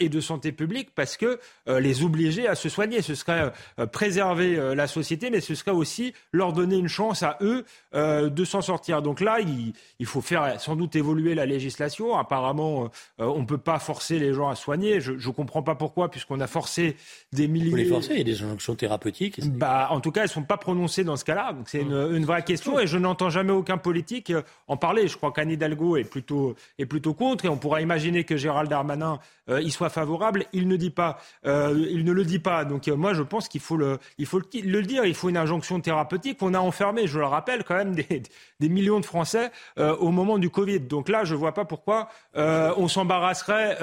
et 0.00 0.08
de 0.08 0.20
santé 0.20 0.52
publique 0.52 0.90
parce 0.94 1.16
que 1.16 1.38
les 1.66 2.02
obliger 2.02 2.46
à 2.46 2.54
se 2.54 2.68
soigner, 2.68 3.00
ce 3.00 3.14
serait 3.14 3.52
préserver 3.92 4.74
la 4.74 4.86
société, 4.86 5.30
mais 5.30 5.40
ce 5.40 5.54
serait 5.54 5.70
aussi 5.70 6.12
leur 6.32 6.52
donner 6.52 6.76
une 6.76 6.88
chance 6.88 7.22
à 7.22 7.38
eux 7.40 7.64
de 7.94 8.44
s'en 8.44 8.60
sortir. 8.60 9.00
Donc 9.00 9.20
là, 9.20 9.38
il, 9.40 9.72
il, 9.98 10.06
faut 10.06 10.20
faire 10.20 10.60
sans 10.60 10.76
doute 10.76 10.96
évoluer 10.96 11.34
la 11.34 11.46
législation. 11.46 12.16
Apparemment, 12.16 12.90
on 13.18 13.40
ne 13.40 13.46
peut 13.46 13.58
pas 13.58 13.78
forcer 13.78 14.18
les 14.18 14.34
gens 14.34 14.48
à 14.48 14.56
soigner. 14.56 15.00
Je 15.00 15.12
ne 15.12 15.32
comprends 15.32 15.62
pas 15.62 15.74
pourquoi, 15.74 16.10
puisqu'on 16.10 16.40
a 16.40 16.46
forcé 16.46 16.96
des 17.32 17.48
milliers. 17.48 17.70
Vous 17.70 17.76
les 17.76 17.84
forcer, 17.84 18.12
il 18.12 18.18
y 18.18 18.20
a 18.20 18.24
des 18.24 18.42
injonctions 18.42 18.74
thérapeutiques. 18.74 19.11
Bah, 19.44 19.88
en 19.90 20.00
tout 20.00 20.10
cas, 20.10 20.22
elles 20.22 20.28
ne 20.28 20.32
sont 20.32 20.42
pas 20.42 20.56
prononcées 20.56 21.04
dans 21.04 21.16
ce 21.16 21.24
cas-là. 21.24 21.52
Donc 21.52 21.68
c'est 21.68 21.80
une, 21.80 21.92
une, 22.14 22.24
vraie 22.24 22.42
question 22.42 22.78
et 22.78 22.86
je 22.86 22.98
n'entends 22.98 23.30
jamais 23.30 23.52
aucun 23.52 23.78
politique 23.78 24.30
euh, 24.30 24.42
en 24.68 24.76
parler. 24.76 25.08
Je 25.08 25.16
crois 25.16 25.32
qu'Anne 25.32 25.50
Hidalgo 25.50 25.96
est 25.96 26.04
plutôt, 26.04 26.54
est 26.78 26.86
plutôt 26.86 27.14
contre 27.14 27.44
et 27.44 27.48
on 27.48 27.56
pourra 27.56 27.80
imaginer 27.80 28.24
que 28.24 28.36
Gérald 28.36 28.70
Darmanin 28.70 29.18
euh, 29.48 29.60
y 29.60 29.70
soit 29.70 29.90
favorable. 29.90 30.44
Il 30.52 30.68
ne 30.68 30.76
dit 30.76 30.90
pas. 30.90 31.18
Euh, 31.46 31.86
il 31.90 32.04
ne 32.04 32.12
le 32.12 32.24
dit 32.24 32.38
pas. 32.38 32.64
Donc 32.64 32.86
moi, 32.88 33.14
je 33.14 33.22
pense 33.22 33.48
qu'il 33.48 33.60
faut, 33.60 33.76
le, 33.76 33.98
il 34.18 34.26
faut 34.26 34.38
le, 34.38 34.82
dire. 34.82 35.04
Il 35.04 35.14
faut 35.14 35.28
une 35.28 35.36
injonction 35.36 35.80
thérapeutique. 35.80 36.38
On 36.42 36.54
a 36.54 36.58
enfermé, 36.58 37.06
je 37.06 37.18
le 37.18 37.26
rappelle, 37.26 37.64
quand 37.64 37.76
même 37.76 37.94
des, 37.96 38.22
des 38.60 38.68
millions 38.68 39.00
de 39.00 39.06
Français 39.06 39.50
au 39.76 40.10
moment 40.10 40.38
du 40.38 40.50
Covid. 40.50 40.80
Donc 40.80 41.08
là, 41.08 41.24
je 41.24 41.34
ne 41.34 41.38
vois 41.38 41.52
pas 41.52 41.64
pourquoi 41.64 42.08
on 42.34 42.88
s'embarrasserait 42.88 43.78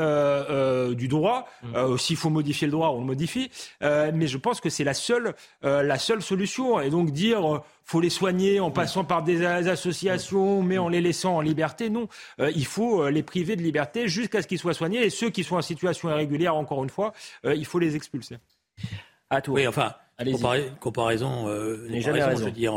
du 0.95 1.07
droit. 1.07 1.47
Mmh. 1.63 1.97
S'il 1.97 2.17
faut 2.17 2.29
modifier 2.29 2.67
le 2.67 2.71
droit, 2.71 2.89
on 2.89 2.99
le 2.99 3.05
modifie. 3.05 3.51
mais 3.81 4.27
je 4.27 4.37
pense 4.37 4.61
que 4.61 4.69
c'est 4.69 4.83
la 4.83 4.93
seule, 4.93 5.18
la 5.61 5.99
seule 5.99 6.21
solution. 6.21 6.79
Et 6.79 6.89
donc 6.89 7.11
dire 7.11 7.61
faut 7.89 8.01
les 8.01 8.11
soigner 8.11 8.59
en 8.59 8.69
passant 8.69 9.03
par 9.03 9.23
des 9.23 9.43
associations, 9.43 10.61
mais 10.61 10.77
en 10.77 10.89
les 10.89 11.01
laissant 11.01 11.37
en 11.37 11.41
liberté. 11.41 11.89
Non, 11.89 12.07
euh, 12.39 12.51
il 12.55 12.67
faut 12.67 13.01
euh, 13.01 13.09
les 13.09 13.23
priver 13.23 13.55
de 13.55 13.63
liberté 13.63 14.07
jusqu'à 14.07 14.43
ce 14.43 14.47
qu'ils 14.47 14.59
soient 14.59 14.75
soignés. 14.75 15.03
Et 15.03 15.09
ceux 15.09 15.31
qui 15.31 15.43
sont 15.43 15.55
en 15.55 15.63
situation 15.63 16.07
irrégulière, 16.07 16.55
encore 16.55 16.83
une 16.83 16.91
fois, 16.91 17.13
euh, 17.45 17.55
il 17.55 17.65
faut 17.65 17.79
les 17.79 17.95
expulser. 17.95 18.37
À 19.31 19.41
tout. 19.41 19.53
Oui, 19.53 19.67
enfin, 19.67 19.95
comparaison, 20.79 21.49
n'est 21.87 22.01
jamais 22.01 22.23
raison. 22.23 22.41
Je 22.41 22.45
veux 22.45 22.51
dire, 22.51 22.75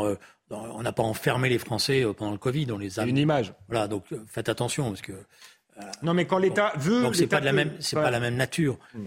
on 0.49 0.81
n'a 0.81 0.91
pas 0.91 1.03
enfermé 1.03 1.47
les 1.47 1.59
Français 1.59 2.03
pendant 2.17 2.31
le 2.31 2.39
Covid, 2.39 2.71
on 2.71 2.79
les 2.79 2.99
a. 2.99 3.05
Une 3.05 3.17
image. 3.17 3.53
Voilà, 3.67 3.87
donc 3.87 4.05
faites 4.25 4.49
attention 4.49 4.89
parce 4.89 5.01
que. 5.03 5.13
Non, 6.01 6.15
mais 6.15 6.25
quand 6.25 6.39
l'État 6.39 6.73
veut. 6.77 7.03
Donc 7.03 7.15
c'est 7.15 7.27
pas 7.27 7.39
de 7.39 7.45
la 7.45 7.53
même, 7.53 7.73
c'est 7.79 7.95
pas 7.95 8.09
la 8.09 8.19
même 8.19 8.35
nature. 8.35 8.79
Mm. 8.95 9.05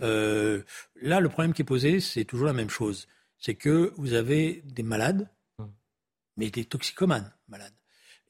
là, 1.02 1.18
le 1.18 1.28
problème 1.28 1.52
qui 1.52 1.62
est 1.62 1.66
posé, 1.66 1.98
c'est 1.98 2.24
toujours 2.24 2.46
la 2.46 2.52
même 2.52 2.70
chose. 2.70 3.08
C'est 3.38 3.54
que 3.54 3.92
vous 3.96 4.14
avez 4.14 4.62
des 4.64 4.82
malades 4.82 5.28
mais 6.36 6.50
des 6.50 6.64
toxicomanes 6.64 7.32
malades. 7.48 7.74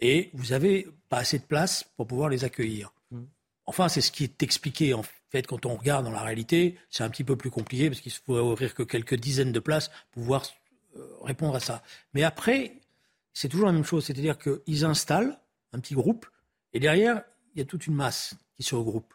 Et 0.00 0.30
vous 0.34 0.46
n'avez 0.48 0.88
pas 1.08 1.18
assez 1.18 1.38
de 1.38 1.44
place 1.44 1.84
pour 1.96 2.06
pouvoir 2.06 2.28
les 2.28 2.44
accueillir. 2.44 2.92
Mm. 3.10 3.24
Enfin, 3.66 3.88
c'est 3.88 4.00
ce 4.00 4.12
qui 4.12 4.24
est 4.24 4.42
expliqué. 4.42 4.94
En 4.94 5.04
fait, 5.30 5.46
quand 5.46 5.66
on 5.66 5.74
regarde 5.74 6.04
dans 6.04 6.12
la 6.12 6.22
réalité, 6.22 6.78
c'est 6.90 7.02
un 7.02 7.10
petit 7.10 7.24
peu 7.24 7.36
plus 7.36 7.50
compliqué 7.50 7.88
parce 7.88 8.00
qu'il 8.00 8.12
ne 8.12 8.34
faut 8.34 8.38
ouvrir 8.38 8.74
que 8.74 8.82
quelques 8.82 9.14
dizaines 9.14 9.52
de 9.52 9.60
places 9.60 9.88
pour 10.12 10.22
pouvoir 10.22 10.46
euh, 10.96 11.16
répondre 11.22 11.56
à 11.56 11.60
ça. 11.60 11.82
Mais 12.14 12.22
après, 12.22 12.80
c'est 13.32 13.48
toujours 13.48 13.66
la 13.66 13.72
même 13.72 13.84
chose. 13.84 14.04
C'est-à-dire 14.04 14.38
qu'ils 14.38 14.84
installent 14.84 15.38
un 15.72 15.80
petit 15.80 15.94
groupe 15.94 16.26
et 16.72 16.80
derrière, 16.80 17.22
il 17.54 17.58
y 17.58 17.62
a 17.62 17.64
toute 17.64 17.86
une 17.86 17.94
masse 17.94 18.34
qui 18.54 18.62
se 18.62 18.74
regroupe, 18.74 19.14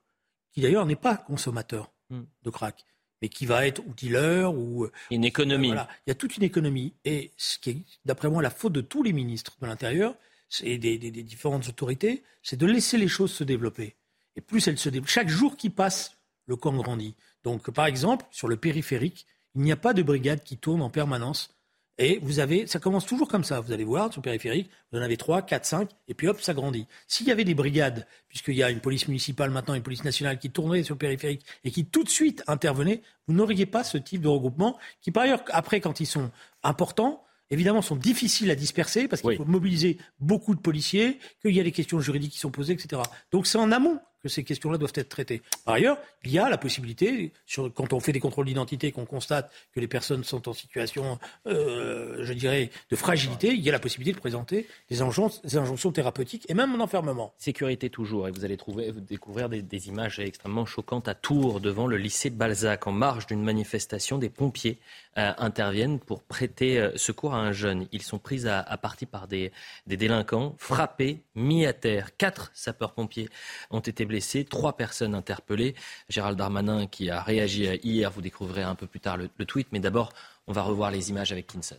qui 0.52 0.62
d'ailleurs 0.62 0.86
n'est 0.86 0.96
pas 0.96 1.16
consommateur 1.16 1.92
mm. 2.10 2.22
de 2.44 2.50
crack 2.50 2.86
mais 3.22 3.30
qui 3.30 3.46
va 3.46 3.68
être 3.68 3.82
ou 3.86 3.94
dealer 3.94 4.54
ou 4.54 4.86
euh, 4.86 4.92
une 5.12 5.24
économie. 5.24 5.68
Voilà. 5.68 5.88
Il 6.06 6.10
y 6.10 6.12
a 6.12 6.16
toute 6.16 6.38
une 6.38 6.44
économie 6.44 6.94
et 7.06 7.32
ce 7.38 7.60
qui 7.60 7.70
est, 7.72 7.78
d'après 8.06 8.30
moi, 8.30 8.42
la 8.42 8.50
faute 8.50 8.74
de 8.74 8.82
tous 8.82 9.04
les 9.04 9.14
ministres 9.14 9.58
de 9.62 9.68
l'Intérieur 9.68 10.16
et 10.64 10.78
des, 10.78 10.98
des, 10.98 11.12
différentes 11.24 11.68
autorités, 11.70 12.24
c'est 12.44 12.58
de 12.58 12.66
laisser 12.66 12.98
les 12.98 13.08
choses 13.08 13.32
se 13.32 13.44
développer. 13.44 13.96
Et 14.36 14.42
plus 14.42 14.68
elles 14.68 14.78
se 14.78 14.90
développent, 14.90 15.10
chaque 15.10 15.30
jour 15.30 15.56
qui 15.56 15.70
passe, 15.70 16.18
le 16.48 16.56
camp 16.56 16.74
grandit. 16.74 17.16
Donc, 17.44 17.72
par 17.72 17.86
exemple, 17.86 18.26
sur 18.32 18.48
le 18.48 18.58
périphérique, 18.58 19.26
il 19.56 19.62
n'y 19.62 19.72
a 19.72 19.78
pas 19.78 19.94
de 19.94 20.04
brigade 20.04 20.44
qui 20.44 20.58
tourne 20.58 20.82
en 20.82 20.90
permanence 20.90 21.56
et 22.02 22.20
vous 22.24 22.40
avez, 22.40 22.66
ça 22.66 22.80
commence 22.80 23.06
toujours 23.06 23.28
comme 23.28 23.44
ça. 23.44 23.60
Vous 23.60 23.72
allez 23.72 23.84
voir 23.84 24.12
sur 24.12 24.22
le 24.22 24.24
périphérique, 24.24 24.72
vous 24.92 24.98
en 24.98 25.02
avez 25.04 25.18
3, 25.18 25.44
4, 25.44 25.66
5, 25.66 25.90
et 26.08 26.16
puis 26.16 26.28
hop, 26.28 26.42
ça 26.42 26.56
grandit. 26.56 26.88
S'il 27.08 27.28
y 27.28 27.32
avait 27.32 27.44
des 27.44 27.54
brigades, 27.54 28.08
puisqu'il 28.28 28.56
y 28.56 28.64
a 28.64 28.72
une 28.72 28.80
police 28.80 29.08
municipale 29.08 29.52
maintenant, 29.52 29.76
une 29.76 29.84
police 29.84 30.04
nationale 30.04 30.40
qui 30.40 30.50
tournerait 30.50 30.82
sur 30.82 30.96
le 30.96 31.00
périphérique 31.00 31.46
et 31.64 31.70
qui 31.70 31.86
tout 31.86 32.04
de 32.04 32.10
suite 32.10 32.44
intervenait, 32.48 33.04
vous 33.28 33.36
n'auriez 33.36 33.68
pas 33.68 33.84
ce 33.84 34.00
type 34.00 34.22
de 34.22 34.28
regroupement 34.28 34.80
qui, 35.00 35.12
par 35.12 35.24
ailleurs, 35.24 35.44
après, 35.50 35.80
quand 35.80 36.00
ils 36.00 36.08
sont 36.08 36.32
importants, 36.64 37.24
évidemment, 37.52 37.84
sont 37.84 37.96
difficiles 37.96 38.50
à 38.50 38.56
disperser 38.56 39.08
parce 39.08 39.22
qu'il 39.22 39.38
faut 39.38 39.46
mobiliser 39.46 40.00
beaucoup 40.20 40.56
de 40.56 40.62
policiers, 40.62 41.20
qu'il 41.44 41.56
y 41.56 41.60
a 41.60 41.64
des 41.64 41.72
questions 41.72 42.00
juridiques 42.00 42.32
qui 42.32 42.40
sont 42.40 42.52
posées, 42.52 42.74
etc. 42.74 43.00
Donc 43.32 43.46
c'est 43.46 43.60
en 43.60 43.72
amont 43.72 44.00
que 44.22 44.30
ces 44.30 44.44
questions-là 44.44 44.78
doivent 44.78 44.94
être 44.96 45.10
traitées. 45.10 45.42
Par 45.66 45.76
ailleurs, 45.76 45.98
il 46.24 46.32
y 46.32 46.40
a 46.40 46.50
la 46.50 46.58
possibilité, 46.58 47.32
sur, 47.46 47.74
quand 47.74 47.94
on 47.94 48.00
fait 48.00 48.12
des 48.12 48.20
contrôles 48.20 48.46
d'identité, 48.46 48.92
qu'on 48.92 49.06
constate 49.06 49.52
que 49.74 49.80
les 49.80 49.88
personnes 49.88 50.24
sont 50.24 50.48
en 50.48 50.54
situation, 50.54 51.20
euh, 51.48 52.24
je 52.24 52.34
dirais, 52.34 52.70
de 52.90 52.96
fragilité, 52.96 53.50
il 53.50 53.62
y 53.62 53.70
a 53.70 53.72
la 53.72 53.80
possibilité 53.80 54.16
de 54.16 54.20
présenter 54.20 54.68
des 54.90 55.02
injonctions, 55.02 55.42
des 55.44 55.58
injonctions 55.58 55.92
thérapeutiques 55.92 56.46
et 56.50 56.54
même 56.54 56.74
en 56.76 56.84
enfermement. 56.84 57.34
Sécurité 57.38 57.90
toujours, 57.90 58.28
et 58.28 58.32
vous 58.32 58.46
allez 58.46 58.58
trouver, 58.58 58.92
découvrir 58.92 59.50
des, 59.50 59.62
des, 59.62 59.88
images 59.88 60.20
extrêmement 60.20 60.66
choquantes 60.66 61.08
à 61.08 61.16
Tours, 61.16 61.60
devant 61.60 61.88
le 61.88 61.98
lycée 61.98 62.30
Balzac, 62.30 62.88
en 62.88 62.92
marge 62.92 63.28
d'une 63.28 63.44
manifestation. 63.44 64.18
Des 64.18 64.30
pompiers 64.30 64.80
euh, 65.18 65.34
interviennent 65.38 66.00
pour 66.00 66.24
prêter 66.24 66.80
euh, 66.80 66.92
secours 66.96 67.34
à 67.34 67.40
un 67.40 67.52
jeune. 67.52 67.88
Ils 67.92 68.02
sont 68.02 68.20
pris 68.20 68.48
à, 68.48 68.60
à 68.60 68.78
partie 68.78 69.06
par 69.06 69.28
des, 69.28 69.52
des 69.88 69.98
délinquants, 69.98 70.56
frappés, 70.58 71.24
mis 71.36 71.66
à 71.66 71.74
terre. 71.74 72.16
Quatre 72.18 72.52
sapeurs-pompiers 72.54 73.30
ont 73.72 73.80
été 73.80 74.06
trois 74.50 74.74
personnes 74.74 75.16
interpellées. 75.16 75.76
Gérald 76.10 76.38
Darmanin 76.38 76.88
qui 76.88 77.10
a 77.10 77.22
réagi 77.22 77.66
hier, 77.84 78.12
vous 78.12 78.22
découvrirez 78.22 78.64
un 78.64 78.76
peu 78.76 78.88
plus 78.88 79.00
tard 79.00 79.18
le, 79.18 79.46
tweet, 79.46 79.68
mais 79.72 79.80
d'abord, 79.80 80.12
on 80.48 80.54
va 80.54 80.64
revoir 80.64 80.92
les 80.92 81.10
images 81.10 81.32
avec 81.32 81.48
Kinson. 81.48 81.78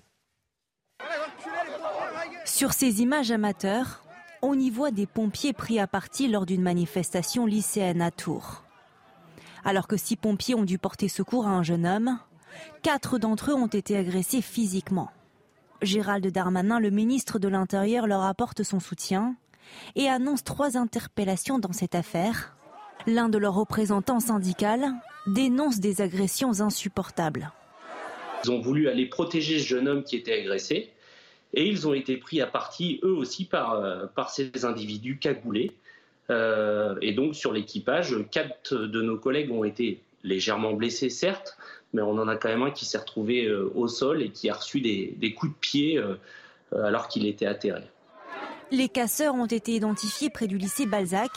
Sur 2.44 2.72
ces 2.72 3.02
images 3.02 3.30
amateurs, 3.30 4.02
on 4.42 4.58
y 4.58 4.70
voit 4.70 4.90
des 4.90 5.06
pompiers 5.06 5.52
pris 5.52 5.78
à 5.78 5.86
partie 5.86 6.28
lors 6.28 6.46
d'une 6.46 6.62
manifestation 6.62 7.46
lycéenne 7.46 8.02
à 8.02 8.10
Tours. 8.10 8.64
Alors 9.64 9.86
que 9.86 9.96
six 9.96 10.16
pompiers 10.16 10.54
ont 10.54 10.64
dû 10.64 10.78
porter 10.78 11.08
secours 11.08 11.46
à 11.46 11.50
un 11.50 11.62
jeune 11.62 11.86
homme, 11.86 12.18
quatre 12.82 13.18
d'entre 13.18 13.52
eux 13.52 13.54
ont 13.54 13.68
été 13.68 13.96
agressés 13.96 14.42
physiquement. 14.42 15.10
Gérald 15.82 16.26
Darmanin, 16.26 16.80
le 16.80 16.90
ministre 16.90 17.38
de 17.38 17.48
l'Intérieur, 17.48 18.06
leur 18.06 18.22
apporte 18.22 18.62
son 18.62 18.80
soutien 18.80 19.36
et 19.96 20.08
annonce 20.08 20.44
trois 20.44 20.76
interpellations 20.76 21.58
dans 21.58 21.72
cette 21.72 21.94
affaire. 21.94 22.54
L'un 23.06 23.28
de 23.28 23.38
leurs 23.38 23.54
représentants 23.54 24.20
syndicaux 24.20 24.92
dénonce 25.26 25.80
des 25.80 26.00
agressions 26.00 26.61
insupportables. 26.61 27.52
Ils 28.44 28.50
ont 28.50 28.61
voulu 28.61 28.88
aller 28.88 29.06
protéger 29.06 29.58
ce 29.58 29.66
jeune 29.66 29.88
homme 29.88 30.04
qui 30.04 30.16
était 30.16 30.40
agressé 30.40 30.90
et 31.54 31.66
ils 31.66 31.87
ont 31.87 31.94
été 31.94 32.16
pris 32.16 32.40
à 32.40 32.46
partie 32.46 33.00
eux 33.04 33.12
aussi 33.12 33.44
par, 33.44 33.74
euh, 33.74 34.06
ces 34.28 34.64
individus 34.64 35.18
cagoulés. 35.18 35.72
Euh, 36.30 36.96
et 37.02 37.12
donc 37.12 37.35
sur 37.35 37.52
l'équipage, 37.52 38.16
quatre 38.30 38.74
de 38.74 39.02
nos 39.02 39.18
collègues 39.18 39.50
ont 39.50 39.64
été 39.64 40.00
légèrement 40.24 40.72
blessés 40.72 41.11
certes, 41.11 41.56
mais 41.92 42.02
on 42.02 42.12
en 42.12 42.28
a 42.28 42.37
quand 42.37 42.48
même 42.48 42.62
un 42.62 42.70
qui 42.70 42.85
s'est 42.85 42.98
retrouvé 42.98 43.44
euh, 43.44 43.70
au 43.74 43.87
sol 43.87 44.22
et 44.22 44.30
qui 44.30 44.48
a 44.48 44.54
reçu 44.54 44.80
des 44.80 45.35
coups 45.37 45.52
de 45.52 45.58
pied 45.58 46.02
alors 46.72 47.08
qu'il 47.08 47.26
était 47.26 47.46
atterré. 47.46 47.82
Les 48.72 48.88
casseurs 48.88 49.35
ont 49.35 49.44
été 49.44 49.74
identifiés 49.74 50.30
près 50.30 50.46
du 50.46 50.56
lycée 50.56 50.87
Balzac, 50.87 51.30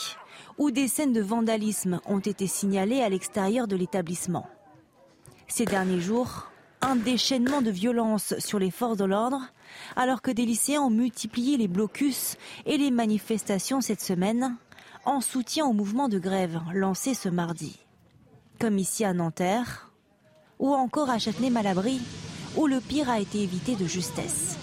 où 0.58 0.72
des 0.72 0.88
scènes 0.88 1.12
de 1.12 1.20
vandalisme 1.20 2.00
ont 2.06 2.20
été 2.22 2.48
signalées 2.48 3.02
à 3.02 3.10
l'extérieur 3.10 3.68
de 3.68 3.76
l'établissement. 3.76 4.48
Ces 5.50 5.66
derniers 5.66 6.00
jours, 6.00 6.50
un 6.80 6.96
déchaînement 6.96 7.62
de 7.62 7.72
violence 7.72 8.36
sur 8.40 8.58
les 8.58 8.72
forces 8.72 8.96
de 8.96 9.04
l'ordre, 9.04 9.42
alors 9.98 10.22
que 10.22 10.32
des 10.32 10.46
lycéens 10.46 10.84
ont 10.84 10.90
multiplié 10.90 11.58
les 11.58 11.68
blocus 11.68 12.38
et 12.66 12.78
les 12.78 12.90
manifestations 12.90 13.82
cette 13.82 14.02
semaine, 14.02 14.56
en 15.04 15.20
soutien 15.20 15.66
au 15.66 15.74
mouvement 15.74 16.08
de 16.08 16.20
grève 16.20 16.62
lancé 16.74 17.14
ce 17.14 17.28
mardi. 17.28 17.78
Comme 18.62 18.80
ici 18.80 19.04
à 19.04 19.12
Nanterre, 19.12 19.92
ou 20.58 20.74
encore 20.74 21.10
à 21.10 21.20
Châtenay-Malabry, 21.20 22.00
où 22.56 22.66
le 22.66 22.80
pire 22.80 23.10
a 23.10 23.20
été 23.20 23.44
évité 23.44 23.76
de 23.76 23.88
justesse. 23.88 24.58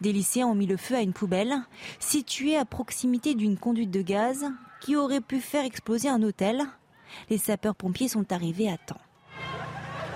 Des 0.00 0.12
lycéens 0.12 0.46
ont 0.46 0.54
mis 0.54 0.66
le 0.66 0.76
feu 0.76 0.94
à 0.94 1.00
une 1.00 1.12
poubelle 1.12 1.54
située 1.98 2.56
à 2.56 2.64
proximité 2.64 3.34
d'une 3.34 3.58
conduite 3.58 3.90
de 3.90 4.02
gaz 4.02 4.46
qui 4.80 4.96
aurait 4.96 5.20
pu 5.20 5.40
faire 5.40 5.64
exploser 5.64 6.08
un 6.08 6.22
hôtel. 6.22 6.62
Les 7.30 7.38
sapeurs-pompiers 7.38 8.08
sont 8.08 8.32
arrivés 8.32 8.68
à 8.68 8.76
temps. 8.76 9.00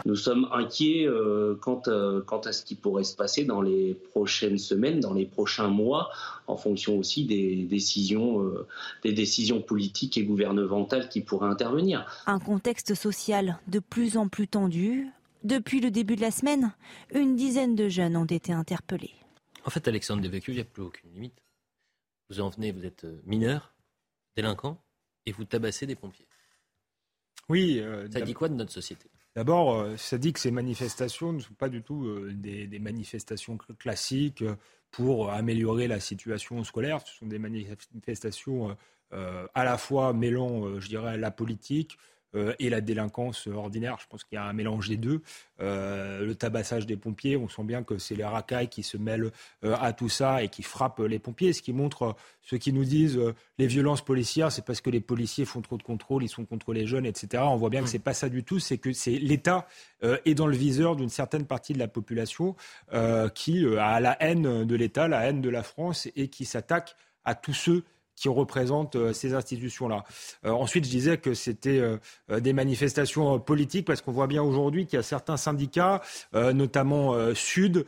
Nous 0.05 0.17
sommes 0.17 0.49
inquiets 0.53 1.07
euh, 1.07 1.55
quant, 1.61 1.83
euh, 1.89 2.23
quant, 2.23 2.41
à 2.41 2.53
ce 2.53 2.65
qui 2.65 2.75
pourrait 2.75 3.05
se 3.05 3.15
passer 3.15 3.45
dans 3.45 3.61
les 3.61 3.95
prochaines 4.13 4.57
semaines, 4.57 5.01
dans 5.01 5.13
les 5.13 5.27
prochains 5.27 5.69
mois, 5.69 6.09
en 6.47 6.57
fonction 6.57 6.99
aussi 6.99 7.25
des 7.25 7.65
décisions, 7.65 8.43
euh, 8.43 8.67
des 9.05 9.13
décisions 9.13 9.61
politiques 9.61 10.17
et 10.17 10.25
gouvernementales 10.25 11.09
qui 11.09 11.21
pourraient 11.21 11.49
intervenir. 11.49 12.07
Un 12.27 12.39
contexte 12.39 12.95
social 12.95 13.59
de 13.67 13.81
plus 13.81 14.17
en 14.17 14.29
plus 14.29 14.49
tendu, 14.49 15.09
Depuis 15.45 15.81
le 15.81 15.91
début 15.91 16.17
de 16.17 16.21
la 16.21 16.33
semaine, 16.33 16.73
une 17.15 17.37
dizaine 17.37 17.77
de 17.77 17.89
jeunes 17.89 18.17
ont 18.17 18.25
été 18.25 18.53
interpellés. 18.53 19.15
En 19.69 19.71
fait, 19.71 19.87
Alexandre 19.87 20.23
Devecchio, 20.23 20.55
il 20.55 20.57
n'y 20.57 20.63
a 20.63 20.65
plus 20.65 20.83
aucune 20.83 21.13
limite. 21.13 21.43
Vous 22.31 22.41
en 22.41 22.49
venez, 22.49 22.73
vous 22.73 22.87
êtes 22.87 23.05
euh, 23.05 23.21
mineur, 23.27 23.75
délinquant, 24.35 24.83
et 25.27 25.33
vous 25.33 25.45
tabassez 25.45 25.85
des 25.85 25.95
pompiers. 25.95 26.27
Oui. 27.51 27.79
Euh, 27.79 28.09
ça 28.11 28.23
dit 28.23 28.33
quoi 28.33 28.49
de 28.49 28.55
notre 28.55 28.73
société? 28.73 29.11
D'abord, 29.37 29.75
euh, 29.75 29.95
ça 29.99 30.17
dit 30.17 30.33
que 30.33 30.41
ces 30.41 30.51
manifestations 30.51 31.35
ne 31.35 31.41
sont 31.41 31.53
pas 31.53 31.69
du 31.69 31.83
tout 31.83 32.31
des, 32.31 32.67
des, 32.67 32.79
manifestations 32.79 33.59
classiques 33.59 34.43
pour 34.91 35.31
améliorer 35.31 35.87
la 35.87 36.01
situation 36.01 36.65
scolaire. 36.65 37.07
Ce 37.07 37.19
sont 37.19 37.27
des 37.27 37.39
manifestations 37.39 38.75
à 39.11 39.65
la 39.65 39.77
fois 39.77 40.15
mêlant, 40.15 40.81
je 40.81 40.89
dirais, 40.89 41.19
la 41.19 41.31
politique, 41.31 41.99
euh, 42.35 42.55
et 42.59 42.69
la 42.69 42.83
délinquance 42.83 43.47
ordinaire. 43.47 43.97
Je 44.03 44.07
pense 44.07 44.23
qu'il 44.23 44.37
y 44.37 44.39
a 44.39 44.45
un 44.45 44.53
mélange 44.53 44.91
des 44.91 44.99
deux. 44.99 45.23
Euh, 45.61 46.27
le 46.27 46.35
tabassage 46.35 46.85
des 46.85 46.99
pompiers, 46.99 47.39
on 47.39 47.49
sent 47.49 47.65
bien 47.65 47.83
que 47.83 47.97
c'est 47.97 48.15
les 48.15 48.25
racailles 48.25 48.69
qui 48.69 48.83
se 48.83 48.99
mêlent 48.99 49.31
euh, 49.65 49.75
à 49.81 49.95
tout 49.95 50.11
ça 50.11 50.43
et 50.43 50.51
qui 50.51 50.63
frappent 50.63 50.99
les 50.99 51.19
pompiers. 51.19 51.55
Ce 51.55 51.63
qui 51.63 51.73
montre 51.73 52.17
ceux 52.43 52.59
qui 52.59 52.75
nous 52.75 52.85
disent 52.85 53.19
les 53.57 53.67
violences 53.67 54.05
policières, 54.05 54.53
c'est 54.53 54.65
parce 54.65 54.83
que 54.83 54.91
les 54.91 55.01
policiers 55.01 55.47
font 55.47 55.63
trop 55.63 55.79
de 55.79 55.83
contrôles, 55.83 56.23
ils 56.23 56.29
sont 56.29 56.45
contre 56.45 56.75
les 56.75 56.87
jeunes, 56.87 57.07
etc. 57.07 57.43
On 57.47 57.57
voit 57.57 57.71
bien 57.71 57.81
que 57.81 57.87
mm. 57.87 57.93
c'est 57.93 57.99
pas 57.99 58.15
ça 58.15 58.29
du 58.29 58.45
tout. 58.45 58.59
C'est 58.59 58.77
que 58.77 58.93
c'est 58.93 59.19
l'État 59.19 59.67
est 60.03 60.35
dans 60.35 60.47
le 60.47 60.57
viseur 60.57 60.97
d'une 60.97 61.09
certaine 61.09 61.47
partie 61.47 61.73
de 61.73 61.79
la 61.79 61.89
population 61.89 62.57
qui 63.35 63.67
a 63.79 64.01
la 64.01 64.23
haine 64.23 64.65
de 64.65 64.77
l'État, 64.77 65.09
la 65.09 65.27
haine 65.27 65.41
de 65.41 65.49
la 65.49 65.63
France 65.63 66.09
et 66.15 66.29
qui 66.29 66.45
s'attaque 66.45 66.95
à 67.25 67.35
tous 67.35 67.55
ceux 67.55 67.85
qui 68.19 68.29
représentent 68.29 68.97
euh, 68.97 69.13
ces 69.13 69.35
institutions-là. 69.35 70.05
Euh, 70.45 70.51
ensuite, 70.51 70.85
je 70.85 70.91
disais 70.91 71.19
que 71.19 71.35
c'était 71.35 71.79
euh, 71.79 72.41
des 72.41 72.53
manifestations 72.53 73.39
politiques 73.39 73.87
parce 73.87 74.03
qu'on 74.03 74.13
voit 74.13 74.27
bien 74.27 74.43
aujourd'hui 74.43 74.87
qu'il 74.87 74.97
y 74.97 75.01
a 75.01 75.03
certains 75.03 75.37
syndicats, 75.37 76.03
notamment 76.35 77.15
Sud, 77.35 77.87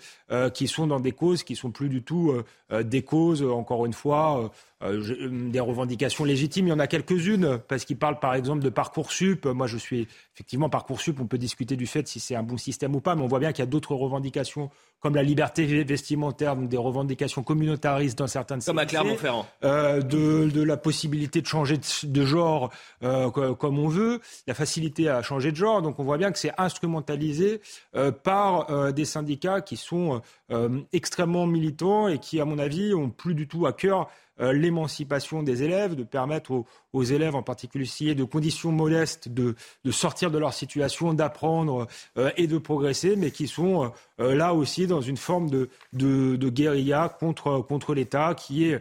qui 0.54 0.68
sont 0.68 0.86
dans 0.86 1.00
des 1.00 1.12
causes 1.12 1.42
qui 1.42 1.56
sont 1.56 1.70
plus 1.70 1.88
du 1.88 2.02
tout 2.02 2.32
des 2.70 3.02
causes, 3.02 3.42
encore 3.42 3.86
une 3.86 3.92
fois, 3.92 4.50
des 4.82 5.60
revendications 5.60 6.24
légitimes. 6.24 6.68
Il 6.68 6.70
y 6.70 6.72
en 6.72 6.78
a 6.78 6.86
quelques-unes 6.86 7.58
parce 7.68 7.84
qu'ils 7.84 7.98
parlent 7.98 8.18
par 8.18 8.34
exemple 8.34 8.62
de 8.62 8.70
Parcoursup. 8.70 9.46
Moi, 9.46 9.66
je 9.66 9.76
suis 9.76 10.08
effectivement 10.34 10.70
Parcoursup. 10.70 11.20
On 11.20 11.26
peut 11.26 11.38
discuter 11.38 11.76
du 11.76 11.86
fait 11.86 12.08
si 12.08 12.20
c'est 12.20 12.34
un 12.34 12.42
bon 12.42 12.56
système 12.56 12.94
ou 12.96 13.00
pas, 13.00 13.14
mais 13.14 13.22
on 13.22 13.26
voit 13.26 13.40
bien 13.40 13.52
qu'il 13.52 13.62
y 13.62 13.68
a 13.68 13.70
d'autres 13.70 13.94
revendications 13.94 14.70
comme 15.00 15.14
la 15.14 15.22
liberté 15.22 15.64
vestimentaire, 15.82 16.56
donc 16.56 16.68
des 16.68 16.76
revendications 16.76 17.42
communautaristes 17.42 18.18
dans 18.18 18.26
certaines 18.26 18.62
Comme 18.62 18.78
à 18.78 18.84
Clermont-Ferrand. 18.84 19.46
Euh, 19.64 20.02
de, 20.02 20.50
de, 20.50 20.62
la 20.62 20.76
possibilité 20.76 21.40
de 21.40 21.46
changer 21.46 21.78
de, 22.02 22.24
genre 22.24 22.70
euh, 23.02 23.30
comme 23.30 23.78
on 23.78 23.88
veut, 23.88 24.20
la 24.46 24.52
facilité 24.52 25.08
à 25.08 25.22
changer 25.22 25.52
de 25.52 25.56
genre. 25.56 25.80
Donc 25.80 25.98
on 25.98 26.04
voit 26.04 26.18
bien 26.18 26.30
que 26.30 26.38
c'est 26.38 26.52
instrumentalisé 26.58 27.62
euh, 27.96 28.12
par 28.12 28.70
euh, 28.70 28.92
des 28.92 29.06
syndicats 29.06 29.62
qui 29.62 29.78
sont 29.78 30.20
euh, 30.50 30.80
extrêmement 30.92 31.46
militants 31.46 32.08
et 32.08 32.18
qui, 32.18 32.38
à 32.38 32.44
mon 32.44 32.58
avis, 32.58 32.92
ont 32.92 33.08
plus 33.08 33.34
du 33.34 33.48
tout 33.48 33.66
à 33.66 33.72
cœur 33.72 34.02
euh, 34.02 34.29
l'émancipation 34.40 35.42
des 35.42 35.62
élèves, 35.62 35.94
de 35.94 36.04
permettre 36.04 36.64
aux, 36.92 37.04
élèves 37.04 37.34
en 37.34 37.42
particulier 37.42 38.14
de 38.14 38.24
conditions 38.24 38.72
modestes 38.72 39.28
de, 39.28 39.54
sortir 39.90 40.30
de 40.30 40.38
leur 40.38 40.52
situation, 40.52 41.14
d'apprendre 41.14 41.86
euh, 42.16 42.30
et 42.36 42.46
de 42.46 42.58
progresser, 42.58 43.16
mais 43.16 43.30
qui 43.30 43.48
sont 43.48 43.92
euh, 44.20 44.34
là 44.34 44.54
aussi 44.54 44.86
dans 44.86 45.00
une 45.00 45.16
forme 45.16 45.50
de, 45.50 45.68
de, 45.92 46.48
guérilla 46.48 47.08
contre, 47.08 47.60
contre 47.60 47.94
l'État 47.94 48.34
qui 48.34 48.64
est 48.64 48.80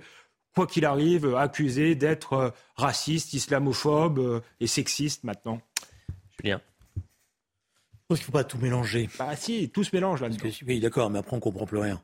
quoi 0.56 0.66
qu'il 0.68 0.86
arrive, 0.86 1.36
accusé 1.36 1.96
d'être 1.96 2.54
raciste, 2.76 3.34
islamophobe 3.34 4.42
et 4.60 4.68
sexiste 4.68 5.24
maintenant. 5.24 5.62
Julien. 6.40 6.62
Je 6.96 8.16
pense 8.16 8.20
qu'il 8.20 8.24
ne 8.24 8.26
faut 8.26 8.32
pas 8.32 8.44
tout 8.44 8.58
mélanger. 8.58 9.10
Bah 9.20 9.36
si, 9.36 9.70
tout 9.70 9.84
se 9.84 9.96
mélange 9.96 10.22
là. 10.22 10.30
oui, 10.66 10.80
d'accord, 10.80 11.10
mais 11.12 11.20
après 11.20 11.36
on 11.36 11.40
comprend 11.40 11.66
plus 11.66 11.78
rien. 11.78 12.02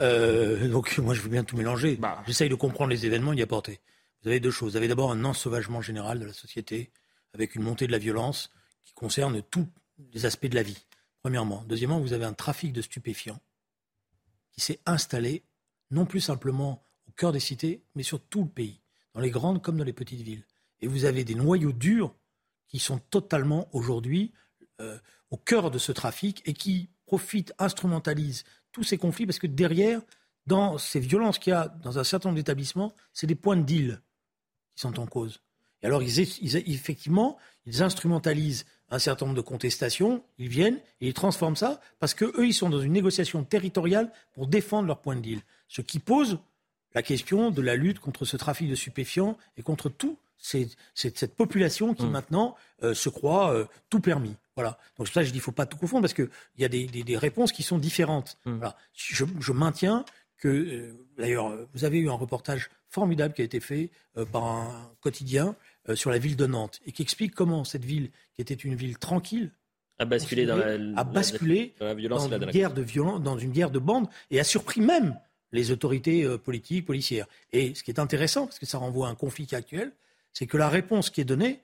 Euh, 0.00 0.68
donc 0.68 0.98
moi 0.98 1.14
je 1.14 1.20
veux 1.20 1.28
bien 1.28 1.44
tout 1.44 1.56
mélanger. 1.56 1.96
Bah. 1.96 2.22
J'essaye 2.26 2.48
de 2.48 2.54
comprendre 2.54 2.90
les 2.90 3.06
événements 3.06 3.32
et 3.32 3.36
d'y 3.36 3.42
apporter. 3.42 3.80
Vous 4.22 4.28
avez 4.28 4.40
deux 4.40 4.50
choses. 4.50 4.72
Vous 4.72 4.76
avez 4.76 4.88
d'abord 4.88 5.10
un 5.10 5.24
ensauvagement 5.24 5.80
général 5.80 6.20
de 6.20 6.26
la 6.26 6.32
société, 6.32 6.92
avec 7.34 7.54
une 7.54 7.62
montée 7.62 7.86
de 7.86 7.92
la 7.92 7.98
violence 7.98 8.50
qui 8.84 8.92
concerne 8.94 9.42
tous 9.42 9.68
les 10.12 10.26
aspects 10.26 10.46
de 10.46 10.54
la 10.54 10.62
vie, 10.62 10.86
premièrement. 11.22 11.64
Deuxièmement, 11.68 12.00
vous 12.00 12.12
avez 12.12 12.24
un 12.24 12.32
trafic 12.32 12.72
de 12.72 12.82
stupéfiants 12.82 13.40
qui 14.52 14.60
s'est 14.60 14.80
installé, 14.86 15.44
non 15.90 16.06
plus 16.06 16.20
simplement 16.20 16.84
au 17.08 17.12
cœur 17.12 17.32
des 17.32 17.40
cités, 17.40 17.84
mais 17.94 18.02
sur 18.02 18.20
tout 18.20 18.44
le 18.44 18.50
pays, 18.50 18.80
dans 19.14 19.20
les 19.20 19.30
grandes 19.30 19.62
comme 19.62 19.76
dans 19.76 19.84
les 19.84 19.92
petites 19.92 20.20
villes. 20.20 20.46
Et 20.80 20.86
vous 20.86 21.04
avez 21.04 21.24
des 21.24 21.34
noyaux 21.34 21.72
durs 21.72 22.14
qui 22.68 22.78
sont 22.78 22.98
totalement 22.98 23.68
aujourd'hui 23.72 24.32
euh, 24.80 24.98
au 25.30 25.36
cœur 25.36 25.70
de 25.70 25.78
ce 25.78 25.92
trafic 25.92 26.42
et 26.44 26.54
qui 26.54 26.90
profitent, 27.06 27.54
instrumentalisent 27.58 28.44
tous 28.72 28.82
ces 28.82 28.98
conflits, 28.98 29.26
parce 29.26 29.38
que 29.38 29.46
derrière, 29.46 30.00
dans 30.46 30.78
ces 30.78 31.00
violences 31.00 31.38
qu'il 31.38 31.52
y 31.52 31.56
a 31.56 31.68
dans 31.82 31.98
un 31.98 32.04
certain 32.04 32.28
nombre 32.28 32.38
d'établissements, 32.38 32.92
c'est 33.12 33.26
des 33.26 33.34
points 33.34 33.56
de 33.56 33.62
deal 33.62 34.00
qui 34.74 34.80
sont 34.80 34.98
en 34.98 35.06
cause. 35.06 35.40
Et 35.82 35.86
alors, 35.86 36.02
ils, 36.02 36.20
effectivement, 36.20 37.38
ils 37.66 37.82
instrumentalisent 37.82 38.64
un 38.90 38.98
certain 38.98 39.26
nombre 39.26 39.36
de 39.36 39.42
contestations, 39.42 40.22
ils 40.38 40.48
viennent 40.48 40.78
et 41.00 41.08
ils 41.08 41.14
transforment 41.14 41.56
ça, 41.56 41.80
parce 41.98 42.14
qu'eux, 42.14 42.46
ils 42.46 42.54
sont 42.54 42.68
dans 42.68 42.80
une 42.80 42.92
négociation 42.92 43.42
territoriale 43.42 44.12
pour 44.34 44.46
défendre 44.46 44.86
leur 44.86 45.00
point 45.00 45.16
de 45.16 45.20
deal. 45.20 45.40
Ce 45.68 45.80
qui 45.80 45.98
pose 45.98 46.38
la 46.94 47.02
question 47.02 47.50
de 47.50 47.62
la 47.62 47.74
lutte 47.74 48.00
contre 48.00 48.24
ce 48.24 48.36
trafic 48.36 48.68
de 48.68 48.74
stupéfiants 48.74 49.38
et 49.56 49.62
contre 49.62 49.88
tout 49.88 50.18
cette 50.38 51.34
population 51.34 51.94
qui 51.94 52.04
mmh. 52.04 52.10
maintenant 52.10 52.56
euh, 52.82 52.94
se 52.94 53.08
croit 53.08 53.54
euh, 53.54 53.64
tout 53.88 54.00
permis. 54.00 54.34
Voilà. 54.56 54.78
Donc 54.98 55.08
ça, 55.08 55.22
je 55.22 55.30
dis, 55.30 55.38
il 55.38 55.40
faut 55.40 55.52
pas 55.52 55.66
tout 55.66 55.76
confondre 55.76 56.02
parce 56.02 56.14
qu'il 56.14 56.28
y 56.58 56.64
a 56.64 56.68
des, 56.68 57.16
réponses 57.16 57.52
qui 57.52 57.62
sont 57.62 57.78
différentes. 57.78 58.38
Mmh. 58.44 58.56
Voilà. 58.56 58.76
Je, 58.94 59.52
maintiens 59.52 60.04
que, 60.38 60.48
euh, 60.48 60.92
d'ailleurs, 61.16 61.52
vous 61.74 61.84
avez 61.84 61.98
eu 61.98 62.08
un 62.08 62.14
reportage 62.14 62.70
formidable 62.88 63.34
qui 63.34 63.42
a 63.42 63.44
été 63.44 63.60
fait 63.60 63.90
par 64.32 64.44
un 64.44 64.90
quotidien 65.00 65.56
sur 65.94 66.10
la 66.10 66.18
ville 66.18 66.36
de 66.36 66.46
Nantes 66.46 66.80
et 66.84 66.92
qui 66.92 67.00
explique 67.00 67.34
comment 67.34 67.64
cette 67.64 67.84
ville, 67.84 68.10
qui 68.34 68.42
était 68.42 68.52
une 68.52 68.74
ville 68.74 68.98
tranquille, 68.98 69.50
a 69.98 70.04
basculé 70.04 70.44
dans 70.44 70.56
la, 70.56 70.74
a 70.96 71.04
basculé 71.04 71.74
dans, 71.80 71.94
violence 71.94 72.28
une 72.30 72.44
guerre 72.46 72.74
de 72.74 72.82
violence, 72.82 73.22
dans 73.22 73.38
une 73.38 73.52
guerre 73.52 73.70
de 73.70 73.78
bande 73.78 74.08
et 74.30 74.40
a 74.40 74.44
surpris 74.44 74.82
même 74.82 75.18
les 75.52 75.70
autorités 75.70 76.26
politiques, 76.38 76.84
policières. 76.84 77.26
Et 77.52 77.74
ce 77.74 77.82
qui 77.82 77.90
est 77.90 78.00
intéressant, 78.00 78.46
parce 78.46 78.58
que 78.58 78.66
ça 78.66 78.78
renvoie 78.78 79.08
à 79.08 79.10
un 79.10 79.14
conflit 79.14 79.48
actuel, 79.52 79.92
c'est 80.32 80.46
que 80.46 80.56
la 80.56 80.68
réponse 80.68 81.10
qui 81.10 81.20
est 81.20 81.24
donnée 81.24 81.60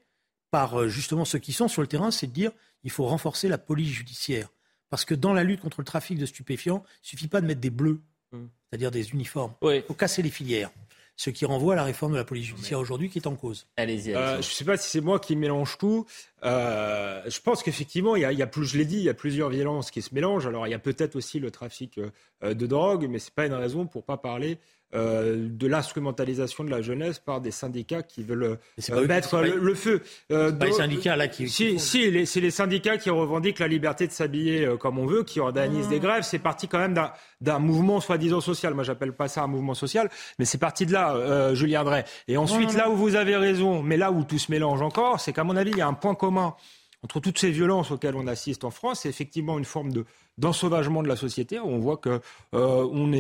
par 0.50 0.80
euh, 0.80 0.88
justement 0.88 1.24
ceux 1.24 1.38
qui 1.38 1.52
sont 1.52 1.68
sur 1.68 1.82
le 1.82 1.88
terrain, 1.88 2.10
c'est 2.10 2.26
de 2.26 2.32
dire 2.32 2.52
il 2.84 2.90
faut 2.90 3.06
renforcer 3.06 3.48
la 3.48 3.58
police 3.58 3.90
judiciaire. 3.90 4.48
Parce 4.90 5.04
que 5.04 5.14
dans 5.14 5.34
la 5.34 5.44
lutte 5.44 5.60
contre 5.60 5.80
le 5.80 5.84
trafic 5.84 6.18
de 6.18 6.26
stupéfiants, 6.26 6.82
il 6.86 7.04
ne 7.04 7.08
suffit 7.08 7.28
pas 7.28 7.40
de 7.40 7.46
mettre 7.46 7.60
des 7.60 7.70
bleus, 7.70 8.00
hmm. 8.32 8.46
c'est-à-dire 8.70 8.90
des 8.90 9.10
uniformes. 9.10 9.52
Il 9.62 9.82
faut 9.86 9.94
casser 9.94 10.22
les 10.22 10.30
filières. 10.30 10.70
Ce 11.16 11.30
qui 11.30 11.44
renvoie 11.44 11.72
à 11.72 11.76
la 11.76 11.82
réforme 11.82 12.12
de 12.12 12.16
la 12.16 12.24
police 12.24 12.46
judiciaire 12.46 12.78
aujourd'hui 12.78 13.10
qui 13.10 13.18
est 13.18 13.26
en 13.26 13.34
cause. 13.34 13.66
Allez-y. 13.76 14.14
Euh, 14.14 14.34
je 14.34 14.36
ne 14.36 14.42
sais 14.42 14.64
pas 14.64 14.76
si 14.76 14.88
c'est 14.88 15.00
moi 15.00 15.18
qui 15.18 15.34
mélange 15.34 15.76
tout. 15.76 16.06
Euh, 16.44 17.22
je 17.28 17.40
pense 17.40 17.62
qu'effectivement, 17.62 18.16
il 18.16 18.22
y, 18.22 18.42
a, 18.42 18.46
plus, 18.46 18.64
je 18.64 18.78
l'ai 18.78 18.84
dit, 18.84 18.96
il 18.96 19.04
y 19.04 19.08
a 19.08 19.14
plusieurs 19.14 19.50
violences 19.50 19.90
qui 19.90 20.02
se 20.02 20.14
mélangent. 20.14 20.46
Alors, 20.46 20.66
il 20.66 20.70
y 20.70 20.74
a 20.74 20.78
peut-être 20.78 21.16
aussi 21.16 21.40
le 21.40 21.50
trafic 21.50 22.00
de 22.42 22.66
drogue, 22.66 23.06
mais 23.08 23.18
ce 23.18 23.26
n'est 23.26 23.34
pas 23.34 23.46
une 23.46 23.54
raison 23.54 23.86
pour 23.86 24.02
ne 24.02 24.06
pas 24.06 24.16
parler 24.16 24.58
euh, 24.94 25.48
de 25.50 25.66
l'instrumentalisation 25.66 26.64
de 26.64 26.70
la 26.70 26.80
jeunesse 26.80 27.18
par 27.18 27.42
des 27.42 27.50
syndicats 27.50 28.02
qui 28.02 28.22
veulent 28.22 28.58
euh, 28.90 29.06
mettre 29.06 29.42
le, 29.42 29.74
feu. 29.74 30.00
Euh, 30.32 30.50
pas 30.50 30.64
les 30.64 30.72
syndicats 30.72 31.14
là 31.14 31.28
qui. 31.28 31.46
Si, 31.50 31.78
si 31.78 32.26
c'est 32.26 32.40
les 32.40 32.50
syndicats 32.50 32.96
qui 32.96 33.10
revendiquent 33.10 33.58
la 33.58 33.68
liberté 33.68 34.06
de 34.06 34.12
s'habiller 34.12 34.66
comme 34.80 34.98
on 34.98 35.04
veut, 35.04 35.24
qui 35.24 35.40
organisent 35.40 35.88
des 35.88 35.98
mmh. 35.98 36.02
grèves. 36.02 36.22
C'est 36.22 36.38
parti 36.38 36.68
quand 36.68 36.78
même 36.78 36.98
d'un 37.42 37.58
mouvement 37.58 38.00
soi-disant 38.00 38.40
social. 38.40 38.72
Moi, 38.72 38.82
j'appelle 38.82 39.12
pas 39.12 39.28
ça 39.28 39.42
un 39.42 39.46
mouvement 39.46 39.74
social, 39.74 40.08
mais 40.38 40.46
c'est 40.46 40.56
parti 40.56 40.86
de 40.86 40.94
là, 40.94 41.52
Julien 41.52 41.84
Drey. 41.84 42.06
Et 42.26 42.38
ensuite, 42.38 42.72
là 42.72 42.88
où 42.88 42.96
vous 42.96 43.14
avez 43.14 43.36
raison, 43.36 43.82
mais 43.82 43.98
là 43.98 44.10
où 44.10 44.24
tout 44.24 44.38
se 44.38 44.50
mélange 44.50 44.80
encore, 44.80 45.20
c'est 45.20 45.34
qu'à 45.34 45.44
mon 45.44 45.56
avis, 45.56 45.72
il 45.72 45.78
y 45.78 45.82
a 45.82 45.86
un 45.86 45.92
point 45.92 46.14
commun 46.14 46.27
entre 46.36 47.20
toutes 47.20 47.38
ces 47.38 47.50
violences 47.50 47.90
auxquelles 47.90 48.16
on 48.16 48.26
assiste 48.26 48.64
en 48.64 48.70
France, 48.70 49.00
c'est 49.00 49.08
effectivement 49.08 49.58
une 49.58 49.64
forme 49.64 49.92
de 49.92 50.04
d'ensauvagement 50.38 51.02
de 51.02 51.08
la 51.08 51.16
société. 51.16 51.58
On 51.58 51.78
voit 51.78 51.96
que 51.96 52.20
euh, 52.54 52.88
on 52.92 53.10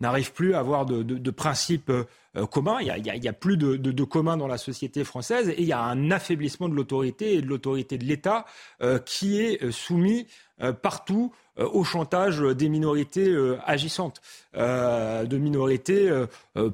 n'arrive 0.00 0.32
plus 0.32 0.54
à 0.54 0.58
avoir 0.58 0.86
de, 0.86 1.30
principes 1.30 1.92
euh, 2.36 2.46
communs. 2.46 2.78
Il 2.80 2.86
y 2.86 3.28
a, 3.28 3.32
plus 3.32 3.56
de, 3.56 3.76
de, 3.76 4.04
communs 4.04 4.36
dans 4.36 4.46
la 4.46 4.58
société 4.58 5.04
française 5.04 5.48
et 5.48 5.62
il 5.62 5.68
y 5.68 5.72
a 5.72 5.80
un 5.80 6.10
affaiblissement 6.10 6.68
de 6.68 6.74
l'autorité 6.74 7.34
et 7.34 7.42
de 7.42 7.46
l'autorité 7.46 7.98
de 7.98 8.04
l'État 8.04 8.44
euh, 8.82 8.98
qui 8.98 9.40
est 9.40 9.70
soumis 9.70 10.26
partout 10.82 11.32
euh, 11.58 11.68
au 11.72 11.84
chantage 11.84 12.40
des 12.40 12.68
minorités 12.68 13.28
euh, 13.28 13.58
agissantes, 13.66 14.20
euh, 14.56 15.24
de 15.24 15.38
minorités 15.38 16.10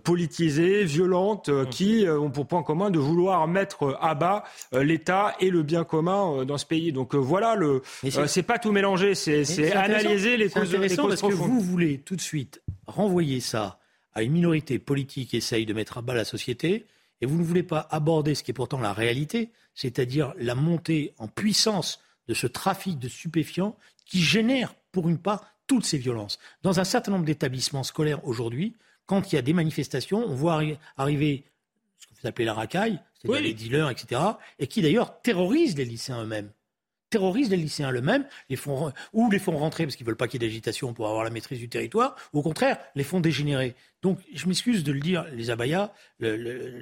politisées, 0.03 0.85
violentes, 0.85 1.51
qui 1.71 2.07
ont 2.09 2.31
pour 2.31 2.47
point 2.47 2.63
commun 2.63 2.91
de 2.91 2.99
vouloir 2.99 3.47
mettre 3.49 3.99
à 4.01 4.15
bas 4.15 4.45
l'État 4.73 5.35
et 5.41 5.51
le 5.51 5.63
bien 5.63 5.85
commun 5.85 6.45
dans 6.45 6.59
ce 6.59 6.67
pays. 6.67 6.93
Donc 6.93 7.15
voilà, 7.15 7.55
le, 7.55 7.83
c'est 8.27 8.43
pas 8.43 8.59
tout 8.59 8.73
mélanger, 8.73 9.15
c'est 9.15 9.73
analyser 9.73 10.37
les 10.37 10.51
causes, 10.51 10.75
les 10.75 10.97
causes 10.97 11.21
parce 11.21 11.23
que 11.23 11.37
vous 11.37 11.61
voulez 11.61 11.99
tout 11.99 12.17
de 12.17 12.21
suite 12.21 12.63
renvoyer 12.87 13.41
ça 13.41 13.79
à 14.15 14.23
une 14.23 14.33
minorité 14.33 14.79
politique 14.79 15.31
qui 15.31 15.37
essaye 15.37 15.67
de 15.67 15.75
mettre 15.75 15.99
à 15.99 16.03
bas 16.03 16.15
la 16.15 16.25
société, 16.25 16.87
et 17.21 17.27
vous 17.27 17.39
ne 17.39 17.45
voulez 17.45 17.63
pas 17.63 17.87
aborder 17.91 18.35
ce 18.35 18.43
qui 18.43 18.51
est 18.51 18.55
pourtant 18.55 18.81
la 18.81 18.93
réalité, 18.93 19.51
c'est-à-dire 19.75 20.35
la 20.39 20.55
montée 20.55 21.15
en 21.19 21.29
puissance 21.29 22.01
de 22.29 22.35
ce 22.35 22.47
trafic 22.47 22.99
de 22.99 23.09
stupéfiants 23.09 23.77
qui 24.07 24.21
génère, 24.21 24.75
pour 24.93 25.09
une 25.09 25.19
part, 25.19 25.45
toutes 25.67 25.85
ces 25.85 25.99
violences. 25.99 26.39
Dans 26.63 26.81
un 26.81 26.85
certain 26.85 27.13
nombre 27.13 27.25
d'établissements 27.25 27.85
scolaires 27.85 28.25
aujourd'hui, 28.27 28.77
quand 29.07 29.33
il 29.33 29.37
y 29.37 29.39
a 29.39 29.43
des 29.43 29.53
manifestations, 29.53 30.25
on 30.25 30.35
voit 30.35 30.63
arriver 30.97 31.45
ce 31.99 32.07
que 32.07 32.13
vous 32.21 32.27
appelez 32.27 32.45
la 32.45 32.55
racaille, 32.55 33.01
c'est-à-dire 33.15 33.43
les 33.43 33.55
dealers, 33.55 33.91
etc., 33.91 34.21
et 34.59 34.67
qui 34.67 34.83
d'ailleurs 34.83 35.21
terrorisent 35.23 35.77
les 35.77 35.85
lycéens 35.85 36.23
eux-mêmes 36.23 36.51
terrorisent 37.15 37.51
les 37.51 37.57
lycéens 37.57 37.93
eux-mêmes, 37.93 38.27
les 38.51 38.57
font, 38.57 38.93
ou 39.13 39.31
les 39.31 39.39
font 39.39 39.57
rentrer 39.57 39.85
parce 39.85 39.95
qu'ils 39.95 40.05
veulent 40.05 40.17
pas 40.17 40.27
qu'il 40.27 40.43
y 40.43 40.45
ait 40.45 40.49
d'agitation 40.49 40.95
pour 40.95 41.07
avoir 41.07 41.23
la 41.23 41.31
maîtrise 41.31 41.61
du 41.61 41.69
territoire, 41.69 42.17
ou 42.33 42.41
au 42.41 42.43
contraire, 42.43 42.77
les 42.97 43.05
font 43.05 43.21
dégénérer. 43.21 43.77
Donc, 44.03 44.19
je 44.35 44.49
m'excuse 44.49 44.83
de 44.83 44.91
le 44.91 44.99
dire, 44.99 45.25
les 45.33 45.51
abayas, 45.51 45.93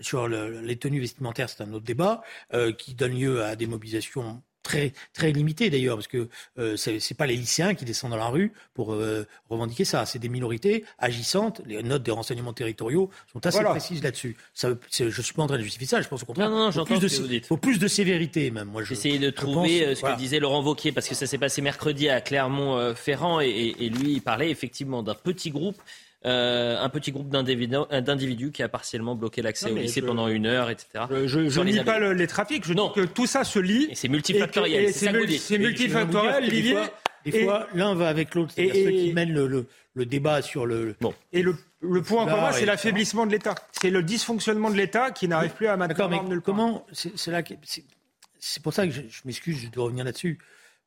sur 0.00 0.28
les 0.28 0.76
tenues 0.76 1.00
vestimentaires, 1.00 1.50
c'est 1.50 1.62
un 1.62 1.70
autre 1.74 1.84
débat, 1.84 2.22
euh, 2.54 2.72
qui 2.72 2.94
donne 2.94 3.12
lieu 3.12 3.44
à 3.44 3.56
des 3.56 3.66
mobilisations 3.66 4.42
très 4.62 4.92
très 5.12 5.32
limité 5.32 5.70
d'ailleurs, 5.70 5.96
parce 5.96 6.08
que 6.08 6.28
euh, 6.58 6.76
ce 6.76 6.90
n'est 6.90 7.16
pas 7.16 7.26
les 7.26 7.36
lycéens 7.36 7.74
qui 7.74 7.84
descendent 7.84 8.12
dans 8.12 8.16
la 8.16 8.28
rue 8.28 8.52
pour 8.74 8.92
euh, 8.92 9.26
revendiquer 9.48 9.84
ça, 9.84 10.06
c'est 10.06 10.18
des 10.18 10.28
minorités 10.28 10.84
agissantes. 10.98 11.60
Les 11.66 11.82
notes 11.82 12.02
des 12.02 12.10
renseignements 12.10 12.52
territoriaux 12.52 13.10
sont 13.32 13.44
assez 13.46 13.62
précises 13.62 14.02
là-dessus. 14.02 14.36
je 14.60 15.04
ne 15.04 15.10
suis 15.10 15.34
pas 15.34 15.42
en 15.42 15.46
train 15.46 15.58
de 15.58 15.62
justifier 15.62 15.88
ça, 15.88 16.00
je 16.00 16.08
pense 16.08 16.22
au 16.22 16.26
contraire. 16.26 16.50
Non, 16.50 16.58
non, 16.58 16.70
j'entends 16.70 17.00
ce 17.00 17.06
que 17.06 17.22
vous 17.22 17.28
dites. 17.28 17.46
faut 17.46 17.56
plus 17.56 17.78
de 17.78 17.88
sévérité 17.88 18.50
même. 18.50 18.68
Moi, 18.68 18.82
j'essayais 18.84 19.18
de 19.18 19.30
trouver 19.30 19.86
euh, 19.86 19.94
ce 19.94 20.02
que 20.02 20.16
disait 20.16 20.38
Laurent 20.38 20.62
Vauquier, 20.62 20.92
parce 20.92 21.08
que 21.08 21.14
ça 21.14 21.26
s'est 21.26 21.38
passé 21.38 21.62
mercredi 21.62 22.08
à 22.08 22.20
Clermont-Ferrand, 22.20 23.40
et, 23.40 23.74
et, 23.78 23.88
lui, 23.88 24.12
il 24.12 24.22
parlait 24.22 24.50
effectivement 24.50 25.02
d'un 25.02 25.14
petit 25.14 25.50
groupe 25.50 25.80
euh, 26.24 26.80
un 26.80 26.88
petit 26.88 27.10
groupe 27.10 27.28
d'individus 27.28 28.52
qui 28.52 28.62
a 28.62 28.68
partiellement 28.68 29.16
bloqué 29.16 29.42
l'accès 29.42 29.70
au 29.70 29.76
lycée 29.76 30.02
pendant 30.02 30.28
une 30.28 30.46
heure, 30.46 30.70
etc. 30.70 31.04
Je 31.26 31.38
ne 31.40 31.64
nie 31.64 31.82
pas 31.82 31.98
les 31.98 32.26
trafics, 32.26 32.64
je 32.64 32.74
dis 32.74 32.80
que 32.94 33.04
tout 33.04 33.26
ça 33.26 33.44
se 33.44 33.58
lit. 33.58 33.88
Et 33.90 33.94
c'est 33.94 34.08
multifactoriel. 34.08 34.92
C'est 34.92 35.58
multifactoriel, 35.58 36.48
Des 36.48 36.72
fois, 36.72 36.90
des 37.24 37.44
fois 37.44 37.66
l'un 37.74 37.94
va 37.94 38.08
avec 38.08 38.34
l'autre. 38.34 38.52
C'est-à-dire 38.54 38.74
ceux 38.74 38.90
qui 38.90 39.12
mènent 39.12 39.32
le, 39.32 39.66
le, 39.94 40.06
débat 40.06 40.42
sur 40.42 40.66
le. 40.66 40.94
Bon. 41.00 41.12
Et 41.32 41.42
le, 41.42 41.56
le 41.80 42.02
point 42.02 42.26
commun, 42.26 42.52
c'est 42.52 42.66
l'affaiblissement 42.66 43.26
de 43.26 43.32
l'État. 43.32 43.54
C'est 43.72 43.90
le 43.90 44.02
dysfonctionnement 44.02 44.70
de 44.70 44.76
l'État 44.76 45.10
qui 45.10 45.26
n'arrive 45.28 45.52
plus 45.52 45.66
à 45.66 45.76
maintenir. 45.76 46.08
D'accord, 46.08 46.28
mais 46.28 46.40
comment 46.40 46.86
C'est 46.92 48.62
pour 48.62 48.72
ça 48.72 48.86
que 48.86 48.92
je, 48.92 49.02
je 49.08 49.20
m'excuse, 49.24 49.58
je 49.60 49.68
dois 49.68 49.84
revenir 49.84 50.04
là-dessus. 50.04 50.38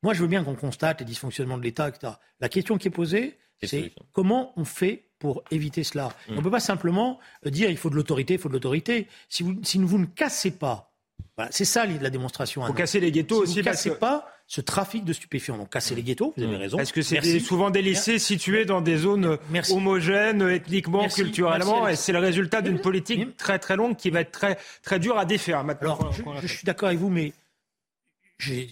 Moi, 0.02 0.14
je 0.14 0.22
veux 0.22 0.28
bien 0.28 0.44
qu'on 0.44 0.56
constate 0.56 1.00
les 1.00 1.06
dysfonctionnements 1.06 1.58
de 1.58 1.64
l'État, 1.64 1.90
etc. 1.90 2.14
La 2.40 2.48
question 2.48 2.78
qui 2.78 2.88
est 2.88 2.92
posée, 2.92 3.38
c'est 3.64 3.92
comment 4.14 4.54
on 4.56 4.66
fait 4.66 5.05
pour 5.26 5.44
éviter 5.50 5.84
cela. 5.84 6.10
Mm. 6.30 6.34
On 6.34 6.36
ne 6.36 6.42
peut 6.42 6.52
pas 6.52 6.60
simplement 6.60 7.20
euh, 7.48 7.50
dire 7.50 7.72
il 7.72 7.78
faut 7.78 7.90
de 7.90 7.96
l'autorité, 7.96 8.36
il 8.36 8.40
faut 8.40 8.48
de 8.48 8.54
l'autorité. 8.54 9.08
Si 9.28 9.42
vous, 9.42 9.56
si 9.64 9.80
vous 9.80 9.98
ne 9.98 10.06
cassez 10.06 10.52
pas, 10.52 10.92
c'est 11.50 11.66
ça 11.66 11.88
la 11.88 12.12
démonstration. 12.12 12.62
Il 12.64 12.68
faut 12.68 12.74
casser 12.74 13.00
les 13.00 13.12
ghettos 13.12 13.38
si 13.38 13.42
aussi. 13.42 13.54
Vous 13.54 13.60
ne 13.60 13.64
cassez 13.64 13.96
pas 13.96 14.30
ce 14.46 14.62
trafic 14.62 15.04
de 15.04 15.14
stupéfiants. 15.14 15.58
Donc 15.58 15.72
casser 15.72 15.96
les 15.96 16.04
ghettos, 16.04 16.36
vous 16.38 16.44
avez 16.44 16.58
mm. 16.58 16.60
raison. 16.60 16.78
Parce 16.78 16.92
que 16.92 17.02
c'est 17.02 17.40
souvent 17.40 17.72
des 17.72 17.82
lycées 17.82 18.20
situés 18.20 18.66
dans 18.66 18.82
des 18.82 18.98
zones 18.98 19.40
homogènes, 19.72 20.48
ethniquement, 20.48 21.08
culturellement, 21.08 21.88
et 21.88 21.96
c'est 21.96 22.14
le 22.14 22.20
résultat 22.20 22.62
d'une 22.62 22.80
politique 22.80 23.36
très 23.36 23.58
très 23.58 23.76
longue 23.76 23.96
qui 23.96 24.12
va 24.12 24.22
être 24.22 24.32
très, 24.32 24.60
très 24.84 25.00
dure 25.00 25.18
à 25.18 25.26
défaire. 25.26 25.64
Maintenant, 25.64 25.98
Alors, 25.98 26.40
je, 26.40 26.48
suis 26.48 26.66
d'accord 26.66 26.90
avec 26.90 27.00
vous, 27.00 27.10
mais 27.10 27.34
j'ai 28.38 28.70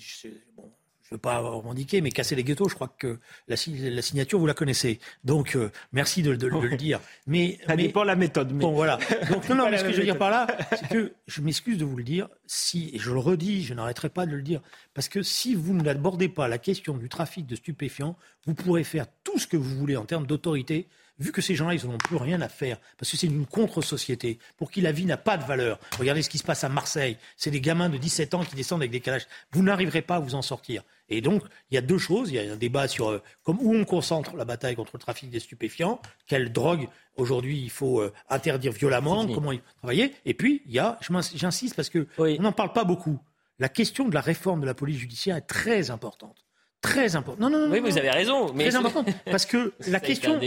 veux 1.13 1.19
pas 1.19 1.39
revendiquer, 1.39 2.01
mais 2.01 2.11
casser 2.11 2.35
les 2.35 2.43
ghettos, 2.43 2.69
je 2.69 2.75
crois 2.75 2.93
que 2.97 3.19
la, 3.47 3.55
signature, 3.55 4.39
vous 4.39 4.45
la 4.45 4.53
connaissez. 4.53 4.99
Donc, 5.23 5.55
euh, 5.55 5.71
merci 5.91 6.21
de, 6.21 6.31
le 6.31 6.77
dire. 6.77 6.99
Mais, 7.27 7.57
Ça 7.65 7.75
mais, 7.75 7.83
dépend 7.83 8.03
la 8.03 8.15
méthode. 8.15 8.51
Bon, 8.53 8.71
voilà. 8.71 8.97
Donc, 9.29 9.47
non, 9.49 9.55
non, 9.55 9.69
mais 9.69 9.77
ce 9.77 9.83
que 9.83 9.91
je 9.91 9.97
veux 9.97 10.03
dire 10.03 10.17
par 10.17 10.29
là, 10.29 10.47
c'est 10.71 10.89
que 10.89 11.13
je 11.27 11.41
m'excuse 11.41 11.77
de 11.77 11.85
vous 11.85 11.95
le 11.95 12.03
dire, 12.03 12.27
si, 12.45 12.91
et 12.93 12.99
je 12.99 13.11
le 13.11 13.19
redis, 13.19 13.63
je 13.63 13.73
n'arrêterai 13.73 14.09
pas 14.09 14.25
de 14.25 14.35
le 14.35 14.41
dire, 14.41 14.61
parce 14.93 15.09
que 15.09 15.21
si 15.21 15.55
vous 15.55 15.73
n'abordez 15.73 16.29
pas 16.29 16.47
la 16.47 16.57
question 16.57 16.97
du 16.97 17.09
trafic 17.09 17.45
de 17.45 17.55
stupéfiants, 17.55 18.17
vous 18.45 18.53
pourrez 18.53 18.83
faire 18.83 19.05
tout 19.23 19.39
ce 19.39 19.47
que 19.47 19.57
vous 19.57 19.75
voulez 19.75 19.95
en 19.95 20.05
termes 20.05 20.25
d'autorité, 20.25 20.87
vu 21.23 21.31
que 21.31 21.41
ces 21.41 21.55
gens-là, 21.55 21.73
ils 21.73 21.85
n'ont 21.87 21.97
plus 21.97 22.17
rien 22.17 22.41
à 22.41 22.49
faire, 22.49 22.79
parce 22.97 23.09
que 23.09 23.17
c'est 23.17 23.27
une 23.27 23.45
contre-société, 23.45 24.39
pour 24.57 24.69
qui 24.69 24.81
la 24.81 24.91
vie 24.91 25.05
n'a 25.05 25.17
pas 25.17 25.37
de 25.37 25.43
valeur. 25.43 25.79
Regardez 25.97 26.21
ce 26.21 26.29
qui 26.29 26.37
se 26.37 26.43
passe 26.43 26.63
à 26.63 26.69
Marseille. 26.69 27.17
C'est 27.37 27.51
des 27.51 27.61
gamins 27.61 27.89
de 27.89 27.97
17 27.97 28.33
ans 28.33 28.43
qui 28.43 28.55
descendent 28.55 28.81
avec 28.81 28.91
des 28.91 28.99
calages. 28.99 29.27
Vous 29.51 29.63
n'arriverez 29.63 30.01
pas 30.01 30.17
à 30.17 30.19
vous 30.19 30.35
en 30.35 30.41
sortir. 30.41 30.83
Et 31.09 31.21
donc, 31.21 31.43
il 31.71 31.75
y 31.75 31.77
a 31.77 31.81
deux 31.81 31.97
choses. 31.97 32.29
Il 32.29 32.35
y 32.35 32.39
a 32.39 32.53
un 32.53 32.57
débat 32.57 32.87
sur 32.87 33.09
euh, 33.09 33.21
où 33.47 33.75
on 33.75 33.85
concentre 33.85 34.35
la 34.35 34.45
bataille 34.45 34.75
contre 34.75 34.91
le 34.93 34.99
trafic 34.99 35.29
des 35.29 35.39
stupéfiants, 35.39 36.01
quelle 36.27 36.51
drogue 36.51 36.87
aujourd'hui 37.15 37.61
il 37.61 37.69
faut 37.69 38.01
euh, 38.01 38.13
interdire 38.29 38.71
violemment, 38.71 39.27
comment 39.27 39.51
y 39.51 39.61
travailler. 39.77 40.13
Et 40.25 40.33
puis, 40.33 40.61
il 40.65 40.73
y 40.73 40.79
a, 40.79 40.99
j'insiste 41.35 41.75
parce 41.75 41.89
qu'on 41.89 42.05
n'en 42.39 42.51
parle 42.51 42.73
pas 42.73 42.83
beaucoup, 42.83 43.19
la 43.59 43.69
question 43.69 44.09
de 44.09 44.13
la 44.13 44.21
réforme 44.21 44.61
de 44.61 44.65
la 44.65 44.73
police 44.73 44.97
judiciaire 44.97 45.37
est 45.37 45.41
très 45.41 45.91
importante. 45.91 46.43
Très 46.83 47.15
importante. 47.15 47.39
Non, 47.39 47.49
non, 47.49 47.65
non. 47.65 47.71
Oui, 47.71 47.79
vous 47.79 47.97
avez 47.97 48.11
raison. 48.11 48.53
Mais 48.53 48.67
très 48.67 48.75
importante. 48.75 49.07
Parce 49.25 49.45
que 49.45 49.73
la 49.87 50.01
question, 50.01 50.39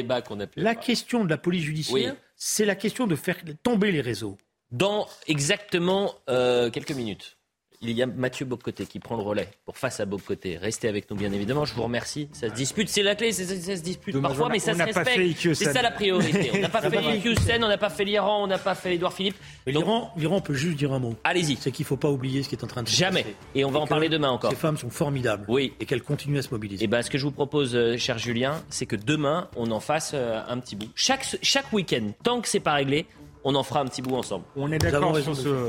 la 0.55 0.75
question 0.75 1.25
de 1.25 1.31
la 1.31 1.39
police 1.39 1.65
judiciaire, 1.65 2.15
c'est 2.37 2.67
la 2.67 2.77
question 2.77 3.07
de 3.07 3.17
faire 3.17 3.39
tomber 3.63 3.91
les 3.91 4.03
réseaux. 4.03 4.37
Dans 4.71 5.09
exactement 5.27 6.15
euh, 6.29 6.71
quelques 6.71 6.93
minutes 6.93 7.39
il 7.81 7.91
y 7.91 8.03
a 8.03 8.07
Mathieu 8.07 8.47
Bocoté 8.47 8.87
qui 8.87 8.99
prend 8.99 9.17
le 9.17 9.23
relais 9.23 9.49
pour 9.65 9.77
face 9.77 10.01
à 10.01 10.07
Bocoté. 10.07 10.57
Restez 10.57 10.89
avec 10.89 11.11
nous, 11.11 11.17
bien 11.17 11.33
évidemment. 11.33 11.65
Je 11.65 11.75
vous 11.75 11.83
remercie. 11.83 12.29
Ça 12.33 12.49
se 12.49 12.55
dispute, 12.55 12.89
c'est 12.89 13.03
la 13.03 13.15
clé, 13.15 13.33
ça, 13.33 13.45
se 13.45 13.83
dispute 13.83 14.21
parfois, 14.21 14.49
mais 14.51 14.59
ça 14.59 14.75
se 14.75 14.83
respecte. 14.83 15.55
C'est 15.55 15.73
ça 15.73 15.83
la 15.83 15.91
priorité. 15.91 16.51
On 16.55 16.59
n'a 16.59 16.69
pas 16.69 16.81
fait 16.91 17.29
Houston, 17.29 17.63
on 17.63 17.69
n'a 17.69 17.79
pas 17.79 17.91
fait 17.91 18.05
l'Iran, 18.05 18.45
on 18.45 18.47
n'a 18.47 18.59
pas 18.59 18.75
fait 18.75 18.95
Édouard 18.95 19.13
Philippe. 19.13 19.37
L'Iran, 19.67 20.13
on 20.17 20.41
peut 20.41 20.55
juste 20.55 20.77
dire 20.77 20.93
un 20.93 20.99
mot. 20.99 21.15
Allez-y. 21.25 21.57
C'est 21.57 21.71
qu'il 21.71 21.85
ne 21.85 21.89
faut 21.89 21.97
pas 21.97 22.11
oublier 22.11 22.43
ce 22.43 22.49
qui 22.49 22.55
est 22.55 22.65
en 22.65 22.69
train 22.69 22.83
de 22.83 22.89
se 22.89 22.97
Jamais. 22.97 23.27
Et 23.55 23.65
on 23.65 23.71
va 23.71 23.81
en 23.81 23.87
parler 23.87 24.09
demain 24.09 24.31
encore. 24.31 24.51
Ces 24.51 24.57
femmes 24.57 24.77
sont 24.77 24.91
formidables. 24.91 25.45
Oui. 25.49 25.75
Et 25.81 25.87
qu'elles 25.87 26.03
continuent 26.03 26.39
à 26.39 26.43
se 26.43 26.51
mobiliser. 26.51 26.85
Et 26.85 26.87
ben, 26.89 27.03
ce 27.03 27.11
que 27.11 27.19
je 27.19 27.25
vous 27.25 27.33
propose, 27.33 27.75
euh, 27.75 27.97
cher 27.97 28.19
Julien, 28.19 28.63
c'est 28.71 28.87
que 28.87 28.97
demain, 28.97 29.49
on 29.57 29.71
en 29.71 29.81
fasse 29.81 30.13
euh, 30.15 30.41
un 30.49 30.59
petit 30.59 30.77
bout. 30.77 30.89
Chaque, 30.95 31.37
chaque 31.43 31.73
week-end, 31.73 32.13
tant 32.23 32.41
que 32.41 32.49
c'est 32.49 32.61
pas 32.61 32.75
réglé, 32.75 33.07
on 33.49 33.55
en 33.55 33.63
fera 33.63 33.81
un 33.81 33.87
petit 33.87 34.03
bout 34.03 34.17
ensemble. 34.17 34.45
On 34.57 34.73
est 34.73 34.79
d'accord 34.79 35.17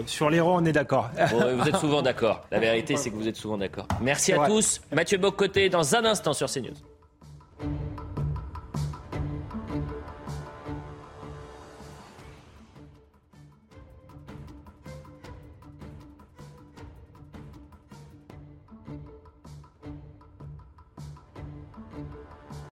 sur, 0.08 0.30
les 0.32 0.40
rangs, 0.40 0.62
on 0.62 0.66
est 0.66 0.72
d'accord. 0.72 1.12
vous 1.32 1.68
êtes 1.68 1.78
souvent 1.78 2.02
d'accord. 2.02 2.44
La 2.52 2.60
vérité, 2.60 2.98
c'est 2.98 3.12
que 3.12 3.16
vous 3.16 3.28
êtes 3.28 3.36
souvent 3.36 3.58
d'accord. 3.58 3.88
Merci 4.02 4.34
à 4.34 4.48
tous. 4.48 4.82
Mathieu 4.92 5.20
Bocoté 5.20 5.70
dans 5.70 5.96
un 5.96 6.04
instant 6.04 6.34
sur 6.34 6.50
CNews. 6.50 6.74